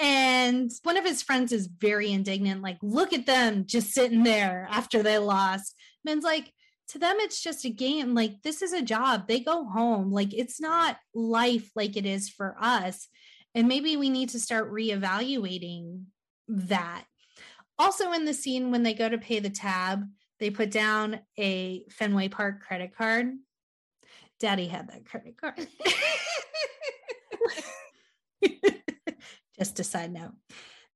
[0.00, 4.66] And one of his friends is very indignant like look at them just sitting there
[4.70, 5.76] after they lost.
[6.04, 6.50] Men's like
[6.88, 8.14] to them it's just a game.
[8.14, 9.28] Like this is a job.
[9.28, 10.10] They go home.
[10.10, 13.08] Like it's not life like it is for us.
[13.54, 16.04] And maybe we need to start reevaluating
[16.48, 17.04] that
[17.80, 20.04] also in the scene when they go to pay the tab
[20.38, 23.32] they put down a fenway park credit card
[24.38, 25.66] daddy had that credit card
[29.58, 30.32] just a side note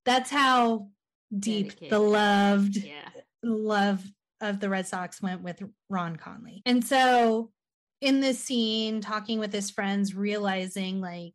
[0.05, 0.89] that's how
[1.36, 1.93] deep Dedicated.
[1.93, 3.09] the loved yeah.
[3.43, 4.05] love
[4.40, 6.62] of the Red Sox went with Ron Conley.
[6.66, 7.51] And so
[8.01, 11.35] in this scene, talking with his friends, realizing like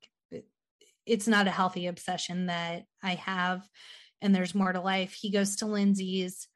[1.05, 3.67] it's not a healthy obsession that I have
[4.21, 6.47] and there's more to life, he goes to Lindsay's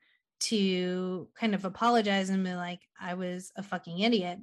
[0.41, 4.39] to kind of apologize and be like, I was a fucking idiot.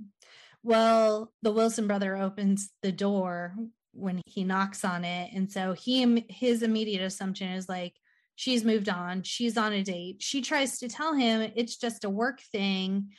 [0.63, 3.55] Well, the Wilson brother opens the door
[3.93, 5.31] when he knocks on it.
[5.35, 7.95] And so he his immediate assumption is like,
[8.41, 12.09] she's moved on she's on a date she tries to tell him it's just a
[12.09, 13.11] work thing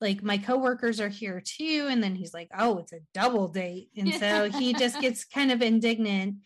[0.00, 3.88] like my coworkers are here too and then he's like oh it's a double date
[3.96, 6.38] and so he just gets kind of indignant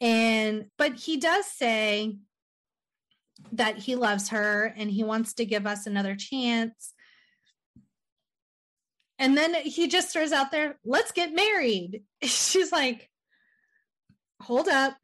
[0.00, 2.16] and but he does say
[3.52, 6.92] that he loves her and he wants to give us another chance
[9.18, 13.08] and then he just throws out there let's get married she's like
[14.42, 14.96] hold up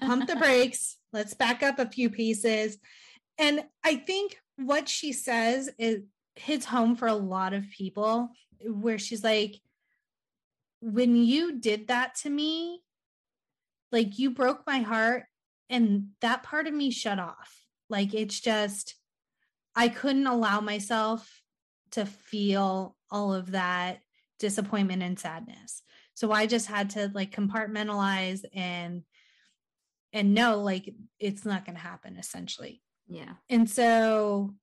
[0.00, 2.78] pump the brakes let's back up a few pieces.
[3.38, 6.02] And I think what she says is
[6.36, 8.30] hits home for a lot of people
[8.60, 9.56] where she's like,
[10.80, 12.82] when you did that to me,
[13.90, 15.24] like you broke my heart
[15.70, 17.64] and that part of me shut off.
[17.88, 18.94] Like it's just,
[19.74, 21.42] I couldn't allow myself
[21.92, 24.00] to feel all of that
[24.38, 25.82] disappointment and sadness.
[26.14, 29.02] So I just had to like compartmentalize and
[30.12, 32.82] and know like it's not going to happen essentially.
[33.08, 33.34] Yeah.
[33.48, 34.54] And so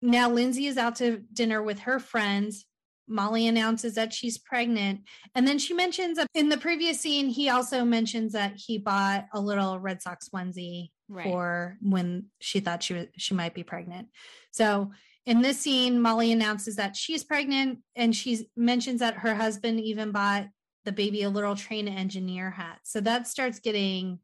[0.00, 2.64] now Lindsay is out to dinner with her friends.
[3.08, 5.00] Molly announces that she's pregnant.
[5.34, 9.40] And then she mentions in the previous scene, he also mentions that he bought a
[9.40, 11.24] little Red Sox onesie right.
[11.24, 14.08] for when she thought she was she might be pregnant.
[14.50, 14.92] So
[15.24, 20.10] in this scene, Molly announces that she's pregnant and she mentions that her husband even
[20.10, 20.48] bought
[20.84, 22.80] the baby a little train engineer hat.
[22.82, 24.18] So that starts getting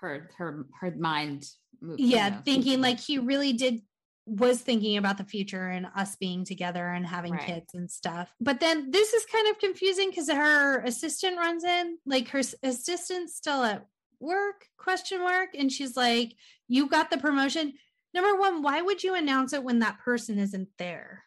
[0.00, 1.46] her her her mind
[1.96, 3.80] yeah you know, thinking like he really did
[4.26, 7.46] was thinking about the future and us being together and having right.
[7.46, 8.32] kids and stuff.
[8.40, 13.36] But then this is kind of confusing because her assistant runs in, like her assistant's
[13.36, 13.86] still at
[14.20, 16.34] work question mark and she's like
[16.68, 17.74] you got the promotion.
[18.12, 21.24] Number one why would you announce it when that person isn't there?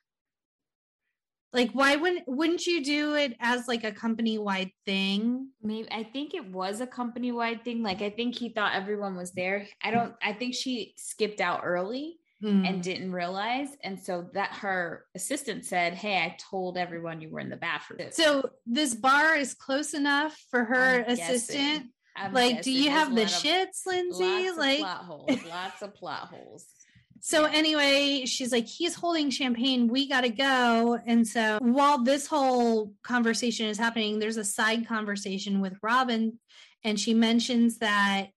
[1.54, 5.50] Like why wouldn't wouldn't you do it as like a company wide thing?
[5.62, 9.16] Maybe i think it was a company wide thing like i think he thought everyone
[9.16, 9.68] was there.
[9.82, 12.68] I don't i think she skipped out early mm.
[12.68, 17.40] and didn't realize and so that her assistant said hey i told everyone you were
[17.40, 18.10] in the bathroom.
[18.12, 21.88] So this bar is close enough for her I'm assistant
[22.32, 26.66] like do you have the shits lindsay lots like plot holes lots of plot holes
[27.20, 29.88] So anyway, she's like, he's holding champagne.
[29.88, 31.00] We got to go.
[31.06, 36.40] And so while this whole conversation is happening, there's a side conversation with Robin.
[36.84, 38.28] And she mentions that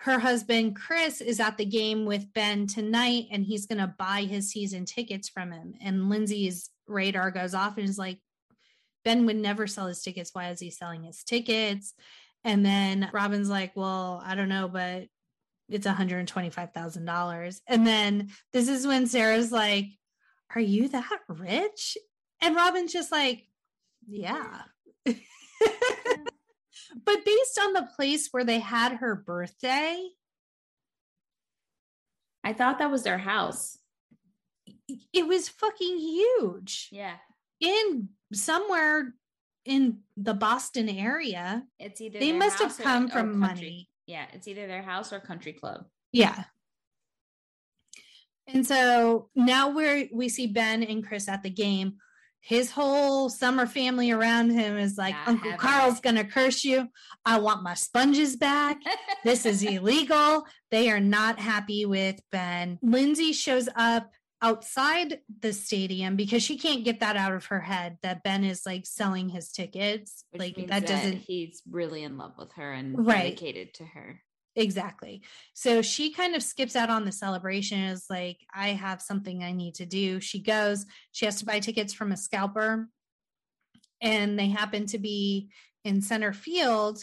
[0.00, 4.22] her husband, Chris, is at the game with Ben tonight and he's going to buy
[4.22, 5.74] his season tickets from him.
[5.80, 8.18] And Lindsay's radar goes off and is like,
[9.04, 10.30] Ben would never sell his tickets.
[10.32, 11.94] Why is he selling his tickets?
[12.46, 15.08] And then Robin's like, well, I don't know, but
[15.68, 17.60] it's $125,000.
[17.66, 19.86] And then this is when Sarah's like,
[20.54, 21.98] Are you that rich?
[22.40, 23.48] And Robin's just like,
[24.06, 24.62] Yeah.
[25.04, 25.16] but
[27.24, 30.08] based on the place where they had her birthday,
[32.44, 33.76] I thought that was their house.
[35.12, 36.90] It was fucking huge.
[36.92, 37.16] Yeah.
[37.60, 39.14] In somewhere
[39.66, 41.64] in the Boston area.
[41.78, 43.88] It's either they must have come or, from or money.
[44.06, 45.84] Yeah, it's either their house or country club.
[46.12, 46.44] Yeah.
[48.46, 51.96] And so now we're we see Ben and Chris at the game.
[52.40, 56.02] His whole summer family around him is like, Not Uncle Carl's it.
[56.02, 56.88] gonna curse you.
[57.24, 58.78] I want my sponges back.
[59.24, 60.46] this is illegal.
[60.70, 62.78] They are not happy with Ben.
[62.82, 67.98] Lindsay shows up outside the stadium because she can't get that out of her head
[68.02, 70.24] that Ben is like selling his tickets.
[70.30, 73.22] Which like that, that doesn't he's really in love with her and right.
[73.22, 74.20] dedicated to her.
[74.56, 75.22] Exactly.
[75.52, 79.52] So she kind of skips out on the celebration is like I have something I
[79.52, 80.18] need to do.
[80.20, 82.88] She goes, she has to buy tickets from a scalper
[84.00, 85.50] and they happen to be
[85.84, 87.02] in center field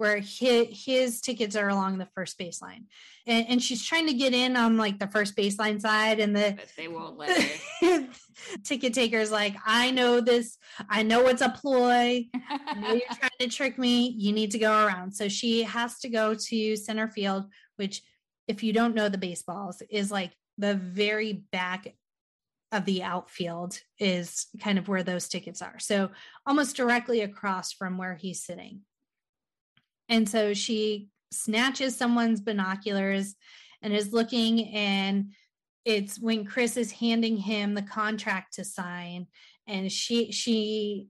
[0.00, 2.84] where his, his tickets are along the first baseline.
[3.26, 6.54] And, and, she's trying to get in on like the first baseline side, and the
[6.56, 7.38] but they won't let
[7.82, 8.08] her.
[8.64, 10.56] ticket taker's like, I know this,
[10.88, 12.26] I know it's a ploy.
[12.34, 14.08] I you're trying to trick me.
[14.16, 15.12] You need to go around.
[15.12, 17.44] So she has to go to center field,
[17.76, 18.02] which,
[18.48, 21.94] if you don't know the baseballs, is like the very back
[22.72, 25.78] of the outfield is kind of where those tickets are.
[25.78, 26.08] So
[26.46, 28.80] almost directly across from where he's sitting.
[30.10, 33.36] And so she snatches someone's binoculars
[33.82, 35.32] and is looking and
[35.84, 39.26] it's when Chris is handing him the contract to sign
[39.66, 41.06] and she she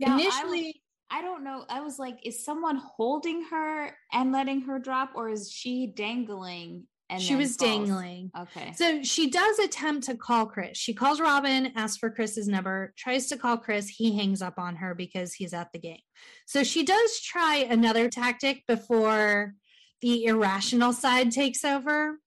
[0.00, 4.62] now, initially I, I don't know I was like is someone holding her and letting
[4.62, 7.70] her drop or is she dangling and she was falls.
[7.70, 8.30] dangling.
[8.38, 8.72] Okay.
[8.74, 10.76] So she does attempt to call Chris.
[10.78, 13.88] She calls Robin, asks for Chris's number, tries to call Chris.
[13.88, 16.00] He hangs up on her because he's at the game.
[16.46, 19.54] So she does try another tactic before
[20.00, 22.18] the irrational side takes over.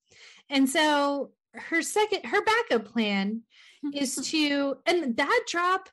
[0.50, 3.44] And so her second, her backup plan
[3.94, 5.90] is to, and that drop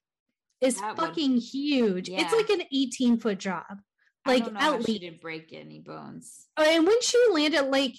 [0.61, 2.09] is that fucking would, huge.
[2.09, 2.21] Yeah.
[2.21, 3.79] It's like an 18 foot drop.
[4.27, 6.47] Like at least she didn't break any bones.
[6.57, 7.95] Oh, and when she landed, like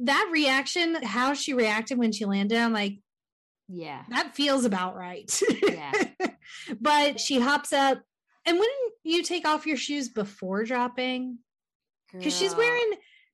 [0.00, 2.98] that reaction, how she reacted when she landed, I'm like,
[3.68, 5.30] yeah, that feels about right.
[5.62, 5.92] Yeah.
[6.80, 8.02] but she hops up.
[8.46, 11.38] And wouldn't you take off your shoes before dropping,
[12.12, 12.92] because she's wearing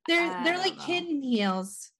[0.09, 0.85] they're I they're like know.
[0.85, 1.91] kitten heels.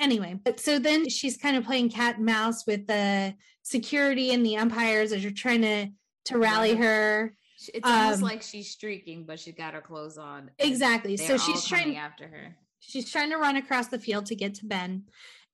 [0.00, 4.44] Anyway, but so then she's kind of playing cat and mouse with the security and
[4.44, 5.88] the umpires as you're trying to
[6.26, 7.34] to rally her.
[7.72, 10.50] It's almost um, like she's streaking, but she's got her clothes on.
[10.58, 11.16] Exactly.
[11.16, 14.66] So she's trying after her she's trying to run across the field to get to
[14.66, 15.04] Ben.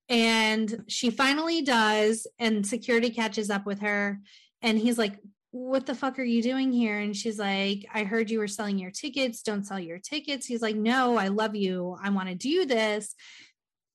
[0.09, 4.19] And she finally does, and security catches up with her.
[4.61, 5.19] And he's like,
[5.52, 6.98] What the fuck are you doing here?
[6.98, 9.43] And she's like, I heard you were selling your tickets.
[9.43, 10.47] Don't sell your tickets.
[10.47, 11.97] He's like, No, I love you.
[12.02, 13.15] I want to do this.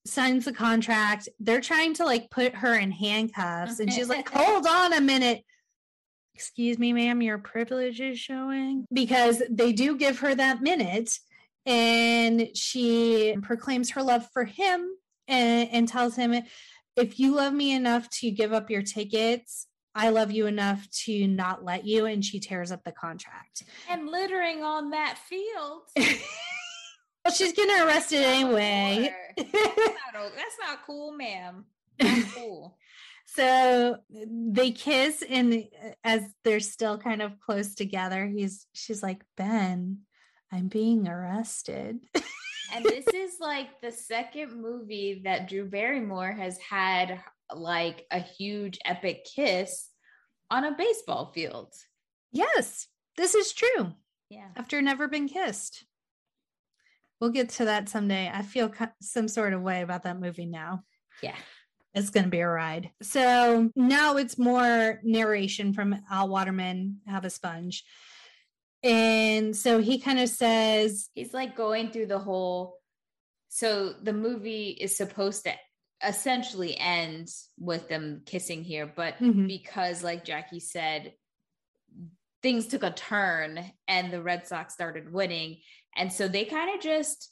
[0.05, 1.27] Signs the contract.
[1.39, 3.79] They're trying to like put her in handcuffs.
[3.79, 5.43] And she's like, Hold on a minute
[6.35, 11.17] excuse me, ma'am, your privilege is showing because they do give her that minute
[11.65, 14.89] and she proclaims her love for him
[15.27, 16.33] and, and tells him
[16.95, 21.25] if you love me enough to give up your tickets I love you enough to
[21.25, 22.05] not let you.
[22.05, 23.63] And she tears up the contract.
[23.89, 25.83] And littering on that field.
[27.25, 29.13] well, she's getting arrested anyway.
[29.37, 31.65] that's, not, that's not cool, ma'am.
[32.01, 32.77] Not cool.
[33.25, 35.63] so they kiss, and
[36.03, 39.99] as they're still kind of close together, he's she's like, Ben,
[40.51, 41.99] I'm being arrested.
[42.73, 47.19] and this is like the second movie that Drew Barrymore has had
[47.53, 49.89] like a huge epic kiss
[50.49, 51.73] on a baseball field.
[52.31, 53.93] Yes, this is true.
[54.29, 54.49] Yeah.
[54.55, 55.85] After never been kissed.
[57.19, 58.29] We'll get to that someday.
[58.33, 60.83] I feel some sort of way about that movie now.
[61.21, 61.35] Yeah.
[61.93, 62.91] It's going to be a ride.
[63.01, 67.85] So now it's more narration from Al Waterman, Have a Sponge.
[68.85, 72.77] And so he kind of says he's like going through the whole
[73.49, 75.53] so the movie is supposed to
[76.05, 79.47] essentially ends with them kissing here, but Mhm.
[79.47, 81.13] because, like Jackie said,
[82.43, 85.61] things took a turn and the Red Sox started winning.
[85.95, 87.31] And so they kind of just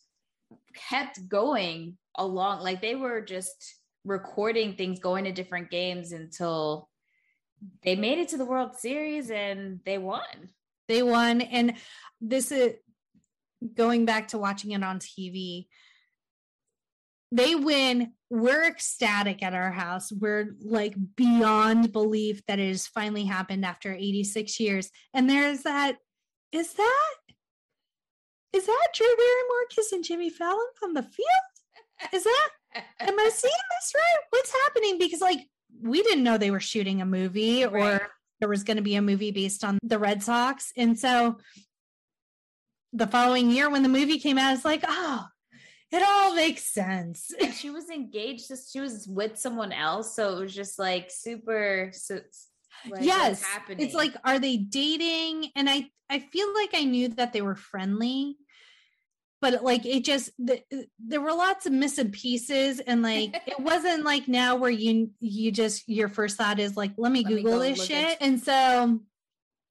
[0.90, 2.62] kept going along.
[2.62, 3.76] Like they were just
[4.06, 6.90] recording things, going to different games until
[7.84, 10.50] they made it to the World Series and they won.
[10.88, 11.74] They won and
[12.22, 12.74] this is
[13.76, 15.68] going back to watching it on tv
[17.34, 18.14] they win.
[18.30, 20.12] We're ecstatic at our house.
[20.12, 24.92] We're like beyond belief that it has finally happened after 86 years.
[25.16, 25.98] And there's that
[26.52, 27.14] is that
[28.54, 32.14] is that drew barrymore kissing jimmy fallon on the field?
[32.14, 32.50] Is that
[33.00, 34.24] am i seeing this right?
[34.30, 35.00] What's happening?
[35.00, 35.40] Because like
[35.82, 38.02] we didn't know they were shooting a movie Right.
[38.44, 40.74] There was going to be a movie based on the red sox.
[40.76, 41.38] And so
[42.92, 45.26] the following year when the movie came out it's like oh
[45.94, 47.32] it all makes sense.
[47.54, 50.14] She was engaged just she was with someone else.
[50.14, 52.20] So it was just like super so,
[52.90, 53.42] like, yes.
[53.44, 53.86] Happening?
[53.86, 55.52] it's like are they dating?
[55.56, 58.36] And i i feel like i knew that they were friendly
[59.44, 63.60] but like it just the, uh, there were lots of missing pieces and like it
[63.60, 67.30] wasn't like now where you you just your first thought is like let me Let
[67.30, 68.18] google go this shit.
[68.22, 69.02] and so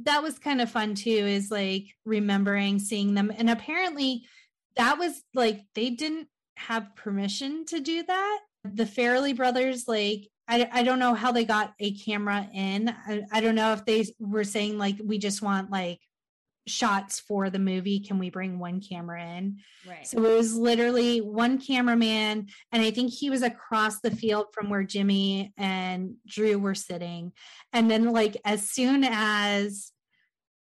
[0.01, 4.25] that was kind of fun too is like remembering seeing them and apparently
[4.77, 8.41] that was like they didn't have permission to do that.
[8.65, 12.89] The Farrelly brothers like I, I don't know how they got a camera in.
[12.89, 16.01] I, I don't know if they were saying like we just want like
[16.67, 19.59] shots for the movie can we bring one camera in?
[19.89, 20.07] Right.
[20.07, 24.71] So it was literally one cameraman and i think he was across the field from
[24.71, 27.33] where jimmy and drew were sitting.
[27.73, 29.93] And then like as soon as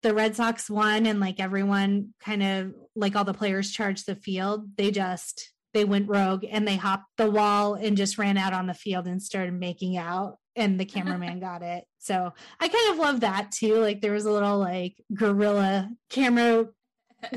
[0.02, 4.14] the red sox won and like everyone kind of like all the players charged the
[4.14, 8.52] field they just they went rogue and they hopped the wall and just ran out
[8.52, 11.84] on the field and started making out and the cameraman got it.
[11.98, 13.76] So i kind of love that too.
[13.76, 16.66] Like there was a little like guerrilla camera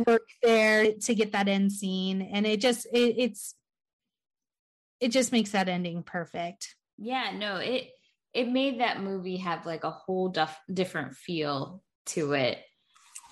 [0.06, 2.22] work there to get that end scene.
[2.22, 3.56] And it just it, it's
[5.00, 6.76] it just makes that ending perfect.
[6.98, 7.90] Yeah no it
[8.34, 10.34] it made that movie have like a whole
[10.72, 12.60] different feel to it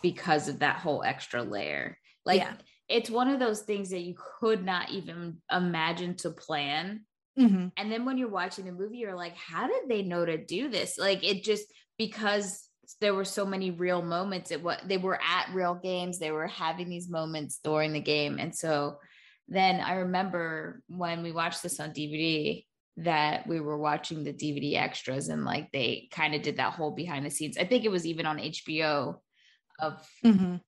[0.01, 1.97] because of that whole extra layer.
[2.25, 2.53] Like Yeah.
[2.87, 7.05] it's one of those things that you could not even imagine to plan
[7.37, 7.71] Mhm.
[7.77, 10.69] and then when you're watching the movie you're like how did they know to do
[10.69, 11.65] this like it just
[11.97, 12.69] because
[13.01, 16.47] there were so many real moments at what they were at real games they were
[16.47, 18.99] having these moments during the game and so
[19.49, 22.65] then i remember when we watched this on dvd
[22.97, 26.91] that we were watching the dvd extras and like they kind of did that whole
[26.91, 29.19] behind the scenes i think it was even on hbo
[29.79, 30.61] of Mhm.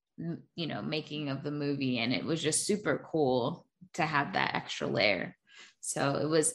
[0.54, 3.64] you know making of the movie and it was just super cool
[3.94, 5.34] to have that extra layer
[5.88, 6.54] so it was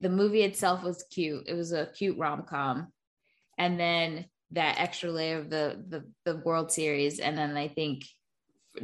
[0.00, 1.44] the movie itself was cute.
[1.48, 2.92] It was a cute rom-com.
[3.56, 7.18] And then that extra layer of the the, the world series.
[7.18, 8.04] And then i think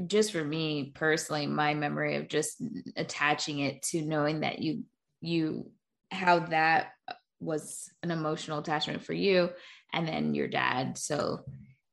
[0.06, 2.60] just for me personally my memory of just
[2.96, 4.82] attaching it to knowing that you
[5.20, 5.70] you
[6.10, 6.92] how that
[7.38, 9.50] was an emotional attachment for you
[9.92, 10.96] and then your dad.
[10.98, 11.44] So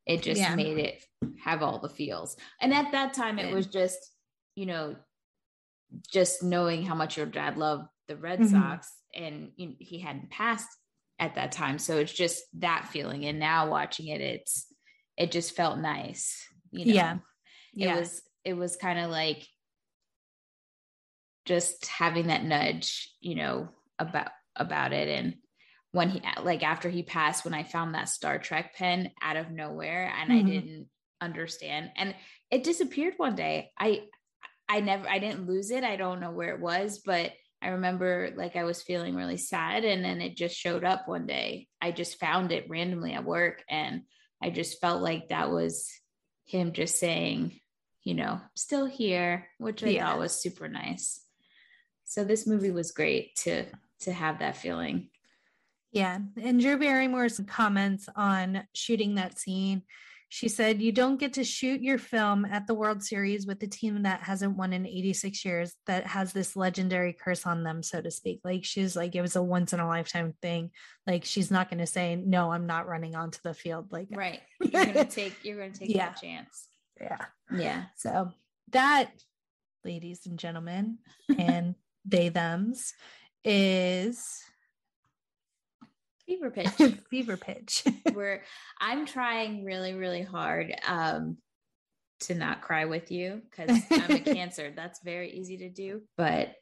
[0.06, 0.56] it just Yeah.
[0.56, 1.04] made it
[1.44, 2.38] have all the feels.
[2.62, 4.00] And at that time it was just
[4.56, 4.96] you know
[6.12, 8.50] just knowing how much your dad loved the red Mhm.
[8.52, 10.68] sox and you know, he hadn't passed
[11.20, 14.74] at that time so it's just that feeling and now watching it it's
[15.18, 17.14] it just felt nice you know Yeah.
[17.14, 17.20] it
[17.74, 17.96] Yeah.
[18.00, 19.48] was it was kind of like
[21.46, 23.70] just having that nudge you know
[24.00, 25.36] about about it and
[25.92, 29.52] when he like after he passed when i found that star trek pen out of
[29.52, 30.46] nowhere and i Mhm.
[30.46, 30.90] didn't
[31.20, 32.16] understand and
[32.50, 34.02] it disappeared one day i
[34.72, 37.32] i never i didn't lose it i don't know where it was but
[37.62, 41.26] i remember like i was feeling really sad and then it just showed up one
[41.28, 44.02] day i just found it randomly at work and
[44.42, 45.90] i just felt like that was
[46.46, 47.60] him just saying
[48.04, 50.08] you know still here which i Yeah.
[50.08, 51.22] thought was super nice
[52.06, 53.66] so this movie was great to
[54.02, 55.10] to have that feeling
[55.94, 56.20] Yeah.
[56.42, 59.84] And Drew Barrymore's comments on shooting that scene,
[60.34, 63.68] she said, You don't get to shoot your film at the World Series with the
[63.68, 68.02] team that hasn't won in 86 years, that has this legendary curse on them, so
[68.02, 68.40] to speak.
[68.46, 70.72] Like she's like, it was a once in a lifetime thing.
[71.06, 73.92] Like she's not going to say, No, I'm not running onto the field.
[73.92, 76.08] Like, right you're gonna take you're gonna take Yeah.
[76.12, 76.68] that chance
[77.02, 77.26] yeah.
[77.54, 78.32] yeah So
[78.72, 79.12] that,
[79.84, 81.00] ladies and gentlemen,
[81.38, 81.76] and
[82.06, 82.94] they thems,
[83.44, 84.42] is
[86.32, 86.70] fever pitch
[87.10, 87.84] fever pitch.
[88.14, 88.44] where
[88.80, 91.38] i'm trying really really hard um
[92.22, 96.54] to not cry with you because i'm a cancer that's very easy to do but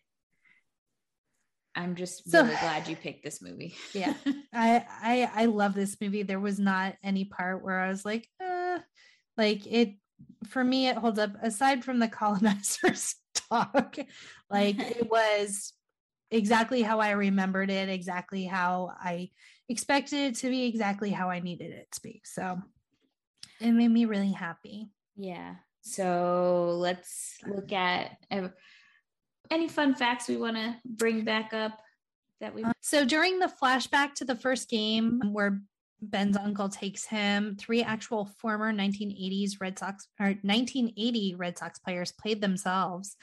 [1.75, 3.75] I'm just So- really glad you picked this movie.
[3.93, 4.13] Yeah.
[4.51, 6.23] I I I love this movie.
[6.23, 8.79] There was not any part where I was like, uh,
[9.37, 9.95] like it
[10.47, 13.15] for me it holds up aside from the colonizers
[13.49, 13.97] talk.
[14.49, 15.71] Like it was
[16.31, 19.29] exactly how I remembered it, exactly how I
[19.69, 22.21] expected it to be, exactly how I needed it to be.
[22.25, 22.59] So
[23.61, 24.89] it made me really happy.
[25.15, 25.55] Yeah.
[25.81, 28.49] So let's look at uh,
[29.49, 31.79] any fun facts we want to bring back up
[32.41, 32.63] that we.
[32.63, 35.61] Uh, So during the flashback to the first game where
[36.01, 42.11] Ben's uncle takes him, three actual former 1980s Red Sox or 1980 Red Sox players
[42.13, 43.15] played themselves.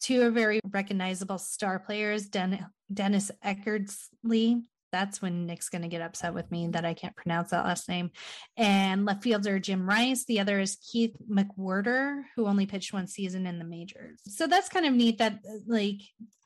[0.00, 4.62] Two are very recognizable star players, Den- Dennis Eckersley.
[4.92, 7.88] That's when Nick's going to get upset with me that I can't pronounce that last
[7.88, 8.10] name.
[8.56, 10.24] And left fielder Jim Rice.
[10.24, 14.20] The other is Keith MacWhorter, who only pitched one season in the majors.
[14.26, 16.00] So that's kind of neat that uh, like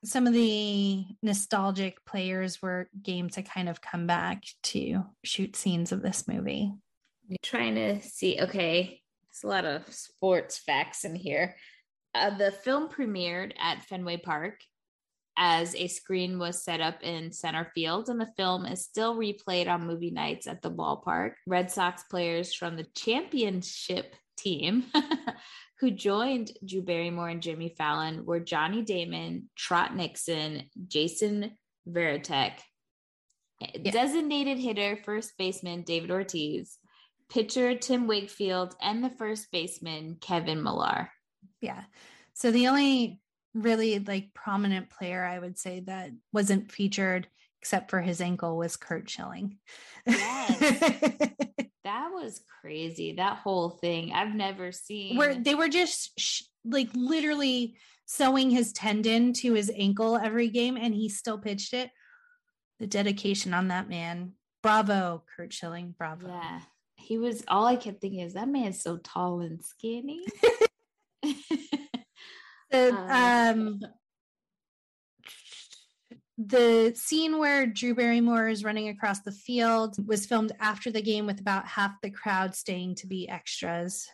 [0.05, 5.93] some of the nostalgic players were game to kind of come back to shoot scenes
[5.93, 6.73] of this movie.
[7.43, 8.39] trying to see.
[8.41, 9.01] Okay,
[9.31, 11.57] it's a lot of sports facts in here.
[12.15, 14.61] Uh, the film premiered at Fenway Park
[15.37, 19.69] as a screen was set up in center field, and the film is still replayed
[19.69, 21.33] on movie nights at the ballpark.
[21.47, 24.85] Red Sox players from the championship team
[25.81, 31.53] who joined Drew Barrymore and Jimmy Fallon were Johnny Damon, Trot Nixon, Jason
[31.89, 32.53] Varitek,
[33.83, 36.79] designated hitter, first baseman David Ortiz,
[37.29, 41.11] pitcher Tim Wakefield, and the first baseman Kevin Millar.
[41.61, 41.83] Yeah.
[42.35, 43.21] So the only
[43.55, 47.29] really like prominent player I would say that wasn't featured
[47.63, 49.59] except for his ankle was Curt Schilling.
[50.07, 51.31] Yes.
[51.85, 53.13] That was crazy.
[53.13, 54.13] That whole thing.
[54.15, 55.19] I've never seen.
[55.19, 57.77] where they were just sh- like literally
[58.07, 61.91] sewing his tendon to his ankle every game and he still pitched it.
[62.81, 64.33] The dedication on that man.
[64.63, 65.95] Bravo, Curt Schilling.
[65.97, 66.29] Bravo.
[66.29, 66.61] yeah.
[66.97, 70.25] He was all I kept thinking is that man's so tall and skinny.
[72.75, 73.11] The, Um,
[73.59, 73.81] um,
[76.37, 81.27] the scene where Drew Barrymore is running across the field was filmed after the game
[81.27, 84.09] with about half the crowd staying to be extras.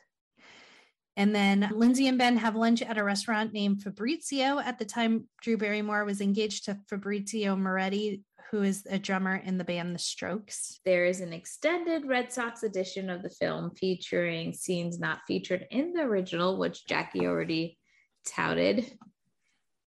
[1.16, 4.58] And then Lindsay and Ben have lunch at a restaurant named Fabrizio.
[4.58, 9.58] At the time, Drew Barrymore was engaged to Fabrizio Moretti, who is a drummer in
[9.58, 10.80] the band The Strokes.
[10.84, 15.94] there is an extended Red Sox edition of the film featuring scenes not featured in
[15.94, 17.78] the original, which Jackie already
[18.26, 18.90] touted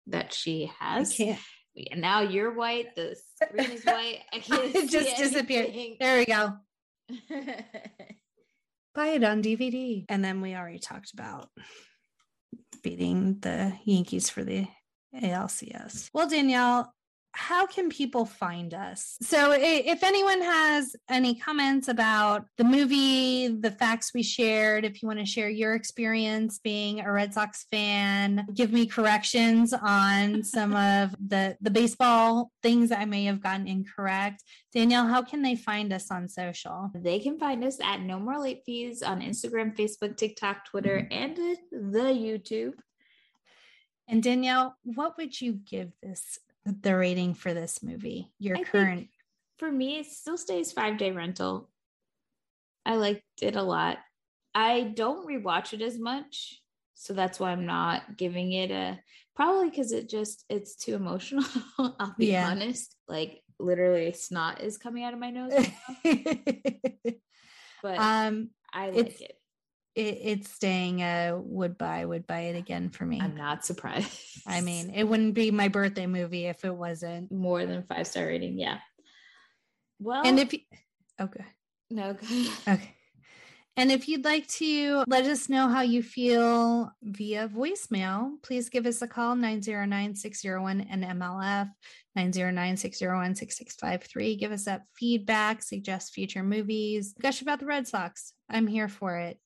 [0.07, 1.19] that she has.
[1.19, 2.97] And now you're white.
[2.97, 4.21] The screen is white.
[4.33, 4.75] I can't.
[4.75, 5.73] It just disappeared.
[6.01, 6.55] There we go.
[8.95, 10.05] Buy it on DVD.
[10.09, 11.49] And then we already talked about
[12.83, 14.67] beating the Yankees for the
[15.15, 16.11] ALCS.
[16.13, 16.93] Well, Danielle,
[17.33, 19.17] how can people find us?
[19.23, 25.09] So, if anyone has any comments about the movie, the facts we shared, if you
[25.09, 30.75] want to share your experience being a Red Sox fan, give me corrections on some
[30.75, 34.43] of the the baseball things I may have gotten incorrect.
[34.73, 36.91] Danielle, how can they find us on social?
[36.95, 41.13] They can find us at No More Late Fees on Instagram, Facebook, TikTok, Twitter, mm-hmm.
[41.13, 41.37] and
[41.73, 42.75] the YouTube.
[44.09, 48.33] And Danielle, what would you give this the rating for this movie?
[48.39, 49.09] Your I current
[49.59, 51.71] For me, it still stays five day rental.
[52.87, 53.99] I liked it a lot.
[54.55, 56.61] I don't rewatch it as much.
[56.95, 58.99] So that's why I'm not giving it a
[59.37, 61.45] probably because it just it's too emotional.
[61.79, 62.47] I'll be Yeah.
[62.47, 62.97] honest.
[63.07, 65.53] Like literally snot is coming out of my nose.
[66.05, 67.15] right
[67.83, 69.39] but um I like it.
[69.95, 73.21] It, it's staying a would buy would buy it again for me.
[73.21, 74.11] I'm not surprised.
[74.47, 77.33] I mean, it wouldn't be my birthday movie if it wasn't.
[77.33, 78.59] more than five star rating.
[78.59, 78.79] Yeah.
[80.01, 80.61] Well, And if you
[81.21, 81.45] okay.
[81.45, 81.45] Oh,
[81.91, 82.27] no, go.
[82.69, 82.95] Okay.
[83.79, 88.87] And if you'd like to let us know how you feel via voicemail, please give
[88.87, 91.71] us a call 909 601 NMLF
[92.17, 94.35] 909 601 6653.
[94.35, 98.33] Give us that feedback, suggest future movies, gush about the Red Sox.
[98.51, 99.39] I'm here for it.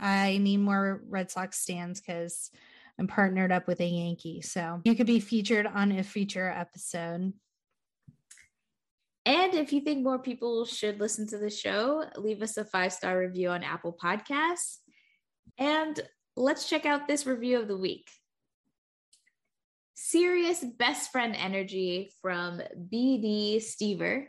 [0.00, 2.50] I need more Red Sox stands because
[2.98, 4.40] I'm partnered up with a Yankee.
[4.40, 7.32] So you could be featured on a future episode.
[9.26, 12.92] And if you think more people should listen to the show, leave us a five
[12.92, 14.78] star review on Apple Podcasts.
[15.58, 16.00] And
[16.36, 18.08] let's check out this review of the week.
[19.94, 22.60] Serious best friend energy from
[22.92, 24.26] BD Stever.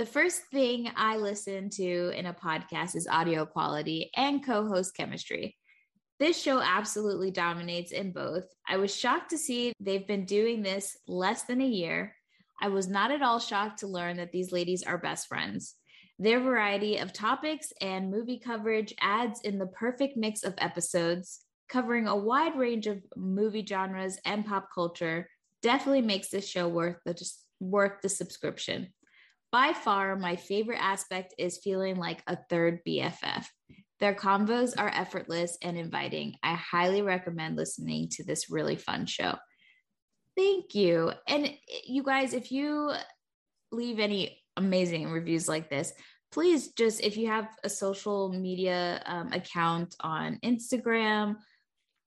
[0.00, 4.96] The first thing I listen to in a podcast is audio quality and co host
[4.96, 5.58] chemistry.
[6.18, 8.44] This show absolutely dominates in both.
[8.66, 12.16] I was shocked to see they've been doing this less than a year.
[12.62, 15.74] I was not at all shocked to learn that these ladies are best friends.
[16.18, 22.06] Their variety of topics and movie coverage adds in the perfect mix of episodes, covering
[22.06, 25.28] a wide range of movie genres and pop culture,
[25.60, 28.94] definitely makes this show worth the worth the subscription.
[29.52, 33.46] By far, my favorite aspect is feeling like a third BFF.
[33.98, 36.36] Their convos are effortless and inviting.
[36.42, 39.36] I highly recommend listening to this really fun show.
[40.36, 41.12] Thank you.
[41.26, 41.52] And
[41.84, 42.92] you guys, if you
[43.72, 45.92] leave any amazing reviews like this,
[46.30, 51.36] please just, if you have a social media um, account on Instagram,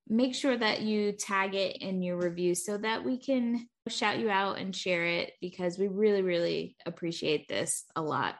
[0.07, 4.30] make sure that you tag it in your review so that we can shout you
[4.30, 8.35] out and share it because we really, really appreciate this a lot.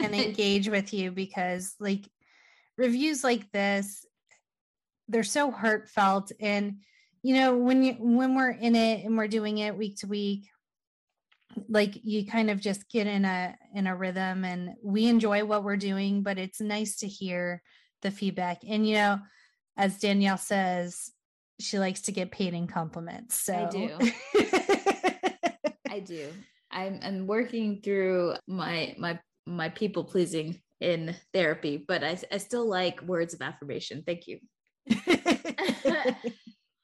[0.00, 2.08] and engage with you because, like,
[2.78, 4.04] reviews like this,
[5.08, 6.32] they're so heartfelt.
[6.40, 6.80] And,
[7.22, 10.48] you know, when you when we're in it and we're doing it week to week,
[11.68, 15.64] like you kind of just get in a in a rhythm and we enjoy what
[15.64, 17.62] we're doing but it's nice to hear
[18.02, 19.18] the feedback and you know
[19.76, 21.10] as danielle says
[21.58, 23.88] she likes to get paid in compliments so i do
[25.96, 26.28] I do.
[26.70, 32.68] I'm I'm working through my my my people pleasing in therapy, but I, I still
[32.68, 34.02] like words of affirmation.
[34.06, 34.40] Thank you.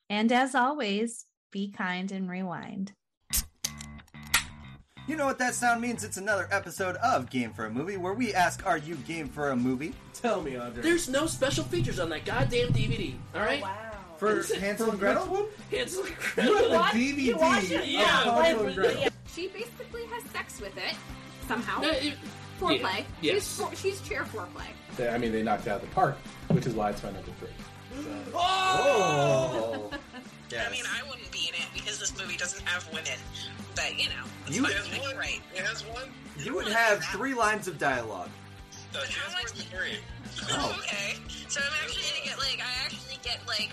[0.09, 2.93] and as always, be kind and rewind.
[5.07, 6.05] You know what that sound means?
[6.05, 9.51] It's another episode of Game for a Movie where we ask, Are you game for
[9.51, 9.93] a movie?
[10.15, 10.83] Tell me, Andre.
[10.83, 13.61] There's no special features on that goddamn DVD, alright?
[13.61, 13.92] Oh, wow.
[14.23, 15.49] For Hansel and Gretel?
[15.71, 17.81] Hansel and You have a DVD You watch it?
[17.81, 18.05] of Yeah.
[18.05, 19.09] Hansel and Gretel.
[19.35, 20.95] She basically has sex with it
[21.49, 21.81] somehow.
[21.81, 22.15] No, it-
[22.61, 23.05] foreplay.
[23.21, 23.61] yeah, She's, yes.
[23.61, 24.67] for, she's chair foreplay.
[24.97, 26.17] They- I mean, they knocked it out of the park,
[26.49, 27.49] which is why it's my number three.
[28.35, 29.91] Oh!
[30.51, 30.69] Yes.
[30.69, 33.19] I mean, I wouldn't be in it because this movie doesn't have women.
[33.75, 34.73] But you know, it's You- fine.
[34.73, 35.41] It has You're right.
[35.55, 36.13] It has one.
[36.39, 38.29] you would have three lines of dialogue.
[38.95, 39.99] No, she has more than three.
[40.53, 40.75] Oh.
[40.79, 41.17] Okay,
[41.49, 43.71] so I'm actually gonna get like I actually get like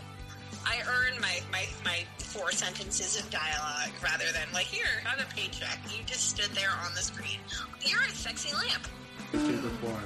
[0.69, 5.33] I earn my my my four sentences of dialogue rather than like here have a
[5.33, 5.79] paycheck.
[5.89, 7.39] You just stood there on the screen.
[7.81, 8.85] You're a sexy lamp.
[9.31, 10.03] Super porn.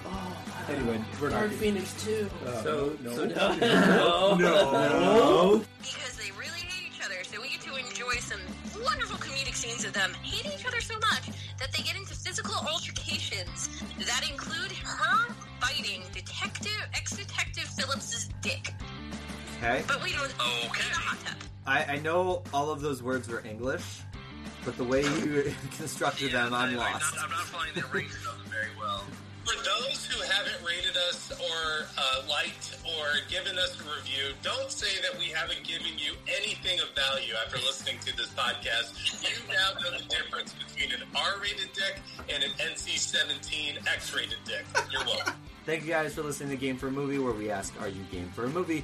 [0.69, 1.39] Anyway, we're not.
[1.39, 2.29] Dark Phoenix too.
[2.45, 3.15] Uh, So, no.
[3.15, 4.35] so No.
[4.39, 5.65] no.
[5.79, 8.39] Because they really hate each other, so we get to enjoy some
[8.83, 11.27] wonderful comedic scenes of them hating each other so much
[11.59, 13.69] that they get into physical altercations
[13.99, 18.73] that include her biting detective ex-detective Phillips's dick.
[19.63, 19.83] Okay.
[19.87, 20.83] But we don't Okay.
[20.83, 21.35] in the hot tub.
[21.65, 24.01] I, I know all of those words were English,
[24.65, 27.05] but the way you constructed them, I'm I, lost.
[27.13, 29.03] I'm not, I'm not finding the range of them very well.
[29.45, 34.69] For those who haven't rated us or uh, liked or given us a review, don't
[34.69, 38.91] say that we haven't given you anything of value after listening to this podcast.
[39.23, 42.01] You now know the difference between an R-rated dick
[42.33, 44.65] and an NC-17 X-rated dick.
[44.91, 45.35] You're welcome.
[45.65, 48.03] Thank you guys for listening to Game for a Movie, where we ask, Are you
[48.11, 48.83] game for a movie?